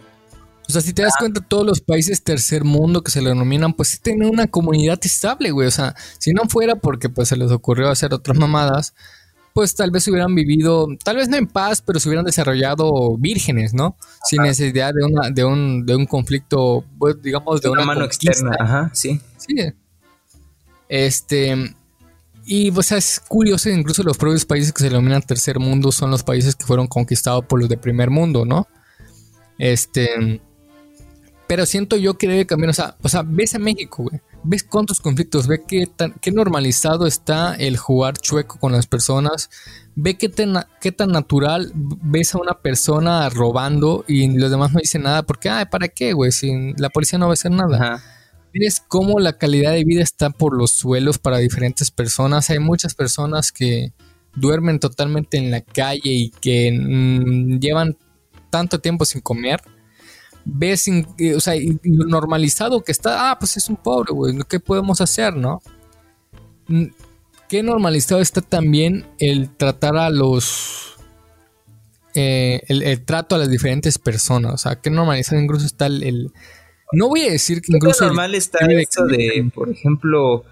o 0.71 0.73
sea, 0.73 0.83
si 0.83 0.93
te 0.93 1.03
das 1.03 1.15
cuenta, 1.19 1.41
todos 1.41 1.67
los 1.67 1.81
países 1.81 2.23
tercer 2.23 2.63
mundo 2.63 3.03
que 3.03 3.11
se 3.11 3.21
le 3.21 3.31
denominan, 3.31 3.73
pues 3.73 3.89
sí 3.89 3.99
tienen 4.01 4.31
una 4.31 4.47
comunidad 4.47 5.01
estable, 5.03 5.51
güey. 5.51 5.67
O 5.67 5.71
sea, 5.73 5.97
si 6.19 6.33
no 6.33 6.43
fuera 6.49 6.77
porque 6.77 7.09
pues 7.09 7.27
se 7.29 7.37
les 7.37 7.51
ocurrió 7.51 7.89
hacer 7.89 8.15
otras 8.15 8.39
mamadas, 8.39 8.95
pues 9.53 9.75
tal 9.75 9.91
vez 9.91 10.07
hubieran 10.09 10.35
vivido, 10.35 10.87
tal 11.03 11.17
vez 11.17 11.29
no 11.29 11.37
en 11.37 11.47
paz, 11.47 11.83
pero 11.83 11.99
se 11.99 12.09
hubieran 12.09 12.25
desarrollado 12.25 13.17
vírgenes, 13.19 13.75
¿no? 13.75 13.97
Sin 14.25 14.43
necesidad 14.43 14.93
de 14.95 15.05
una, 15.05 15.31
de 15.31 15.45
un, 15.45 15.85
de 15.85 15.97
un 15.97 16.07
conflicto, 16.07 16.85
pues, 16.99 17.21
digamos, 17.21 17.61
de 17.61 17.69
una, 17.69 17.85
mano 17.85 18.05
externa. 18.05 18.57
Ajá, 18.59 18.91
sí. 18.95 19.21
Sí. 19.37 19.57
Este. 20.89 21.75
Y 22.45 22.71
pues 22.71 22.91
es 22.93 23.21
curioso, 23.21 23.69
incluso 23.71 24.03
los 24.03 24.19
propios 24.19 24.45
países 24.45 24.73
que 24.73 24.83
se 24.83 24.89
denominan 24.89 25.23
tercer 25.23 25.59
mundo 25.59 25.93
son 25.93 26.11
los 26.11 26.23
países 26.23 26.57
que 26.57 26.65
fueron 26.65 26.87
conquistados 26.87 27.45
por 27.45 27.61
los 27.61 27.69
de 27.69 27.77
primer 27.77 28.11
mundo, 28.11 28.45
¿no? 28.45 28.67
Este. 29.59 30.41
Pero 31.47 31.67
siento 31.67 31.97
yo 31.97 32.15
que 32.15 32.29
debe 32.29 32.47
cambiar. 32.47 32.71
O 32.71 32.75
sea, 32.75 32.97
o 33.03 33.09
sea 33.09 33.23
ves 33.27 33.55
a 33.55 33.59
México, 33.59 34.05
güey. 34.05 34.21
Ves 34.43 34.65
cuántos 34.65 35.01
conflictos. 35.01 35.47
Ve 35.47 35.63
qué, 35.67 35.87
tan, 35.87 36.15
qué 36.21 36.33
normalizado 36.33 37.07
está 37.07 37.55
el 37.55 37.77
jugar 37.77 38.17
chueco 38.19 38.59
con 38.59 38.73
las 38.73 38.87
personas. 38.87 39.51
Ve 39.95 40.17
qué 40.17 40.29
tan, 40.29 40.55
qué 40.81 40.93
tan 40.93 41.13
natural 41.13 41.73
ves 41.75 42.35
a 42.35 42.39
una 42.39 42.55
persona 42.61 43.29
robando 43.29 44.05
y 44.09 44.29
los 44.37 44.51
demás 44.51 44.73
no 44.73 44.81
dicen 44.81 45.03
nada. 45.03 45.23
Porque, 45.23 45.51
ay, 45.51 45.67
¿para 45.71 45.89
qué, 45.89 46.13
güey? 46.13 46.33
Si 46.33 46.73
la 46.79 46.89
policía 46.89 47.19
no 47.19 47.27
va 47.27 47.33
a 47.33 47.35
hacer 47.35 47.53
nada. 47.53 48.03
Ves 48.53 48.83
cómo 48.87 49.21
la 49.21 49.39
calidad 49.39 49.73
de 49.73 49.85
vida 49.85 50.03
está 50.03 50.31
por 50.31 50.57
los 50.57 50.71
suelos 50.71 51.19
para 51.19 51.39
diferentes 51.39 51.91
personas. 51.91 52.51
Hay 52.51 52.59
muchas 52.59 52.95
personas 52.95 53.53
que 53.53 53.93
duermen 54.35 54.81
totalmente 54.81 55.37
en 55.37 55.51
la 55.51 55.61
calle 55.61 56.11
y 56.13 56.31
que 56.31 56.73
mm, 56.73 57.59
llevan 57.59 57.97
tanto 58.49 58.81
tiempo 58.81 59.05
sin 59.05 59.21
comer 59.21 59.61
ves, 60.45 60.89
o 61.37 61.41
sea, 61.41 61.55
lo 61.83 62.05
normalizado 62.07 62.83
que 62.83 62.93
está, 62.93 63.31
ah, 63.31 63.39
pues 63.39 63.57
es 63.57 63.69
un 63.69 63.77
pobre, 63.77 64.13
güey, 64.13 64.37
¿qué 64.49 64.61
podemos 64.61 65.01
hacer, 65.01 65.35
no? 65.35 65.63
Qué 67.49 67.63
normalizado 67.63 68.21
está 68.21 68.41
también 68.41 69.07
el 69.19 69.51
tratar 69.51 69.97
a 69.97 70.11
los... 70.11 70.97
Eh, 72.15 72.63
el, 72.69 73.05
trato 73.05 73.37
a 73.37 73.39
las 73.39 73.51
diferentes 73.51 73.99
personas, 73.99 74.55
o 74.55 74.59
sea, 74.59 74.81
qué 74.81 74.91
normalizado 74.91 75.41
incluso 75.41 75.65
está 75.65 75.87
el... 75.87 76.33
no 76.93 77.09
voy 77.09 77.21
a 77.23 77.31
decir 77.31 77.63
que 77.63 77.73
incluso... 77.73 78.05
normal 78.05 78.35
está 78.35 78.67
eso 78.67 79.07
de, 79.07 79.49
por 79.55 79.71
ejemplo, 79.71 80.45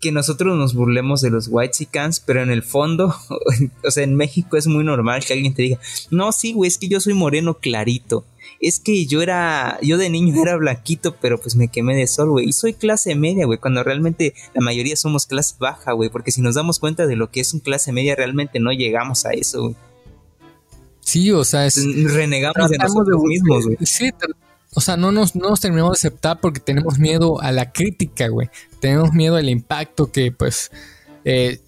que 0.00 0.12
nosotros 0.12 0.56
nos 0.58 0.74
burlemos 0.74 1.22
de 1.22 1.30
los 1.30 1.48
white 1.50 1.86
cans, 1.90 2.20
pero 2.20 2.42
en 2.42 2.50
el 2.50 2.62
fondo, 2.62 3.16
o 3.84 3.90
sea, 3.90 4.04
en 4.04 4.14
México 4.14 4.58
es 4.58 4.66
muy 4.66 4.84
normal 4.84 5.24
que 5.24 5.32
alguien 5.32 5.54
te 5.54 5.62
diga, 5.62 5.78
no, 6.10 6.32
sí, 6.32 6.52
güey, 6.52 6.68
es 6.68 6.76
que 6.76 6.88
yo 6.88 7.00
soy 7.00 7.14
moreno 7.14 7.54
clarito 7.54 8.24
es 8.60 8.80
que 8.80 9.06
yo 9.06 9.22
era, 9.22 9.78
yo 9.82 9.98
de 9.98 10.10
niño 10.10 10.40
era 10.40 10.56
blanquito, 10.56 11.16
pero 11.20 11.40
pues 11.40 11.56
me 11.56 11.68
quemé 11.68 11.94
de 11.94 12.06
sol, 12.06 12.30
güey. 12.30 12.48
Y 12.48 12.52
soy 12.52 12.74
clase 12.74 13.14
media, 13.14 13.46
güey, 13.46 13.58
cuando 13.58 13.82
realmente 13.82 14.34
la 14.54 14.60
mayoría 14.60 14.96
somos 14.96 15.26
clase 15.26 15.54
baja, 15.58 15.92
güey, 15.92 16.10
porque 16.10 16.30
si 16.30 16.40
nos 16.40 16.54
damos 16.54 16.78
cuenta 16.78 17.06
de 17.06 17.16
lo 17.16 17.30
que 17.30 17.40
es 17.40 17.52
un 17.54 17.60
clase 17.60 17.92
media, 17.92 18.14
realmente 18.14 18.60
no 18.60 18.72
llegamos 18.72 19.26
a 19.26 19.30
eso, 19.30 19.62
güey. 19.62 19.76
Sí, 21.00 21.30
o 21.30 21.44
sea, 21.44 21.66
es... 21.66 21.76
Renegamos 22.12 22.68
de 22.68 22.78
nosotros 22.78 23.22
mismos, 23.22 23.64
güey. 23.64 23.76
Sí, 23.82 24.10
o 24.74 24.80
sea, 24.80 24.96
no 24.96 25.12
nos, 25.12 25.36
no 25.36 25.50
nos 25.50 25.60
terminamos 25.60 25.92
de 25.92 26.08
aceptar 26.08 26.40
porque 26.40 26.60
tenemos 26.60 26.98
miedo 26.98 27.40
a 27.40 27.52
la 27.52 27.72
crítica, 27.72 28.28
güey. 28.28 28.50
Tenemos 28.80 29.12
miedo 29.12 29.36
al 29.36 29.48
impacto 29.48 30.10
que, 30.10 30.32
pues, 30.32 30.70
eh, 31.28 31.58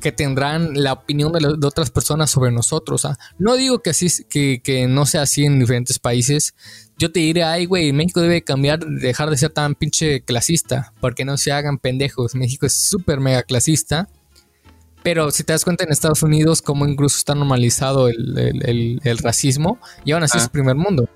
que 0.00 0.12
tendrán 0.12 0.80
la 0.80 0.92
opinión 0.92 1.32
de, 1.32 1.66
otras 1.66 1.90
personas 1.90 2.30
sobre 2.30 2.52
nosotros. 2.52 3.04
No 3.36 3.56
digo 3.56 3.80
que 3.80 3.90
así 3.90 4.06
que, 4.28 4.86
no 4.88 5.06
sea 5.06 5.22
así 5.22 5.44
en 5.44 5.58
diferentes 5.58 5.98
países. 5.98 6.54
Yo 6.98 7.10
te 7.10 7.18
diré, 7.18 7.42
ay, 7.42 7.66
güey, 7.66 7.92
México 7.92 8.20
debe 8.20 8.42
cambiar, 8.42 8.78
dejar 8.78 9.28
de 9.28 9.36
ser 9.36 9.50
tan 9.50 9.74
pinche 9.74 10.20
clasista, 10.20 10.92
porque 11.00 11.24
no 11.24 11.36
se 11.36 11.50
hagan 11.50 11.78
pendejos. 11.78 12.36
México 12.36 12.64
es 12.64 12.74
súper 12.74 13.18
mega 13.18 13.42
clasista. 13.42 14.08
Pero 15.02 15.32
si 15.32 15.42
te 15.42 15.52
das 15.52 15.64
cuenta 15.64 15.82
en 15.82 15.90
Estados 15.90 16.22
Unidos, 16.22 16.62
como 16.62 16.86
incluso 16.86 17.16
está 17.16 17.34
normalizado 17.34 18.06
el, 18.06 19.00
racismo, 19.20 19.80
y 20.04 20.12
aún 20.12 20.22
así 20.22 20.38
es 20.38 20.48
primer 20.48 20.76
mundo. 20.76 21.08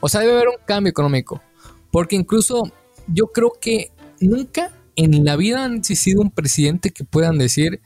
O 0.00 0.08
sea, 0.08 0.22
debe 0.22 0.32
haber 0.32 0.48
un 0.48 0.64
cambio 0.66 0.88
económico. 0.88 1.42
Porque 1.90 2.16
incluso 2.16 2.62
yo 3.08 3.26
creo 3.26 3.52
que 3.60 3.92
nunca 4.20 4.72
en 4.96 5.24
la 5.24 5.36
vida 5.36 5.64
han 5.64 5.76
existido 5.76 6.20
un 6.20 6.30
presidente 6.30 6.90
que 6.90 7.04
puedan 7.04 7.38
decir, 7.38 7.80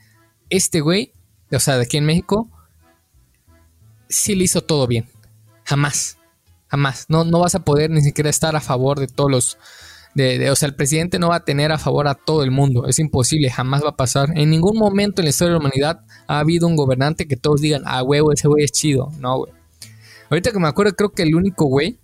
este 0.49 0.81
güey, 0.81 1.13
o 1.51 1.59
sea, 1.59 1.77
de 1.77 1.83
aquí 1.83 1.97
en 1.97 2.05
México, 2.05 2.49
sí 4.09 4.35
le 4.35 4.45
hizo 4.45 4.61
todo 4.61 4.87
bien. 4.87 5.07
Jamás. 5.63 6.17
Jamás. 6.67 7.05
No, 7.09 7.23
no 7.23 7.39
vas 7.39 7.55
a 7.55 7.63
poder 7.63 7.89
ni 7.89 8.01
siquiera 8.01 8.29
estar 8.29 8.55
a 8.55 8.61
favor 8.61 8.99
de 8.99 9.07
todos 9.07 9.31
los 9.31 9.57
De, 10.15 10.49
o 10.49 10.55
sea, 10.55 10.67
el 10.67 10.75
presidente 10.75 11.19
no 11.19 11.29
va 11.29 11.37
a 11.37 11.45
tener 11.45 11.71
a 11.71 11.77
favor 11.77 12.07
a 12.07 12.15
todo 12.15 12.43
el 12.43 12.51
mundo. 12.51 12.87
Es 12.87 12.99
imposible, 12.99 13.49
jamás 13.49 13.83
va 13.83 13.89
a 13.89 13.95
pasar. 13.95 14.31
En 14.35 14.49
ningún 14.49 14.77
momento 14.77 15.21
en 15.21 15.25
la 15.25 15.29
historia 15.29 15.53
de 15.53 15.59
la 15.59 15.59
humanidad 15.59 15.99
ha 16.27 16.39
habido 16.39 16.67
un 16.67 16.75
gobernante 16.75 17.27
que 17.27 17.37
todos 17.37 17.61
digan, 17.61 17.83
ah, 17.85 18.03
huevo, 18.03 18.31
ese 18.31 18.47
güey 18.47 18.63
es 18.63 18.71
chido. 18.71 19.11
No, 19.19 19.37
güey. 19.39 19.53
Ahorita 20.29 20.51
que 20.51 20.59
me 20.59 20.67
acuerdo, 20.67 20.93
creo 20.93 21.11
que 21.11 21.23
el 21.23 21.35
único 21.35 21.65
güey 21.65 21.99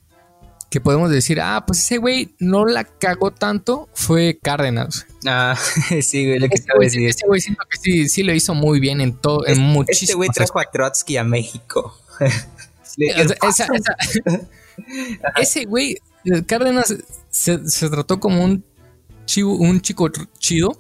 que 0.74 0.82
podemos 0.82 1.12
decir, 1.12 1.40
ah, 1.40 1.64
pues 1.68 1.84
ese 1.84 2.00
güey 2.00 2.34
no 2.40 2.66
la 2.66 2.84
cagó 2.84 3.30
tanto, 3.30 3.90
fue 3.94 4.40
Cárdenas. 4.42 5.06
Ah, 5.24 5.56
sí, 6.02 6.26
güey, 6.26 6.40
lo 6.40 6.50
que 6.50 6.56
ese 6.56 6.66
güey, 6.76 7.06
ese 7.06 7.28
güey 7.28 7.42
siento 7.42 7.64
que 7.70 7.78
sí, 7.78 8.10
sí 8.10 8.24
lo 8.24 8.34
hizo 8.34 8.56
muy 8.56 8.80
bien 8.80 9.00
en 9.00 9.16
todo, 9.16 9.46
en 9.46 9.60
muchísimo. 9.60 10.08
Este 10.08 10.16
güey 10.16 10.30
trajo 10.30 10.60
a 10.60 10.66
Trotsky 10.66 11.18
a 11.18 11.24
México. 11.24 11.96
ese 15.40 15.66
güey, 15.66 16.00
Cárdenas 16.48 16.96
se, 17.30 17.60
trató 17.90 18.20
como 18.20 18.44
un, 18.44 18.66
chivo, 19.26 19.54
un 19.54 19.80
chico 19.80 20.10
chido. 20.40 20.72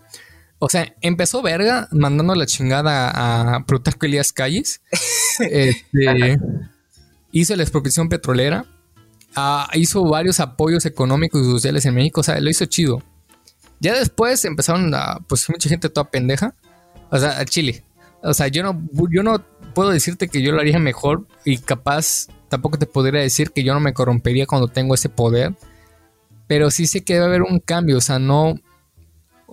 O 0.58 0.70
sea, 0.70 0.92
empezó 1.02 1.44
verga 1.44 1.88
mandando 1.92 2.34
la 2.34 2.48
chingada 2.48 3.56
a 3.56 3.64
Plutarco 3.68 4.08
Elías 4.08 4.34
Calles. 4.34 4.82
este, 5.40 6.40
hizo 7.32 7.56
la 7.56 7.62
expropiación 7.62 8.10
petrolera 8.10 8.73
Hizo 9.74 10.04
varios 10.04 10.40
apoyos 10.40 10.86
económicos 10.86 11.42
y 11.42 11.46
sociales 11.46 11.86
en 11.86 11.96
México, 11.96 12.22
o 12.22 12.24
sea, 12.24 12.40
lo 12.40 12.50
hizo 12.50 12.66
chido. 12.66 13.02
Ya 13.80 13.94
después 13.98 14.46
empezaron 14.46 14.94
a, 14.96 15.20
pues 15.28 15.50
mucha 15.50 15.70
gente 15.70 15.90
toda 15.90 16.10
pendeja, 16.10 16.56
o 17.10 17.18
sea, 17.18 17.40
a 17.40 17.46
Chile. 17.46 17.84
O 18.22 18.34
sea, 18.34 18.48
yo 18.48 18.64
no, 18.64 18.82
yo 19.12 19.24
no 19.24 19.44
puedo 19.74 19.90
decirte 19.90 20.30
que 20.30 20.42
yo 20.42 20.54
lo 20.54 20.62
haría 20.62 20.80
mejor 20.80 21.28
y 21.44 21.58
capaz 21.58 22.28
tampoco 22.48 22.78
te 22.78 22.86
podría 22.86 23.22
decir 23.22 23.52
que 23.52 23.64
yo 23.64 23.74
no 23.74 23.80
me 23.80 23.94
corrompería 23.94 24.46
cuando 24.46 24.68
tengo 24.68 24.94
ese 24.96 25.10
poder. 25.10 25.54
Pero 26.48 26.72
sí 26.72 26.88
sé 26.88 27.04
que 27.04 27.16
debe 27.16 27.26
haber 27.26 27.42
un 27.42 27.60
cambio, 27.60 27.98
o 27.98 28.02
sea, 28.02 28.20
no... 28.20 28.56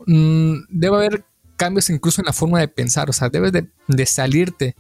Mm, 0.06 0.54
debe 0.68 0.96
haber 0.96 1.24
cambios 1.56 1.90
incluso 1.90 2.22
en 2.22 2.26
la 2.26 2.32
forma 2.32 2.58
de 2.58 2.68
pensar, 2.68 3.10
o 3.10 3.12
sea, 3.12 3.28
debes 3.28 3.52
de, 3.52 4.06
salirte 4.06 4.76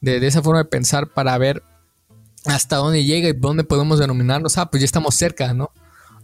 de, 0.00 0.26
esa 0.26 0.42
forma 0.42 0.58
de 0.58 0.68
pensar 0.68 1.08
para 1.08 1.36
ver 1.38 1.62
hasta 2.46 2.76
dónde 2.76 3.04
llega 3.04 3.28
y 3.28 3.32
dónde 3.32 3.64
podemos 3.64 3.98
denominarnos, 3.98 4.58
ah, 4.58 4.70
pues 4.70 4.80
ya 4.80 4.84
estamos 4.84 5.14
cerca, 5.14 5.52
¿no? 5.52 5.70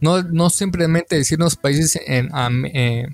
No, 0.01 0.23
no 0.23 0.51
simplemente 0.51 1.17
decirnos 1.17 1.57
países 1.57 2.01
en, 2.07 2.31
eh, 2.75 3.09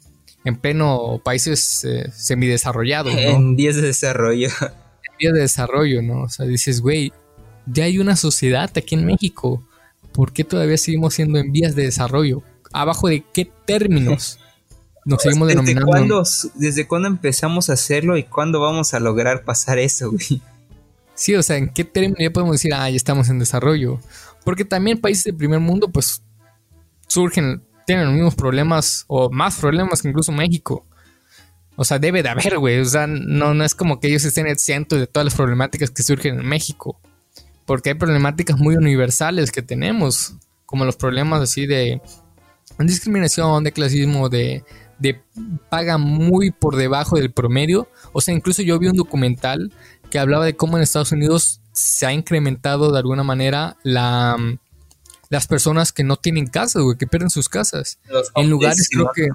en 0.45 0.57
pleno 0.57 1.21
países 1.23 1.85
eh, 1.85 2.11
semidesarrollados, 2.15 3.15
¿no? 3.15 3.21
En 3.21 3.57
vías 3.57 3.77
de 3.77 3.83
desarrollo. 3.83 4.49
En 4.49 5.17
vías 5.19 5.35
de 5.35 5.41
desarrollo, 5.41 6.03
¿no? 6.03 6.23
O 6.23 6.29
sea, 6.29 6.47
dices, 6.47 6.81
güey, 6.81 7.13
ya 7.67 7.85
hay 7.85 7.99
una 7.99 8.17
sociedad 8.17 8.71
aquí 8.75 8.95
en 8.95 9.05
México. 9.05 9.63
¿Por 10.13 10.33
qué 10.33 10.45
todavía 10.45 10.79
seguimos 10.79 11.15
siendo 11.15 11.39
en 11.39 11.53
vías 11.53 11.75
de 11.75 11.85
desarrollo? 11.85 12.43
¿Abajo 12.73 13.09
de 13.09 13.23
qué 13.33 13.51
términos 13.67 14.39
nos 15.05 15.23
seguimos 15.23 15.49
¿Desde 15.49 15.61
denominando? 15.61 15.87
Cuándo, 15.87 16.23
¿Desde 16.55 16.87
cuándo 16.87 17.09
empezamos 17.09 17.69
a 17.69 17.75
hacerlo 17.75 18.17
y 18.17 18.25
cuándo 18.25 18.61
vamos 18.61 18.95
a 18.95 19.01
lograr 19.01 19.45
pasar 19.45 19.79
eso, 19.79 20.11
güey? 20.11 20.41
Sí, 21.19 21.35
o 21.35 21.43
sea, 21.43 21.57
¿en 21.57 21.69
qué 21.71 21.83
término 21.83 22.15
ya 22.21 22.31
podemos 22.31 22.55
decir, 22.55 22.73
ah, 22.73 22.89
ya 22.89 22.95
estamos 22.95 23.29
en 23.29 23.41
desarrollo? 23.41 23.99
Porque 24.45 24.65
también 24.65 25.01
países 25.01 25.25
del 25.25 25.35
primer 25.35 25.59
mundo, 25.59 25.91
pues, 25.91 26.23
surgen, 27.09 27.65
tienen 27.89 28.05
los 28.05 28.15
mismos 28.15 28.37
problemas 28.37 29.05
o 29.09 29.29
más 29.29 29.57
problemas 29.57 30.01
que 30.01 30.11
incluso 30.11 30.31
México. 30.31 30.87
O 31.75 31.85
sea, 31.85 31.99
debe 31.99 32.23
de 32.23 32.29
haber, 32.29 32.59
güey. 32.61 32.79
O 32.79 32.85
sea, 32.85 33.09
no, 33.09 33.53
no 33.53 33.65
es 33.65 33.75
como 33.75 33.99
que 33.99 34.07
ellos 34.07 34.25
estén 34.25 34.47
exentos 34.47 35.01
de 35.01 35.09
todas 35.09 35.25
las 35.25 35.35
problemáticas 35.35 35.91
que 35.91 36.05
surgen 36.05 36.39
en 36.39 36.47
México. 36.47 37.01
Porque 37.67 37.91
hay 37.91 37.95
problemáticas 37.97 38.57
muy 38.57 38.77
universales 38.77 39.51
que 39.51 39.63
tenemos, 39.63 40.37
como 40.67 40.85
los 40.85 40.95
problemas 40.95 41.43
así 41.43 41.67
de 41.67 42.01
discriminación, 42.79 43.65
de 43.65 43.73
clasismo, 43.73 44.29
de, 44.29 44.63
de 45.01 45.21
paga 45.69 45.99
muy 45.99 46.53
por 46.53 46.77
debajo 46.77 47.17
del 47.17 47.33
promedio. 47.33 47.89
O 48.13 48.21
sea, 48.21 48.35
incluso 48.35 48.63
yo 48.63 48.79
vi 48.79 48.87
un 48.87 48.97
documental 48.97 49.73
que 50.11 50.19
hablaba 50.19 50.45
de 50.45 50.57
cómo 50.57 50.77
en 50.77 50.83
Estados 50.83 51.13
Unidos 51.13 51.61
se 51.73 52.07
ha 52.07 52.13
incrementado 52.13 52.93
de 52.93 52.99
alguna 52.99 53.23
manera 53.23 53.77
la, 53.83 54.37
las 55.31 55.47
personas 55.47 55.93
que 55.93 56.05
no 56.05 56.17
tienen 56.17 56.47
casas, 56.47 56.83
güey, 56.83 56.97
que 56.97 57.07
pierden 57.07 57.31
sus 57.31 57.49
casas. 57.49 57.99
en 58.35 58.51
lugares 58.51 58.89
creo 58.91 59.11
que... 59.15 59.29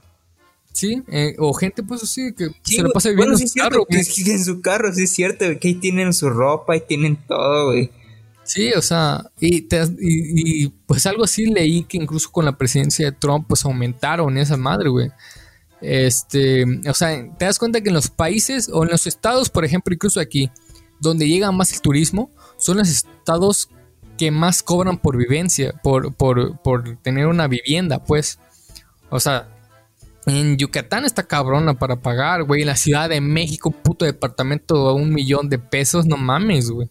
Sí, 0.71 1.03
eh, 1.07 1.35
o 1.37 1.53
gente 1.53 1.83
pues 1.83 2.01
así 2.01 2.33
que 2.33 2.49
se 2.63 2.81
lo 2.81 2.89
pasa 2.89 3.09
viviendo 3.09 3.37
en 3.37 3.47
su 3.47 3.53
carro. 3.53 3.85
en 3.87 4.43
su 4.43 4.59
carro, 4.59 4.91
sí 4.91 5.03
es 5.03 5.11
cierto, 5.11 5.45
que 5.59 5.67
ahí 5.67 5.75
tienen 5.75 6.13
su 6.13 6.31
ropa 6.31 6.75
y 6.75 6.81
tienen 6.81 7.15
todo, 7.27 7.67
güey. 7.67 7.91
Sí, 8.43 8.71
o 8.73 8.81
sea, 8.81 9.23
y, 9.39 9.67
y, 9.99 10.67
pues 10.85 11.05
algo 11.05 11.23
así 11.23 11.45
leí 11.45 11.83
que 11.83 11.97
incluso 11.97 12.31
con 12.31 12.43
la 12.43 12.57
presidencia 12.57 13.05
de 13.05 13.17
Trump 13.17 13.45
pues 13.47 13.63
aumentaron 13.63 14.37
esa 14.37 14.57
madre, 14.57 14.89
güey. 14.89 15.11
Este, 15.83 16.63
o 16.89 16.93
sea, 16.93 17.29
te 17.37 17.43
das 17.43 17.59
cuenta 17.59 17.81
que 17.81 17.89
en 17.89 17.95
los 17.95 18.07
países 18.07 18.69
o 18.71 18.83
en 18.83 18.89
los 18.89 19.05
estados, 19.05 19.49
por 19.49 19.65
ejemplo, 19.65 19.93
incluso 19.93 20.21
aquí, 20.21 20.49
donde 21.01 21.27
llega 21.27 21.51
más 21.51 21.73
el 21.73 21.81
turismo, 21.81 22.31
son 22.57 22.77
los 22.77 22.89
estados 22.89 23.69
que 24.17 24.31
más 24.31 24.63
cobran 24.63 24.97
por 24.97 25.17
vivencia, 25.17 25.73
por, 25.83 26.13
por, 26.15 26.61
por 26.61 26.97
tener 27.01 27.27
una 27.27 27.49
vivienda, 27.49 28.01
pues. 28.01 28.39
O 29.09 29.19
sea, 29.19 29.49
en 30.25 30.55
Yucatán 30.57 31.03
está 31.03 31.23
cabrona 31.23 31.73
para 31.73 31.97
pagar, 31.97 32.43
güey. 32.43 32.61
En 32.61 32.67
la 32.67 32.77
Ciudad 32.77 33.09
de 33.09 33.19
México, 33.19 33.69
puto 33.71 34.05
departamento 34.05 34.87
a 34.87 34.93
un 34.93 35.13
millón 35.13 35.49
de 35.49 35.59
pesos, 35.59 36.05
no 36.05 36.15
mames, 36.15 36.69
güey. 36.69 36.89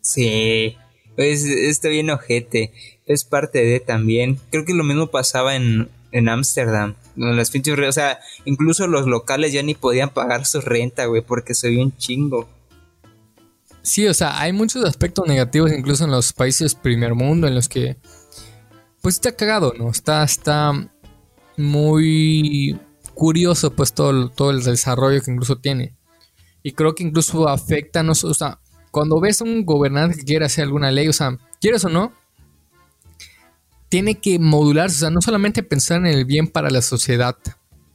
Sí, 0.00 0.76
pues 1.14 1.44
está 1.44 1.88
bien 1.88 2.10
ojete. 2.10 2.72
Es 3.06 3.24
parte 3.24 3.64
de 3.64 3.78
también. 3.78 4.40
Creo 4.50 4.64
que 4.64 4.74
lo 4.74 4.82
mismo 4.82 5.06
pasaba 5.06 5.54
en 5.54 5.88
Ámsterdam. 6.28 6.96
Las 7.18 7.50
pinches, 7.50 7.78
o 7.78 7.92
sea, 7.92 8.20
incluso 8.44 8.86
los 8.86 9.06
locales 9.06 9.52
ya 9.52 9.62
ni 9.62 9.74
podían 9.74 10.10
pagar 10.10 10.46
su 10.46 10.60
renta, 10.60 11.06
güey, 11.06 11.22
porque 11.22 11.54
se 11.54 11.68
vio 11.68 11.82
un 11.82 11.96
chingo. 11.96 12.48
Sí, 13.82 14.06
o 14.06 14.14
sea, 14.14 14.40
hay 14.40 14.52
muchos 14.52 14.84
aspectos 14.84 15.26
negativos 15.26 15.72
incluso 15.72 16.04
en 16.04 16.10
los 16.10 16.32
países 16.32 16.74
primer 16.74 17.14
mundo 17.14 17.46
en 17.46 17.54
los 17.54 17.68
que 17.68 17.96
pues 19.00 19.14
está 19.14 19.32
cagado, 19.32 19.72
¿no? 19.78 19.90
Está, 19.90 20.24
está 20.24 20.72
muy 21.56 22.78
curioso 23.14 23.72
pues 23.72 23.92
todo, 23.92 24.28
todo 24.30 24.50
el 24.50 24.62
desarrollo 24.62 25.22
que 25.22 25.30
incluso 25.30 25.58
tiene. 25.58 25.96
Y 26.62 26.72
creo 26.72 26.94
que 26.94 27.04
incluso 27.04 27.48
afecta, 27.48 28.02
o 28.02 28.34
sea, 28.34 28.60
cuando 28.90 29.20
ves 29.20 29.40
a 29.40 29.44
un 29.44 29.64
gobernante 29.64 30.18
que 30.18 30.24
quiere 30.24 30.44
hacer 30.44 30.64
alguna 30.64 30.90
ley, 30.90 31.08
o 31.08 31.12
sea, 31.12 31.38
quieres 31.60 31.84
o 31.84 31.88
no, 31.88 32.12
tiene 33.88 34.16
que 34.16 34.38
modularse, 34.38 34.96
o 34.96 34.98
sea, 35.00 35.10
no 35.10 35.20
solamente 35.20 35.62
pensar 35.62 35.98
en 35.98 36.06
el 36.06 36.24
bien 36.24 36.48
para 36.48 36.70
la 36.70 36.82
sociedad, 36.82 37.36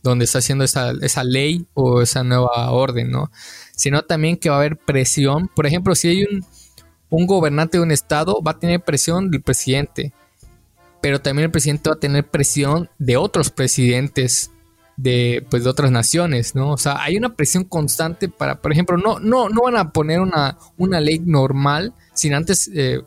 donde 0.02 0.26
está 0.26 0.40
haciendo 0.40 0.64
esa, 0.64 0.92
esa 1.02 1.24
ley 1.24 1.66
o 1.74 2.02
esa 2.02 2.24
nueva 2.24 2.72
orden, 2.72 3.10
¿no? 3.10 3.32
Sino 3.76 4.02
también 4.02 4.38
que 4.38 4.50
va 4.50 4.56
a 4.56 4.60
haber 4.60 4.78
presión. 4.78 5.50
Por 5.56 5.66
ejemplo, 5.66 5.96
si 5.96 6.10
hay 6.10 6.24
un, 6.24 6.46
un 7.10 7.26
gobernante 7.26 7.78
de 7.78 7.84
un 7.84 7.92
estado, 7.92 8.42
va 8.42 8.52
a 8.52 8.60
tener 8.60 8.82
presión 8.82 9.32
del 9.32 9.42
presidente. 9.42 10.12
Pero 11.02 11.22
también 11.22 11.46
el 11.46 11.52
presidente 11.52 11.90
va 11.90 11.96
a 11.96 12.00
tener 12.00 12.30
presión 12.30 12.90
de 12.98 13.16
otros 13.16 13.50
presidentes 13.50 14.52
de, 14.98 15.46
pues, 15.50 15.64
de 15.64 15.70
otras 15.70 15.92
naciones, 15.92 16.54
¿no? 16.54 16.72
O 16.72 16.78
sea, 16.78 17.02
hay 17.02 17.16
una 17.18 17.36
presión 17.36 17.64
constante 17.64 18.30
para, 18.30 18.62
por 18.62 18.72
ejemplo, 18.72 18.98
no, 18.98 19.20
no, 19.20 19.50
no 19.50 19.62
van 19.64 19.78
a 19.78 19.92
poner 19.92 20.20
una, 20.20 20.58
una 20.78 21.00
ley 21.00 21.20
normal 21.20 21.94
sin 22.14 22.34
antes 22.34 22.70
eh, 22.74 23.02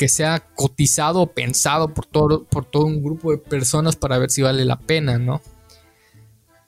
que 0.00 0.08
sea 0.08 0.40
cotizado 0.54 1.20
o 1.20 1.26
pensado 1.34 1.92
por 1.92 2.06
todo, 2.06 2.44
por 2.44 2.64
todo 2.64 2.86
un 2.86 3.02
grupo 3.02 3.32
de 3.32 3.36
personas 3.36 3.96
para 3.96 4.16
ver 4.16 4.30
si 4.30 4.40
vale 4.40 4.64
la 4.64 4.78
pena, 4.78 5.18
¿no? 5.18 5.42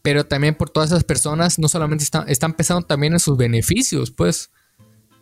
pero 0.02 0.26
también 0.26 0.54
por 0.54 0.68
todas 0.68 0.90
esas 0.90 1.04
personas 1.04 1.58
no 1.58 1.66
solamente 1.66 2.04
están, 2.04 2.28
están 2.28 2.52
pensando 2.52 2.86
también 2.86 3.14
en 3.14 3.20
sus 3.20 3.38
beneficios, 3.38 4.10
pues. 4.10 4.50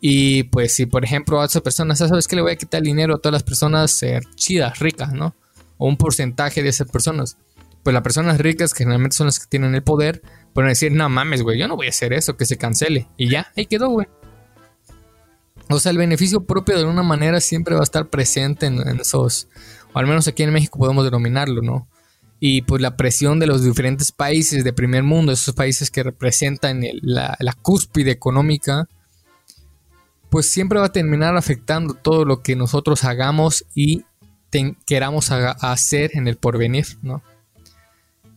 Y 0.00 0.44
pues 0.44 0.72
si 0.72 0.86
por 0.86 1.04
ejemplo 1.04 1.40
a 1.40 1.44
esas 1.44 1.62
personas, 1.62 1.98
¿sabes 1.98 2.26
que 2.26 2.34
le 2.34 2.42
voy 2.42 2.50
a 2.50 2.56
quitar 2.56 2.82
dinero 2.82 3.14
a 3.14 3.18
todas 3.18 3.34
las 3.34 3.42
personas 3.44 4.02
eh, 4.02 4.18
chidas, 4.34 4.80
ricas, 4.80 5.12
¿no? 5.12 5.36
O 5.76 5.86
un 5.86 5.96
porcentaje 5.96 6.64
de 6.64 6.70
esas 6.70 6.90
personas. 6.90 7.36
Pues 7.84 7.94
las 7.94 8.02
personas 8.02 8.38
ricas, 8.38 8.72
que 8.72 8.78
generalmente 8.78 9.16
son 9.16 9.26
las 9.26 9.38
que 9.38 9.46
tienen 9.46 9.74
el 9.76 9.84
poder, 9.84 10.20
pueden 10.52 10.70
decir, 10.70 10.90
no 10.90 11.08
mames, 11.08 11.42
güey, 11.42 11.60
yo 11.60 11.68
no 11.68 11.76
voy 11.76 11.86
a 11.86 11.90
hacer 11.90 12.12
eso, 12.12 12.36
que 12.36 12.46
se 12.46 12.56
cancele. 12.56 13.06
Y 13.16 13.28
ya, 13.28 13.52
ahí 13.56 13.66
quedó, 13.66 13.90
güey. 13.90 14.08
O 15.70 15.80
sea, 15.80 15.90
el 15.90 15.98
beneficio 15.98 16.44
propio 16.44 16.74
de 16.74 16.82
alguna 16.82 17.02
manera 17.02 17.40
siempre 17.40 17.74
va 17.74 17.80
a 17.80 17.84
estar 17.84 18.08
presente 18.08 18.66
en, 18.66 18.80
esos, 19.00 19.48
o 19.92 19.98
al 19.98 20.06
menos 20.06 20.26
aquí 20.28 20.42
en 20.42 20.52
México 20.52 20.78
podemos 20.78 21.04
denominarlo, 21.04 21.62
¿no? 21.62 21.88
y 22.42 22.62
pues 22.62 22.80
la 22.80 22.96
presión 22.96 23.38
de 23.38 23.46
los 23.46 23.62
diferentes 23.62 24.12
países 24.12 24.64
de 24.64 24.72
primer 24.72 25.02
mundo, 25.02 25.30
esos 25.30 25.54
países 25.54 25.90
que 25.90 26.02
representan 26.02 26.82
la, 27.02 27.36
cúspide 27.60 28.10
económica, 28.10 28.88
pues 30.30 30.50
siempre 30.50 30.80
va 30.80 30.86
a 30.86 30.92
terminar 30.92 31.36
afectando 31.36 31.92
todo 31.92 32.24
lo 32.24 32.42
que 32.42 32.56
nosotros 32.56 33.04
hagamos 33.04 33.66
y 33.74 34.04
queramos 34.86 35.30
hacer 35.30 36.12
en 36.14 36.26
el 36.26 36.36
porvenir, 36.36 36.86
¿no? 37.02 37.22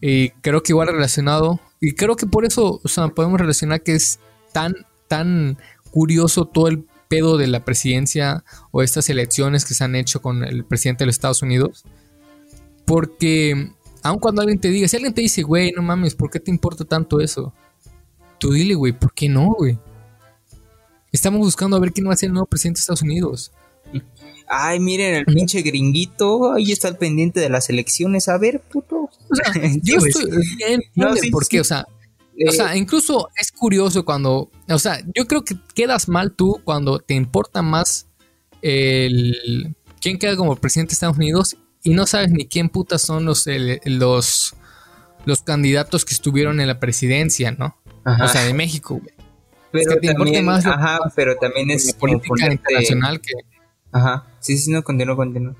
Y 0.01 0.31
creo 0.41 0.61
que 0.61 0.73
igual 0.73 0.89
relacionado, 0.89 1.61
y 1.79 1.93
creo 1.93 2.17
que 2.17 2.27
por 2.27 2.43
eso 2.43 2.81
podemos 3.15 3.39
relacionar 3.39 3.83
que 3.83 3.95
es 3.95 4.19
tan, 4.51 4.75
tan 5.07 5.57
curioso 5.91 6.43
todo 6.43 6.67
el 6.67 6.85
pedo 7.13 7.37
de 7.37 7.45
la 7.45 7.63
presidencia 7.63 8.43
o 8.71 8.81
estas 8.81 9.07
elecciones 9.07 9.65
que 9.65 9.75
se 9.75 9.83
han 9.83 9.95
hecho 9.95 10.19
con 10.19 10.43
el 10.43 10.65
presidente 10.65 11.03
de 11.03 11.05
los 11.05 11.15
Estados 11.15 11.43
Unidos, 11.43 11.83
porque 12.85 13.69
aun 14.01 14.17
cuando 14.17 14.41
alguien 14.41 14.59
te 14.59 14.69
diga, 14.69 14.87
si 14.87 14.95
alguien 14.95 15.13
te 15.13 15.21
dice, 15.21 15.43
güey, 15.43 15.71
no 15.75 15.83
mames, 15.83 16.15
¿por 16.15 16.31
qué 16.31 16.39
te 16.39 16.49
importa 16.49 16.85
tanto 16.85 17.19
eso? 17.19 17.53
Tú 18.39 18.51
dile, 18.51 18.73
güey, 18.73 18.93
¿por 18.93 19.13
qué 19.13 19.29
no, 19.29 19.53
güey? 19.53 19.77
Estamos 21.11 21.41
buscando 21.41 21.77
a 21.77 21.79
ver 21.79 21.93
quién 21.93 22.07
va 22.07 22.13
a 22.13 22.17
ser 22.17 22.27
el 22.27 22.33
nuevo 22.33 22.47
presidente 22.47 22.79
de 22.79 22.81
Estados 22.81 23.03
Unidos. 23.03 23.51
Ay, 24.47 24.79
miren, 24.79 25.13
el 25.13 25.25
pinche 25.25 25.61
gringuito, 25.61 26.53
ahí 26.53 26.71
está 26.71 26.87
el 26.87 26.97
pendiente 26.97 27.39
de 27.39 27.49
las 27.49 27.69
elecciones. 27.69 28.27
A 28.27 28.39
ver, 28.39 28.59
puto. 28.59 29.03
O 29.29 29.35
sea, 29.35 29.53
yo 29.83 29.97
estoy 29.97 30.31
bien, 30.57 30.81
no, 30.95 31.13
¿por 31.31 31.47
qué? 31.47 31.59
O 31.59 31.63
sea, 31.63 31.85
o 32.47 32.51
sea, 32.51 32.75
incluso 32.75 33.29
es 33.35 33.51
curioso 33.51 34.05
cuando, 34.05 34.51
o 34.67 34.79
sea, 34.79 34.99
yo 35.15 35.27
creo 35.27 35.43
que 35.43 35.55
quedas 35.75 36.09
mal 36.09 36.33
tú 36.33 36.61
cuando 36.63 36.99
te 36.99 37.13
importa 37.13 37.61
más 37.61 38.07
el 38.61 39.75
quién 40.01 40.17
queda 40.17 40.35
como 40.35 40.55
presidente 40.55 40.91
de 40.91 40.93
Estados 40.95 41.17
Unidos 41.17 41.57
y 41.83 41.93
no 41.93 42.05
sabes 42.05 42.31
ni 42.31 42.45
quién 42.47 42.69
putas 42.69 43.01
son 43.01 43.25
los 43.25 43.45
los 43.85 44.55
los 45.25 45.41
candidatos 45.41 46.05
que 46.05 46.13
estuvieron 46.13 46.59
en 46.59 46.67
la 46.67 46.79
presidencia, 46.79 47.51
¿no? 47.51 47.77
O 48.05 48.27
sea, 48.27 48.43
de 48.43 48.53
México, 48.53 48.99
güey. 49.01 49.15
Pero 49.71 49.99
también, 49.99 50.45
más 50.45 50.65
ajá, 50.65 50.99
pero 51.15 51.35
también 51.37 51.71
es 51.71 51.93
política 51.93 52.51
internacional 52.51 53.21
que 53.21 53.31
Ajá. 53.93 54.25
Sí, 54.39 54.57
sí, 54.57 54.71
no, 54.71 54.83
continúo, 54.83 55.15
continúo. 55.15 55.55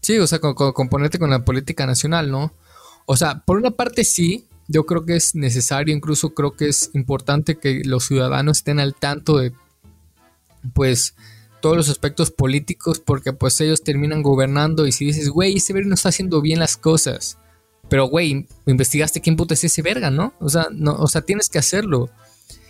Sí, 0.00 0.18
o 0.18 0.26
sea, 0.26 0.38
con, 0.38 0.54
con, 0.54 0.72
componente 0.72 1.18
con 1.18 1.30
la 1.30 1.44
política 1.44 1.86
nacional, 1.86 2.30
¿no? 2.30 2.52
O 3.06 3.16
sea, 3.16 3.42
por 3.44 3.56
una 3.56 3.70
parte 3.70 4.04
sí, 4.04 4.46
yo 4.68 4.86
creo 4.86 5.04
que 5.04 5.16
es 5.16 5.34
necesario, 5.34 5.94
incluso 5.94 6.34
creo 6.34 6.52
que 6.52 6.68
es 6.68 6.90
importante 6.94 7.56
que 7.56 7.82
los 7.84 8.06
ciudadanos 8.06 8.58
estén 8.58 8.80
al 8.80 8.94
tanto 8.94 9.38
de, 9.38 9.52
pues, 10.72 11.14
todos 11.60 11.76
los 11.76 11.88
aspectos 11.88 12.30
políticos, 12.30 13.00
porque 13.00 13.32
pues 13.32 13.58
ellos 13.62 13.82
terminan 13.82 14.22
gobernando 14.22 14.86
y 14.86 14.92
si 14.92 15.06
dices, 15.06 15.30
güey, 15.30 15.56
ese 15.56 15.72
verga 15.72 15.88
no 15.88 15.94
está 15.94 16.10
haciendo 16.10 16.42
bien 16.42 16.58
las 16.58 16.76
cosas, 16.76 17.38
pero 17.88 18.06
güey, 18.06 18.46
investigaste 18.66 19.22
quién 19.22 19.36
puta 19.36 19.54
es 19.54 19.64
ese 19.64 19.80
verga, 19.80 20.10
¿no? 20.10 20.34
O 20.40 20.50
sea, 20.50 20.66
no, 20.70 20.92
o 20.94 21.08
sea, 21.08 21.22
tienes 21.22 21.48
que 21.48 21.58
hacerlo. 21.58 22.10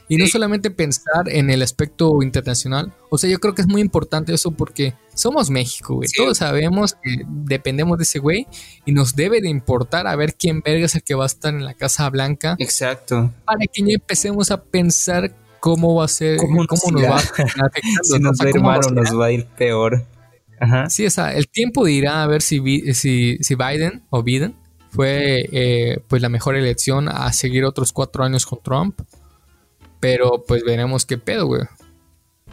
Y 0.08 0.16
no 0.16 0.26
solamente 0.26 0.70
pensar 0.70 1.28
en 1.28 1.48
el 1.50 1.62
aspecto 1.62 2.22
internacional. 2.22 2.92
O 3.10 3.16
sea, 3.16 3.30
yo 3.30 3.38
creo 3.38 3.54
que 3.54 3.62
es 3.62 3.68
muy 3.68 3.80
importante 3.80 4.34
eso 4.34 4.50
porque 4.50 4.94
somos 5.14 5.48
México, 5.48 5.94
güey. 5.94 6.08
Todos 6.14 6.38
sabemos 6.38 6.94
que 7.02 7.22
dependemos 7.26 7.96
de 7.98 8.04
ese 8.04 8.18
güey 8.18 8.46
y 8.84 8.92
nos 8.92 9.16
debe 9.16 9.40
de 9.40 9.48
importar 9.48 10.06
a 10.06 10.14
ver 10.16 10.34
quién 10.34 10.60
verga 10.60 10.86
es 10.86 10.94
el 10.94 11.02
que 11.02 11.14
va 11.14 11.24
a 11.24 11.26
estar 11.26 11.54
en 11.54 11.64
la 11.64 11.74
Casa 11.74 12.08
Blanca. 12.10 12.56
Exacto. 12.58 13.32
Para 13.46 13.60
que 13.72 13.82
ya 13.82 13.94
empecemos 13.94 14.50
a 14.50 14.62
pensar 14.62 15.34
cómo 15.60 15.94
va 15.94 16.04
a 16.04 16.08
ser, 16.08 16.36
cómo, 16.36 16.64
nos, 16.64 17.10
va 17.10 17.14
a 17.14 17.16
afectar. 17.16 17.70
si 18.02 18.18
nos 18.18 18.38
va 18.38 18.44
a 18.44 18.48
ir 18.50 18.60
mal 18.60 18.80
o 18.86 18.90
nos 18.90 19.18
va 19.18 19.26
a 19.26 19.32
ir 19.32 19.46
peor. 19.46 20.04
Ajá. 20.60 20.90
Sí, 20.90 21.06
o 21.06 21.10
sea, 21.10 21.32
el 21.32 21.48
tiempo 21.48 21.84
dirá 21.86 22.22
a 22.22 22.26
ver 22.26 22.42
si, 22.42 22.60
si, 22.92 23.38
si 23.38 23.54
Biden 23.54 24.02
o 24.10 24.22
Biden 24.22 24.54
fue 24.90 25.48
eh, 25.50 25.98
pues 26.08 26.20
la 26.20 26.28
mejor 26.28 26.56
elección 26.56 27.08
a 27.08 27.32
seguir 27.32 27.64
otros 27.64 27.92
cuatro 27.92 28.22
años 28.22 28.46
con 28.46 28.62
Trump 28.62 29.00
pero 30.04 30.44
pues 30.46 30.62
veremos 30.64 31.06
qué 31.06 31.16
pedo, 31.16 31.46
güey. 31.46 31.62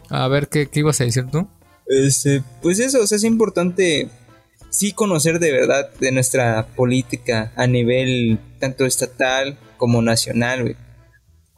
A 0.08 0.26
ver, 0.26 0.48
¿qué, 0.48 0.66
ibas 0.72 0.98
a 1.02 1.04
decir 1.04 1.26
tú? 1.30 1.46
Este, 1.86 2.42
pues 2.62 2.78
eso, 2.78 3.02
es 3.02 3.24
importante 3.24 4.08
sí 4.70 4.92
conocer 4.92 5.38
de 5.38 5.52
verdad 5.52 5.90
de 6.00 6.12
nuestra 6.12 6.66
política 6.74 7.52
a 7.54 7.66
nivel 7.66 8.38
tanto 8.58 8.86
estatal 8.86 9.58
como 9.76 10.00
nacional, 10.00 10.62
güey. 10.62 10.76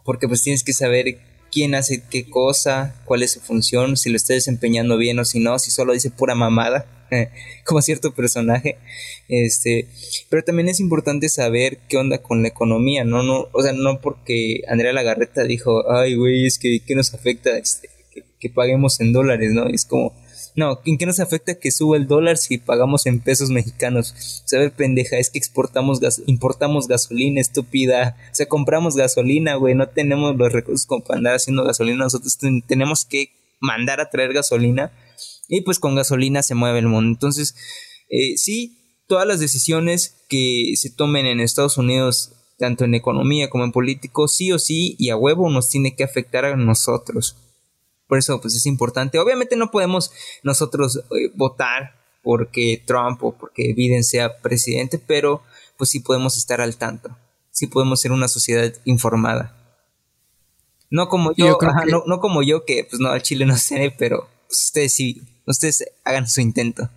Porque 0.05 0.27
pues 0.27 0.43
tienes 0.43 0.65
que 0.65 0.73
saber 0.73 1.21
quién 1.53 1.77
hace 1.77 2.03
qué 2.11 2.29
cosa, 2.29 3.01
cuál 3.05 3.23
es 3.23 3.31
su 3.31 3.41
función, 3.41 3.97
si 3.97 4.11
lo 4.11 4.17
está 4.17 4.35
desempeñando 4.35 4.97
bien 4.97 5.21
o 5.21 5.25
si 5.25 5.39
no, 5.39 5.61
si 5.61 5.71
solo 5.71 5.93
dice 5.93 6.11
pura 6.11 6.35
mamada. 6.35 7.04
como 7.65 7.83
cierto 7.83 8.15
personaje. 8.15 8.77
Este, 9.29 9.89
pero 10.29 10.45
también 10.45 10.69
es 10.69 10.81
importante 10.81 11.29
saber 11.29 11.79
qué 11.89 11.97
onda 11.97 12.19
con 12.19 12.43
la 12.43 12.49
economía, 12.49 13.05
no, 13.05 13.23
no, 13.23 13.49
o 13.53 13.63
sea, 13.63 13.73
no 13.73 14.01
porque 14.01 14.63
Andrea 14.69 14.93
Lagarreta 14.93 15.45
dijo, 15.45 15.91
ay, 15.91 16.15
güey, 16.15 16.47
es 16.47 16.59
que 16.59 16.81
¿qué 16.81 16.95
nos 16.95 17.15
afecta 17.15 17.57
este, 17.57 17.89
que, 18.39 18.51
paguemos 18.51 19.01
en 19.01 19.15
dólares, 19.15 19.53
¿no? 19.53 19.67
es 19.67 19.87
como, 19.87 20.13
no, 20.55 20.79
¿en 20.85 20.99
qué 20.99 21.07
nos 21.07 21.19
afecta 21.19 21.59
que 21.59 21.71
suba 21.71 21.97
el 21.97 22.07
dólar 22.07 22.37
si 22.37 22.59
pagamos 22.59 23.07
en 23.07 23.21
pesos 23.21 23.49
mexicanos? 23.49 24.43
Saber 24.45 24.73
pendeja, 24.73 25.17
es 25.17 25.31
que 25.31 25.41
importamos 26.27 26.87
gasolina 26.87 27.41
estúpida, 27.41 28.17
o 28.31 28.35
sea, 28.35 28.47
compramos 28.47 28.97
gasolina, 28.97 29.55
güey, 29.55 29.75
no 29.75 29.89
tenemos 29.89 30.37
los 30.37 30.53
recursos 30.53 30.85
como 30.85 31.03
para 31.03 31.17
andar 31.17 31.35
haciendo 31.37 31.65
gasolina, 31.65 32.05
nosotros 32.05 32.39
tenemos 32.67 33.07
que 33.07 33.31
mandar 33.61 34.03
a 34.03 34.11
traer 34.11 34.35
gasolina 34.35 34.93
y 35.49 35.63
pues 35.63 35.79
con 35.79 35.95
gasolina 35.95 36.43
se 36.43 36.55
mueve 36.55 36.79
el 36.79 36.89
mundo. 36.89 37.11
Entonces, 37.11 37.55
eh, 38.09 38.37
sí, 38.37 38.79
todas 39.07 39.27
las 39.27 39.41
decisiones 39.41 40.25
que 40.29 40.73
se 40.77 40.91
tomen 40.91 41.27
en 41.27 41.41
Estados 41.41 41.79
Unidos, 41.79 42.33
tanto 42.59 42.85
en 42.85 42.95
economía 42.95 43.51
como 43.51 43.65
en 43.65 43.73
político, 43.73 44.29
sí 44.29 44.53
o 44.53 44.59
sí 44.59 44.97
y 44.99 45.11
a 45.11 45.17
huevo 45.17 45.51
nos 45.51 45.69
tiene 45.69 45.95
que 45.97 46.05
afectar 46.05 46.45
a 46.45 46.57
nosotros. 46.57 47.37
Por 48.07 48.19
eso, 48.19 48.41
pues 48.41 48.55
es 48.55 48.67
importante. 48.67 49.19
Obviamente 49.19 49.57
no 49.57 49.71
podemos 49.71 50.13
nosotros 50.43 50.97
eh, 50.97 51.31
votar 51.35 51.97
porque 52.23 52.83
Trump 52.87 53.23
o 53.23 53.33
porque 53.37 53.75
Biden 53.75 54.05
sea 54.05 54.41
presidente, 54.41 54.99
pero 54.99 55.43
pues 55.77 55.91
sí 55.91 56.01
podemos 56.01 56.37
estar 56.37 56.61
al 56.61 56.77
tanto. 56.77 57.17
Sí 57.51 57.67
podemos 57.67 58.01
ser 58.01 58.13
una 58.13 58.29
sociedad 58.29 58.73
informada. 58.85 59.57
No 60.91 61.09
como 61.09 61.33
yo, 61.35 61.59
no, 61.89 62.05
no, 62.07 62.21
como 62.21 62.43
yo 62.43 62.65
que 62.65 62.85
pues 62.85 63.01
no 63.01 63.09
al 63.09 63.23
Chile 63.23 63.47
no 63.47 63.57
sé, 63.57 63.93
pero 63.99 64.29
pues, 64.47 64.67
ustedes 64.67 64.95
sí 64.95 65.23
ustedes 65.47 65.85
hagan 66.05 66.29
su 66.29 66.41
intento. 66.41 66.91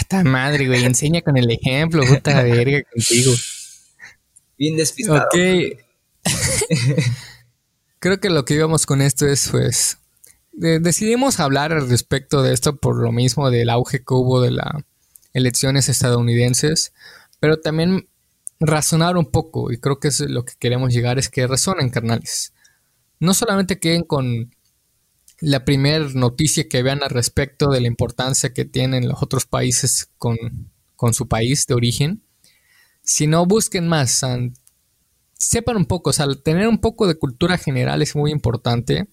Esta 0.00 0.24
madre, 0.24 0.66
güey, 0.66 0.84
enseña 0.84 1.22
con 1.22 1.36
el 1.36 1.50
ejemplo, 1.50 2.04
puta 2.04 2.42
verga 2.42 2.82
contigo. 2.92 3.32
Bien 4.58 4.76
despistado. 4.76 5.26
Ok. 5.26 5.78
Creo 8.00 8.20
que 8.20 8.30
lo 8.30 8.44
que 8.44 8.54
íbamos 8.54 8.86
con 8.86 9.02
esto 9.02 9.26
es, 9.26 9.48
pues, 9.50 9.98
decidimos 10.52 11.40
hablar 11.40 11.72
al 11.72 11.88
respecto 11.88 12.42
de 12.42 12.52
esto 12.52 12.76
por 12.76 12.96
lo 12.96 13.12
mismo 13.12 13.50
del 13.50 13.70
auge 13.70 13.98
que 13.98 14.14
hubo 14.14 14.40
de 14.40 14.52
las 14.52 14.82
elecciones 15.32 15.88
estadounidenses, 15.88 16.92
pero 17.40 17.58
también 17.58 18.08
razonar 18.60 19.16
un 19.16 19.26
poco, 19.26 19.72
y 19.72 19.78
creo 19.78 20.00
que 20.00 20.08
es 20.08 20.20
lo 20.20 20.44
que 20.44 20.54
queremos 20.58 20.92
llegar, 20.92 21.18
es 21.18 21.28
que 21.28 21.46
razonen, 21.46 21.90
carnales. 21.90 22.52
No 23.20 23.34
solamente 23.34 23.78
queden 23.78 24.04
con 24.04 24.54
la 25.40 25.64
primera 25.64 26.06
noticia 26.14 26.68
que 26.68 26.82
vean 26.82 27.02
al 27.02 27.10
respecto 27.10 27.70
de 27.70 27.80
la 27.80 27.86
importancia 27.86 28.52
que 28.52 28.64
tienen 28.64 29.08
los 29.08 29.22
otros 29.22 29.46
países 29.46 30.10
con, 30.18 30.36
su 31.12 31.28
país 31.28 31.66
de 31.66 31.74
origen, 31.74 32.22
si 33.02 33.26
no 33.26 33.46
busquen 33.46 33.86
más, 33.88 34.22
sepan 35.34 35.76
un 35.76 35.86
poco, 35.86 36.10
o 36.10 36.12
sea, 36.12 36.26
tener 36.42 36.66
un 36.66 36.78
poco 36.78 37.06
de 37.06 37.14
cultura 37.14 37.56
general 37.56 38.02
es 38.02 38.16
muy 38.16 38.32
importante. 38.32 39.08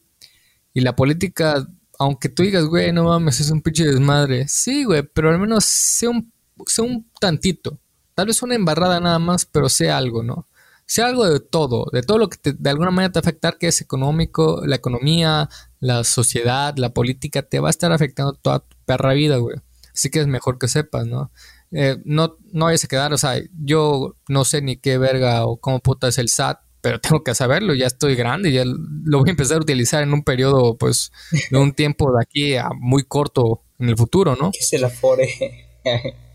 Y 0.74 0.82
la 0.82 0.96
política, 0.96 1.66
aunque 2.00 2.28
tú 2.28 2.44
digas, 2.44 2.66
güey, 2.66 2.92
no 2.92 3.06
mames, 3.06 3.40
es 3.40 3.52
un 3.52 3.62
pinche 3.62 3.86
desmadre. 3.86 4.48
Sí, 4.48 4.84
güey, 4.84 5.04
pero 5.04 5.30
al 5.30 5.40
menos 5.40 5.64
sea 5.66 6.10
un, 6.10 6.34
un 6.80 7.10
tantito. 7.20 7.80
Tal 8.16 8.28
vez 8.28 8.42
una 8.42 8.56
embarrada 8.56 9.00
nada 9.00 9.20
más, 9.20 9.46
pero 9.46 9.70
sea 9.70 9.98
algo, 9.98 10.24
¿no? 10.24 10.48
sea 10.86 11.08
algo 11.08 11.26
de 11.28 11.40
todo, 11.40 11.88
de 11.92 12.04
todo 12.04 12.18
lo 12.20 12.30
que 12.30 12.54
de 12.54 12.70
alguna 12.70 12.92
manera 12.92 13.12
te 13.12 13.20
va 13.20 13.22
afectar, 13.22 13.58
que 13.58 13.68
es 13.68 13.82
económico, 13.82 14.62
la 14.66 14.76
economía, 14.76 15.50
la 15.86 16.04
sociedad, 16.04 16.76
la 16.78 16.94
política, 16.94 17.44
te 17.44 17.60
va 17.60 17.70
a 17.70 17.72
estar 17.72 17.92
afectando 17.92 18.34
toda 18.34 18.60
tu 18.60 18.76
perra 18.86 19.14
vida, 19.14 19.38
güey. 19.38 19.58
Así 19.94 20.10
que 20.10 20.20
es 20.20 20.28
mejor 20.28 20.58
que 20.58 20.68
sepas, 20.68 21.06
¿no? 21.06 21.32
Eh, 21.72 21.98
no, 22.06 22.38
no 22.52 22.66
vayas 22.66 22.84
a 22.84 22.88
quedar, 22.88 23.14
o 23.14 23.18
sea, 23.18 23.40
yo 23.64 24.16
no 24.28 24.46
sé 24.46 24.62
ni 24.62 24.78
qué 24.78 24.98
verga 24.98 25.46
o 25.46 25.58
cómo 25.58 25.80
puta 25.80 26.08
es 26.08 26.18
el 26.18 26.30
SAT, 26.30 26.60
pero 26.82 27.00
tengo 27.02 27.24
que 27.24 27.36
saberlo, 27.36 27.74
ya 27.76 27.86
estoy 27.88 28.16
grande, 28.16 28.52
ya 28.52 28.64
lo 28.66 29.20
voy 29.20 29.30
a 29.30 29.32
empezar 29.32 29.58
a 29.58 29.62
utilizar 29.62 30.02
en 30.02 30.14
un 30.14 30.24
periodo, 30.24 30.76
pues, 30.78 31.12
de 31.52 31.58
un 31.58 31.74
tiempo 31.74 32.12
de 32.12 32.22
aquí 32.22 32.56
a 32.56 32.70
muy 32.80 33.04
corto 33.04 33.62
en 33.80 33.90
el 33.90 33.98
futuro, 33.98 34.36
¿no? 34.40 34.52
Que 34.52 34.64
se 34.64 34.80
la 34.80 34.90
fore. 34.90 35.30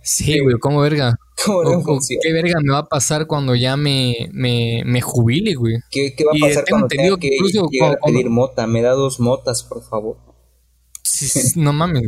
Sí, 0.03 0.39
güey, 0.39 0.57
¿cómo 0.59 0.81
verga? 0.81 1.19
¿Qué 2.23 2.33
verga 2.33 2.61
me 2.63 2.73
va 2.73 2.79
a 2.81 2.89
pasar 2.89 3.27
cuando 3.27 3.55
ya 3.55 3.77
me, 3.77 4.29
me, 4.33 4.83
me 4.85 5.01
jubile, 5.01 5.55
güey? 5.55 5.77
¿Qué, 5.91 6.15
¿Qué, 6.15 6.25
va 6.25 6.33
a 6.35 6.49
pasar 6.49 6.65
cuando 6.69 6.89
tenga 6.89 7.17
que, 7.19 7.29
incluso, 7.29 7.67
llegar 7.71 7.99
a 8.01 8.07
pedir 8.07 8.29
mota? 8.29 8.67
Me 8.67 8.83
da 8.83 8.93
dos 8.93 9.21
motas, 9.21 9.63
por 9.63 9.83
favor. 9.83 10.19
Sí, 11.03 11.29
no 11.57 11.73
mames, 11.73 12.03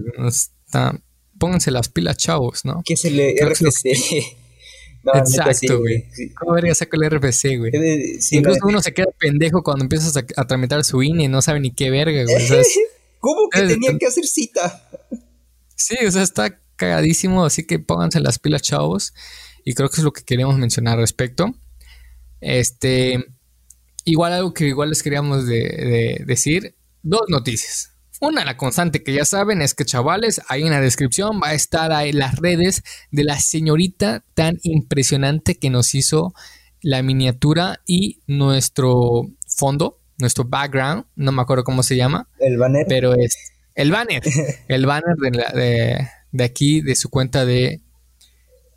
está... 0.67 0.99
pónganse 1.39 1.71
las 1.71 1.89
pilas, 1.89 2.17
chavos, 2.17 2.65
¿no? 2.65 2.83
¿Qué 2.85 2.95
es 2.95 3.05
el 3.05 3.19
RFC? 3.19 3.87
Exacto, 5.15 5.81
güey. 5.81 6.05
¿Cómo 6.39 6.53
verga 6.53 6.75
saco 6.75 6.97
el 6.97 7.11
RFC, 7.11 7.59
güey? 7.59 7.73
Incluso 8.31 8.61
uno 8.65 8.81
se 8.81 8.95
queda 8.95 9.09
pendejo 9.19 9.63
cuando 9.63 9.85
empiezas 9.85 10.17
a, 10.17 10.25
a, 10.37 10.47
tramitar 10.47 10.85
su 10.85 11.03
INE 11.03 11.25
y 11.25 11.29
no 11.29 11.43
sabe 11.43 11.59
ni 11.61 11.75
qué 11.75 11.91
verga, 11.91 12.23
güey. 12.25 12.37
¿Cómo 13.19 13.49
que 13.51 13.63
tenía 13.63 13.97
que 13.99 14.07
hacer 14.07 14.27
cita? 14.27 14.89
Sí, 15.77 15.97
o 16.07 16.11
sea, 16.11 16.23
está 16.23 16.62
cagadísimo, 16.83 17.45
así 17.45 17.65
que 17.65 17.79
pónganse 17.79 18.19
las 18.19 18.41
pilas, 18.41 18.63
chavos. 18.63 19.15
Y 19.65 19.75
creo 19.75 19.89
que 19.89 19.99
es 19.99 20.03
lo 20.03 20.13
que 20.13 20.25
queríamos 20.25 20.59
mencionar 20.59 20.95
al 20.95 21.01
respecto. 21.01 21.55
Este, 22.41 23.25
igual 24.05 24.33
algo 24.33 24.53
que 24.53 24.67
igual 24.67 24.89
les 24.89 25.05
queríamos 25.05 25.47
de, 25.47 26.25
decir, 26.27 26.75
dos 27.05 27.23
noticias. 27.29 27.93
Una, 28.21 28.45
la 28.45 28.57
constante 28.57 29.05
que 29.05 29.13
ya 29.13 29.25
saben 29.25 29.63
es 29.63 29.75
que 29.75 29.85
chavales, 29.85 30.43
ahí 30.49 30.63
en 30.63 30.71
la 30.71 30.81
descripción 30.81 31.41
va 31.41 31.51
a 31.51 31.55
estar 31.55 31.93
ahí 31.93 32.13
las 32.13 32.37
redes 32.37 32.83
de 33.13 33.23
la 33.23 33.39
señorita 33.39 34.25
tan 34.35 34.59
impresionante 34.65 35.55
que 35.55 35.71
nos 35.71 35.95
hizo 35.95 36.35
la 36.81 37.03
miniatura 37.03 37.81
y 37.87 38.23
nuestro 38.27 39.29
fondo, 39.47 40.01
nuestro 40.19 40.45
background, 40.45 41.05
no 41.15 41.31
me 41.31 41.43
acuerdo 41.43 41.63
cómo 41.63 41.85
se 41.85 41.95
llama. 41.95 42.29
El 42.41 42.59
banner. 42.59 42.87
Pero 42.89 43.15
es 43.15 43.37
el 43.75 43.91
banner, 43.91 44.23
el 44.69 44.87
banner 44.87 45.17
de, 45.17 45.31
de, 45.61 46.09
aquí, 46.41 46.81
de 46.81 46.95
su 46.95 47.09
cuenta 47.09 47.45
de, 47.45 47.81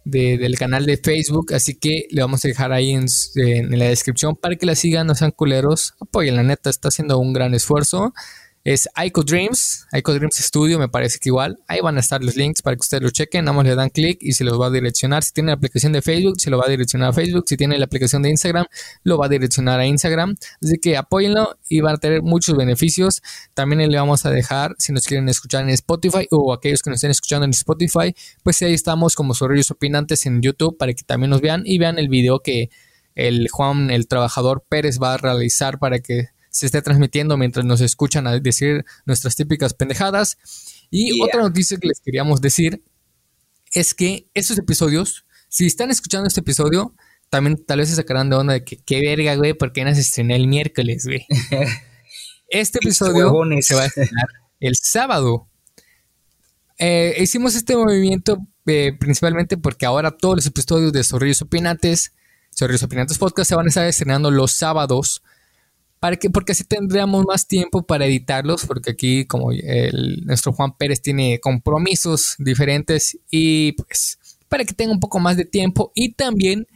del 0.03 0.58
canal 0.58 0.86
de 0.86 0.97
Facebook. 0.97 1.53
Así 1.53 1.76
que 1.76 2.08
le 2.10 2.22
vamos 2.22 2.43
a 2.43 2.47
dejar 2.47 2.74
ahí 2.74 2.91
en, 2.91 3.06
en, 3.36 3.80
la 3.80 3.86
descripción 3.86 4.36
para 4.36 4.56
que 4.56 4.66
la 4.66 4.76
sigan, 4.76 5.08
no 5.08 5.16
sean 5.16 5.32
culeros. 5.32 5.93
Apoyen, 5.99 6.36
la 6.36 6.43
neta, 6.43 6.70
está 6.70 6.89
haciendo 6.89 7.18
un 7.18 7.34
gran 7.34 7.53
esfuerzo 7.53 8.14
es 8.66 8.89
Ico 8.97 9.22
Dreams, 9.22 9.86
Ico 9.93 10.11
Dreams 10.11 10.38
Studio, 10.38 10.80
me 10.80 10.89
parece 10.89 11.20
que 11.20 11.30
igual. 11.30 11.59
Ahí 11.68 11.82
van 11.82 11.97
a 11.97 11.99
estar 11.99 12.24
los 12.24 12.36
links 12.36 12.63
para 12.63 12.76
que 12.76 12.82
ustedes 12.82 13.03
lo 13.03 13.11
chequen. 13.11 13.45
Nada 13.45 13.55
más 13.55 13.63
le 13.63 13.76
dan 13.76 13.89
clic 13.91 14.18
y 14.22 14.32
se 14.32 14.43
los 14.43 14.59
va 14.59 14.68
a 14.68 14.70
direccionar. 14.72 15.22
Si 15.22 15.34
tiene 15.34 15.49
la 15.49 15.53
aplicación 15.53 15.93
de 15.93 16.01
Facebook, 16.01 16.41
se 16.41 16.49
lo 16.49 16.57
va 16.57 16.66
a 16.66 16.70
direccionar 16.70 17.09
a 17.09 17.13
Facebook. 17.13 17.43
Si 17.47 17.57
tiene 17.57 17.78
la 17.78 17.86
aplicación 17.86 18.24
de 18.24 18.32
Instagram, 18.32 18.66
lo 19.03 19.20
va 19.20 19.28
a 19.28 19.30
direccionar 19.30 19.80
a 19.80 19.86
Instagram. 19.86 20.36
Así 20.63 20.80
que 20.82 20.97
apóyenlo 20.97 21.59
y 21.70 21.82
van 21.82 21.93
a 21.93 21.97
tener 21.99 22.24
muchos 22.24 22.57
beneficios. 22.57 23.22
También 23.53 23.88
le 23.88 23.97
vamos 23.99 24.26
a 24.26 24.32
dejar, 24.32 24.74
si 24.80 24.91
nos 24.93 25.05
quieren 25.05 25.30
escuchar 25.30 25.61
en 25.61 25.70
Spotify 25.70 26.28
o 26.32 26.51
aquellos 26.51 26.82
que 26.82 26.89
nos 26.89 26.97
estén 26.97 27.11
escuchando 27.11 27.45
en 27.45 27.51
Spotify, 27.51 28.16
pues 28.41 28.59
ahí 28.63 28.74
estamos 28.74 29.13
como 29.13 29.36
Zorrillos 29.36 29.70
Opinantes 29.70 30.26
en 30.26 30.41
YouTube 30.41 30.76
para 30.76 30.91
que 30.95 31.03
también 31.03 31.30
nos 31.30 31.41
vean 31.41 31.61
y 31.66 31.78
vean 31.78 31.99
el 31.99 32.09
video 32.09 32.39
que 32.39 32.72
el 33.13 33.47
Juan, 33.51 33.91
el 33.91 34.07
trabajador 34.07 34.66
Pérez, 34.68 34.97
va 34.99 35.13
a 35.13 35.18
realizar 35.18 35.78
para 35.78 35.99
que 35.99 36.30
se 36.56 36.68
esté 36.68 36.82
transmitiendo 36.82 37.36
mientras 37.36 37.66
nos 37.66 37.82
escuchan 37.82 38.28
a 38.28 38.39
decir 38.39 38.86
nuestras 39.06 39.36
típicas 39.36 39.74
pendejadas. 39.74 40.38
Y 40.89 41.22
otra 41.22 41.41
noticia 41.41 41.78
que 41.78 41.89
les 41.89 41.99
queríamos 41.99 42.39
decir 42.39 42.82
es 43.74 43.93
que 43.93 44.30
estos 44.34 44.58
episodios, 44.58 45.26
si 45.49 45.66
están 45.66 45.91
escuchando 45.91 46.28
este 46.30 46.39
episodio, 46.39 46.95
también 47.30 47.62
tal 47.66 47.80
vez 47.80 47.89
se 47.89 47.95
sacarán 47.95 48.30
de 48.30 48.38
onda 48.38 48.53
de 48.53 48.64
que 48.64 48.78
qué 48.78 49.01
verga, 49.01 49.36
güey, 49.36 49.53
porque 49.53 49.84
no 49.84 49.93
se 49.93 49.99
estrené 49.99 50.38
el 50.38 50.47
miércoles, 50.47 51.06
güey. 51.06 51.26
Este 52.47 52.78
episodio 52.78 53.34
se 53.62 53.74
va 53.74 53.82
a 53.82 53.86
estrenar 53.88 54.28
el 54.60 54.76
sábado. 54.80 55.49
Eh, 56.78 57.16
hicimos 57.20 57.56
este 57.56 57.76
movimiento 57.76 58.38
eh, 58.68 58.93
principalmente 58.97 59.58
porque 59.58 59.88
ahora 59.88 60.12
todos 60.12 60.36
los 60.36 60.45
episodios 60.45 60.93
de 60.93 61.03
Zorrillos 61.03 61.41
Opinantes, 61.41 62.14
Zorrillos 62.56 62.84
Opinantes 62.84 63.18
Podcast 63.18 63.49
se 63.49 63.56
van 63.56 63.66
a 63.66 63.70
estar 63.70 63.86
estrenando 63.88 64.30
los 64.30 64.51
sábados 64.51 65.24
porque 65.99 66.51
así 66.51 66.63
tendríamos 66.63 67.25
más 67.25 67.47
tiempo 67.47 67.83
para 67.85 68.05
editarlos, 68.05 68.65
porque 68.65 68.91
aquí 68.91 69.25
como 69.25 69.51
nuestro 70.23 70.53
Juan 70.53 70.75
Pérez 70.77 71.01
tiene 71.01 71.39
compromisos 71.39 72.35
diferentes 72.37 73.17
y 73.31 73.73
pues 73.73 74.19
para 74.47 74.63
que 74.65 74.73
tenga 74.73 74.93
un 74.93 74.99
poco 74.99 75.19
más 75.19 75.37
de 75.37 75.45
tiempo 75.45 75.91
y 75.95 76.13
también 76.13 76.67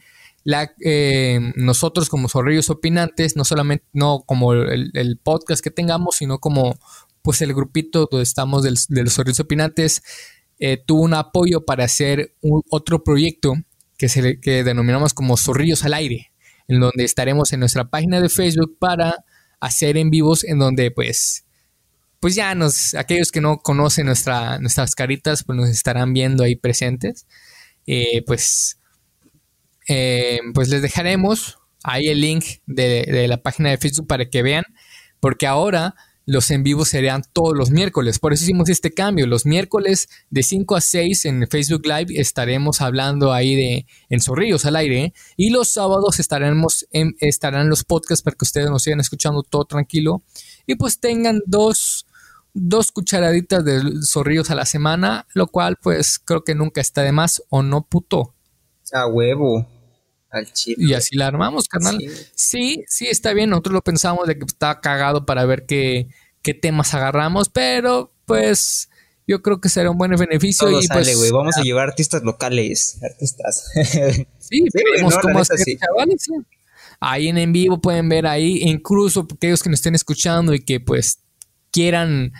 la, 0.42 0.72
eh, 0.84 1.38
nosotros 1.56 2.08
como 2.08 2.28
zorrillos 2.28 2.70
opinantes, 2.70 3.36
no 3.36 3.44
solamente, 3.44 3.84
no 3.92 4.24
como 4.26 4.52
el, 4.54 5.20
podcast 5.22 5.62
que 5.62 5.70
tengamos, 5.70 6.16
sino 6.16 6.38
como 6.38 6.78
pues 7.22 7.42
el 7.42 7.52
grupito 7.52 8.08
donde 8.10 8.22
estamos 8.22 8.62
de 8.62 9.02
los 9.02 9.14
zorrillos 9.14 9.40
opinantes, 9.40 10.02
eh, 10.58 10.82
tuvo 10.84 11.02
un 11.02 11.14
apoyo 11.14 11.64
para 11.64 11.84
hacer 11.84 12.34
otro 12.70 13.04
proyecto 13.04 13.54
que, 13.96 14.08
se, 14.08 14.40
que 14.40 14.64
denominamos 14.64 15.14
como 15.14 15.36
zorrillos 15.36 15.84
al 15.84 15.94
aire 15.94 16.29
en 16.70 16.80
donde 16.80 17.04
estaremos 17.04 17.52
en 17.52 17.60
nuestra 17.60 17.90
página 17.90 18.20
de 18.20 18.28
Facebook 18.28 18.76
para 18.78 19.24
hacer 19.58 19.96
en 19.96 20.08
vivos 20.08 20.44
en 20.44 20.58
donde 20.58 20.90
pues 20.90 21.44
pues 22.20 22.34
ya 22.34 22.54
nos 22.54 22.94
aquellos 22.94 23.32
que 23.32 23.40
no 23.40 23.58
conocen 23.58 24.06
nuestra, 24.06 24.58
nuestras 24.58 24.94
caritas 24.94 25.42
pues 25.42 25.56
nos 25.56 25.68
estarán 25.68 26.12
viendo 26.12 26.44
ahí 26.44 26.54
presentes. 26.54 27.26
Eh, 27.86 28.22
pues 28.26 28.78
eh, 29.88 30.38
pues 30.54 30.68
les 30.68 30.82
dejaremos 30.82 31.58
ahí 31.82 32.08
el 32.08 32.20
link 32.20 32.44
de, 32.66 33.04
de 33.04 33.26
la 33.26 33.42
página 33.42 33.70
de 33.70 33.78
Facebook 33.78 34.06
para 34.06 34.28
que 34.28 34.42
vean 34.42 34.64
porque 35.18 35.46
ahora 35.46 35.94
los 36.30 36.48
en 36.52 36.62
vivo 36.62 36.84
serían 36.84 37.24
todos 37.32 37.56
los 37.56 37.70
miércoles. 37.70 38.20
Por 38.20 38.32
eso 38.32 38.44
hicimos 38.44 38.68
este 38.68 38.94
cambio. 38.94 39.26
Los 39.26 39.46
miércoles 39.46 40.08
de 40.30 40.44
5 40.44 40.76
a 40.76 40.80
6 40.80 41.24
en 41.24 41.48
Facebook 41.48 41.84
Live 41.84 42.20
estaremos 42.20 42.80
hablando 42.80 43.32
ahí 43.32 43.56
de 43.56 43.86
en 44.08 44.20
Zorrillos 44.20 44.64
al 44.64 44.76
aire. 44.76 45.12
Y 45.36 45.50
los 45.50 45.72
sábados 45.72 46.20
estaremos 46.20 46.86
en, 46.92 47.16
estarán 47.18 47.68
los 47.68 47.82
podcasts 47.82 48.22
para 48.22 48.36
que 48.36 48.44
ustedes 48.44 48.70
nos 48.70 48.84
sigan 48.84 49.00
escuchando 49.00 49.42
todo 49.42 49.64
tranquilo. 49.64 50.22
Y 50.68 50.76
pues 50.76 51.00
tengan 51.00 51.40
dos, 51.46 52.06
dos 52.54 52.92
cucharaditas 52.92 53.64
de 53.64 53.82
Zorrillos 54.06 54.52
a 54.52 54.54
la 54.54 54.66
semana. 54.66 55.26
Lo 55.34 55.48
cual 55.48 55.78
pues 55.82 56.20
creo 56.20 56.44
que 56.44 56.54
nunca 56.54 56.80
está 56.80 57.02
de 57.02 57.10
más 57.10 57.42
o 57.48 57.64
no 57.64 57.88
puto. 57.88 58.36
A 58.92 59.08
huevo. 59.08 59.66
Al 60.30 60.46
y 60.64 60.94
así 60.94 61.16
la 61.16 61.26
armamos, 61.26 61.66
carnal. 61.66 61.98
Sí. 62.36 62.84
sí, 62.86 63.06
está 63.08 63.32
bien. 63.32 63.50
Nosotros 63.50 63.72
lo 63.72 63.82
pensamos 63.82 64.28
de 64.28 64.38
que 64.38 64.44
estaba 64.44 64.80
cagado 64.80 65.26
para 65.26 65.44
ver 65.44 65.66
qué, 65.66 66.06
qué 66.42 66.54
temas 66.54 66.94
agarramos, 66.94 67.48
pero 67.48 68.12
pues 68.24 68.88
yo 69.26 69.42
creo 69.42 69.60
que 69.60 69.68
será 69.68 69.90
un 69.90 69.98
buen 69.98 70.10
beneficio. 70.10 70.68
y 70.70 70.86
pues, 70.88 71.16
güey. 71.16 71.30
Vamos 71.30 71.56
a 71.56 71.62
llevar 71.62 71.88
artistas 71.88 72.22
locales, 72.22 72.98
artistas. 73.02 73.70
sí, 74.38 74.64
veremos 74.72 75.16
cómo 75.18 75.38
hacer, 75.38 75.58
chavales. 75.78 76.26
Ahí 76.98 77.28
en 77.28 77.38
en 77.38 77.52
vivo 77.52 77.80
pueden 77.80 78.08
ver 78.08 78.26
ahí, 78.26 78.58
incluso 78.62 79.26
aquellos 79.32 79.62
que 79.62 79.70
nos 79.70 79.78
estén 79.78 79.94
escuchando 79.94 80.52
y 80.52 80.60
que 80.60 80.80
pues 80.80 81.20
quieran 81.70 82.32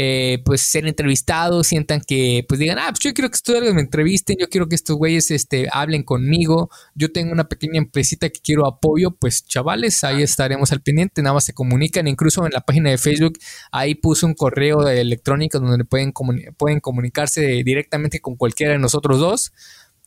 eh, 0.00 0.40
pues 0.44 0.60
ser 0.60 0.86
entrevistados, 0.86 1.66
sientan 1.66 2.00
que 2.00 2.44
pues 2.48 2.60
digan, 2.60 2.78
ah, 2.78 2.86
pues 2.90 3.00
yo 3.00 3.12
quiero 3.12 3.28
que 3.30 3.34
ustedes 3.34 3.74
me 3.74 3.80
entrevisten, 3.80 4.36
yo 4.38 4.48
quiero 4.48 4.68
que 4.68 4.76
estos 4.76 4.94
güeyes 4.96 5.32
este, 5.32 5.68
hablen 5.72 6.04
conmigo, 6.04 6.70
yo 6.94 7.10
tengo 7.10 7.32
una 7.32 7.48
pequeña 7.48 7.78
empresita 7.78 8.30
que 8.30 8.38
quiero 8.38 8.64
apoyo, 8.64 9.10
pues 9.10 9.44
chavales, 9.44 10.04
ahí 10.04 10.22
estaremos 10.22 10.70
al 10.70 10.82
pendiente, 10.82 11.20
nada 11.20 11.34
más 11.34 11.46
se 11.46 11.52
comunican, 11.52 12.06
incluso 12.06 12.46
en 12.46 12.52
la 12.52 12.60
página 12.60 12.90
de 12.90 12.98
Facebook, 12.98 13.40
ahí 13.72 13.96
puse 13.96 14.24
un 14.24 14.34
correo 14.34 14.86
electrónico 14.88 15.58
donde 15.58 15.84
pueden, 15.84 16.12
pueden 16.56 16.78
comunicarse 16.78 17.40
directamente 17.64 18.20
con 18.20 18.36
cualquiera 18.36 18.74
de 18.74 18.78
nosotros 18.78 19.18
dos. 19.18 19.52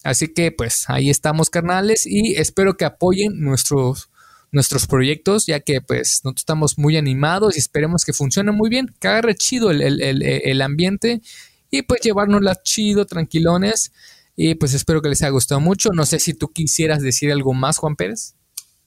Así 0.05 0.29
que 0.33 0.53
pues 0.53 0.85
ahí 0.87 1.09
estamos 1.09 1.49
carnales 1.49 2.07
y 2.07 2.35
espero 2.35 2.77
que 2.77 2.85
apoyen 2.85 3.41
nuestros 3.41 4.10
nuestros 4.51 4.85
proyectos, 4.85 5.45
ya 5.45 5.61
que 5.61 5.81
pues 5.81 6.21
nosotros 6.23 6.41
estamos 6.41 6.77
muy 6.77 6.97
animados 6.97 7.55
y 7.55 7.59
esperemos 7.59 8.03
que 8.03 8.13
funcione 8.13 8.51
muy 8.51 8.69
bien, 8.69 8.93
que 8.99 9.07
agarre 9.07 9.35
chido 9.35 9.71
el, 9.71 10.61
ambiente 10.61 11.21
y 11.69 11.83
pues 11.83 12.01
llevárnosla 12.01 12.61
chido, 12.63 13.05
tranquilones. 13.05 13.91
Y 14.35 14.55
pues 14.55 14.73
espero 14.73 15.01
que 15.01 15.09
les 15.09 15.21
haya 15.21 15.29
gustado 15.29 15.61
mucho. 15.61 15.91
No 15.93 16.05
sé 16.05 16.19
si 16.19 16.33
tú 16.33 16.51
quisieras 16.51 17.01
decir 17.01 17.31
algo 17.31 17.53
más, 17.53 17.77
Juan 17.77 17.95
Pérez. 17.95 18.35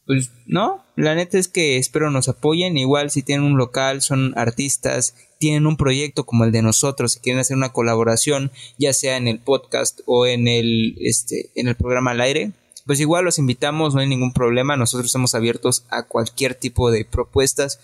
Pues 0.07 0.31
no, 0.47 0.85
la 0.97 1.15
neta 1.15 1.39
es 1.39 1.49
que 1.49 1.79
espero 1.79 2.11
nos 2.11 2.29
apoyen. 2.29 2.77
Igual 2.77 3.11
si 3.11 3.23
tienen 3.23 3.47
un 3.47 3.57
local, 3.57 4.03
son 4.03 4.37
artistas, 4.37 5.15
tienen 5.39 5.67
un 5.67 5.77
proyecto 5.77 6.25
como 6.25 6.45
el 6.45 6.53
de 6.53 6.63
nosotros, 6.63 7.13
si 7.13 7.21
quieren 7.21 7.41
hacer 7.41 7.57
una 7.57 7.73
colaboración, 7.73 8.53
ya 8.79 8.93
sea 8.93 9.17
en 9.17 9.29
el 9.29 9.39
podcast 9.39 10.01
o 10.07 10.27
en 10.27 10.49
el, 10.49 10.97
este, 11.01 11.51
en 11.55 11.69
el 11.69 11.77
programa 11.77 12.11
al 12.11 12.21
aire, 12.21 12.53
pues 12.87 13.01
igual 13.01 13.25
los 13.25 13.39
invitamos, 13.39 13.95
no 13.95 14.01
hay 14.01 14.09
ningún 14.09 14.33
problema, 14.33 14.77
nosotros 14.77 15.07
estamos 15.07 15.35
abiertos 15.35 15.87
a 15.91 16.07
cualquier 16.07 16.55
tipo 16.55 16.91
de 16.91 17.05
propuestas, 17.05 17.81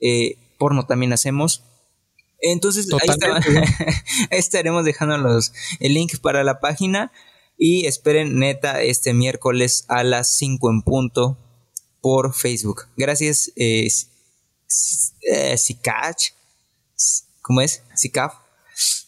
eh, 0.00 0.38
porno 0.58 0.86
también 0.86 1.12
hacemos. 1.12 1.62
Entonces 2.40 2.86
ahí, 2.92 3.08
estaremos 4.30 4.84
dejando 4.84 5.18
los, 5.18 5.52
el 5.80 5.94
link 5.94 6.18
para 6.18 6.44
la 6.44 6.60
página 6.60 7.10
y 7.58 7.86
esperen 7.86 8.38
neta 8.38 8.82
este 8.82 9.14
miércoles 9.14 9.84
a 9.88 10.04
las 10.04 10.36
5 10.36 10.70
en 10.70 10.82
punto 10.82 11.38
por 12.00 12.34
Facebook. 12.34 12.82
Gracias, 12.96 13.52
eh, 13.56 13.88
eh 15.22 15.56
¿Cómo 17.42 17.60
es? 17.60 17.82
Sicaf. 17.94 18.34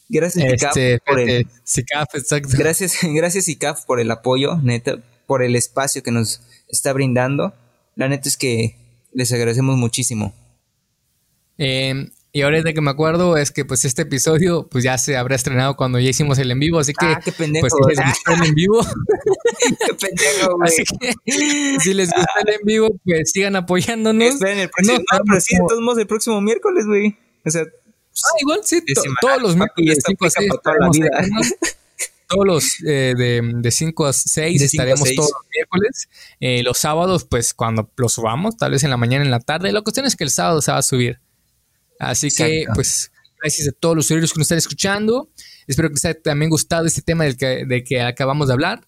Gracias, 0.08 0.62
este, 0.62 0.98
por 1.00 1.20
el. 1.20 1.46
Gracias, 2.56 2.98
gracias, 3.02 3.44
Sicaf, 3.44 3.84
por 3.84 4.00
el 4.00 4.10
apoyo, 4.10 4.56
neta 4.62 5.02
por 5.28 5.42
el 5.42 5.54
espacio 5.54 6.02
que 6.02 6.10
nos 6.10 6.40
está 6.68 6.92
brindando. 6.94 7.52
La 7.94 8.08
neta 8.08 8.30
es 8.30 8.38
que 8.38 8.76
les 9.12 9.30
agradecemos 9.30 9.76
muchísimo. 9.76 10.32
Eh, 11.58 12.10
y 12.32 12.42
ahora 12.42 12.62
que 12.62 12.80
me 12.80 12.90
acuerdo 12.90 13.36
es 13.36 13.50
que 13.50 13.66
pues 13.66 13.84
este 13.84 14.02
episodio 14.02 14.66
pues 14.70 14.84
ya 14.84 14.96
se 14.96 15.18
habrá 15.18 15.36
estrenado 15.36 15.76
cuando 15.76 15.98
ya 15.98 16.08
hicimos 16.08 16.38
el 16.38 16.50
en 16.50 16.60
vivo, 16.60 16.78
así 16.78 16.94
que 16.94 17.06
ah, 17.06 17.20
qué 17.22 17.32
pendejo, 17.32 17.66
pues 17.68 17.72
si 17.72 17.88
les 17.88 18.08
gustó 18.08 18.32
el 18.32 18.48
en 18.48 18.54
vivo, 18.54 18.80
qué 19.86 19.94
pendejo, 19.94 20.56
güey. 20.56 20.68
Así 20.68 20.84
que 20.84 21.80
si 21.80 21.94
les 21.94 22.10
gusta 22.10 22.32
el 22.46 22.54
en 22.54 22.60
vivo, 22.64 22.88
pues 23.04 23.30
sigan 23.30 23.56
apoyándonos. 23.56 24.34
Esperen 24.34 24.60
el 24.60 24.70
próximo, 24.70 24.98
no, 24.98 25.20
pero 25.26 25.40
sí, 25.40 25.56
de 25.56 25.62
todos 25.68 25.82
modos 25.82 25.98
el 25.98 26.06
próximo 26.06 26.40
miércoles, 26.40 26.86
güey. 26.86 27.18
O 27.44 27.50
sea, 27.50 27.62
ah, 27.62 28.36
igual 28.40 28.60
sí, 28.64 28.82
todos 29.20 29.42
los 29.42 29.56
miércoles 29.56 29.98
5 30.06 30.26
a 30.26 30.30
6 30.30 30.50
todos 32.28 32.46
los 32.46 32.84
eh, 32.86 33.14
de 33.16 33.70
5 33.70 34.06
a 34.06 34.12
6 34.12 34.62
estaremos 34.62 35.08
todos 35.14 35.30
los 35.32 35.42
miércoles. 35.52 36.08
Eh, 36.40 36.62
los 36.62 36.78
sábados, 36.78 37.24
pues 37.24 37.54
cuando 37.54 37.90
los 37.96 38.12
subamos, 38.12 38.56
tal 38.56 38.72
vez 38.72 38.84
en 38.84 38.90
la 38.90 38.96
mañana, 38.96 39.24
en 39.24 39.30
la 39.30 39.40
tarde. 39.40 39.72
La 39.72 39.82
cuestión 39.82 40.06
es 40.06 40.14
que 40.14 40.24
el 40.24 40.30
sábado 40.30 40.60
se 40.60 40.70
va 40.70 40.78
a 40.78 40.82
subir. 40.82 41.20
Así 41.98 42.30
que, 42.30 42.66
pues, 42.74 43.10
gracias 43.40 43.68
a 43.68 43.72
todos 43.72 43.96
los 43.96 44.04
usuarios 44.04 44.32
que 44.32 44.38
nos 44.38 44.44
están 44.44 44.58
escuchando. 44.58 45.30
Espero 45.66 45.88
que 45.88 45.94
les 45.94 46.04
haya 46.04 46.20
también 46.20 46.50
gustado 46.50 46.86
este 46.86 47.02
tema 47.02 47.24
del 47.24 47.36
que, 47.36 48.02
acabamos 48.02 48.48
de 48.48 48.54
hablar. 48.54 48.86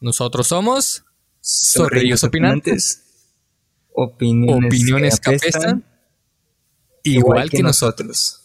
Nosotros 0.00 0.46
somos 0.46 1.04
Sorrillos 1.40 2.24
Opinantes. 2.24 3.02
Opiniones, 3.92 4.66
opiniones 4.66 5.20
que, 5.20 5.34
apestan, 5.34 5.84
igual, 7.02 7.50
que, 7.50 7.62
nosotros. 7.62 8.39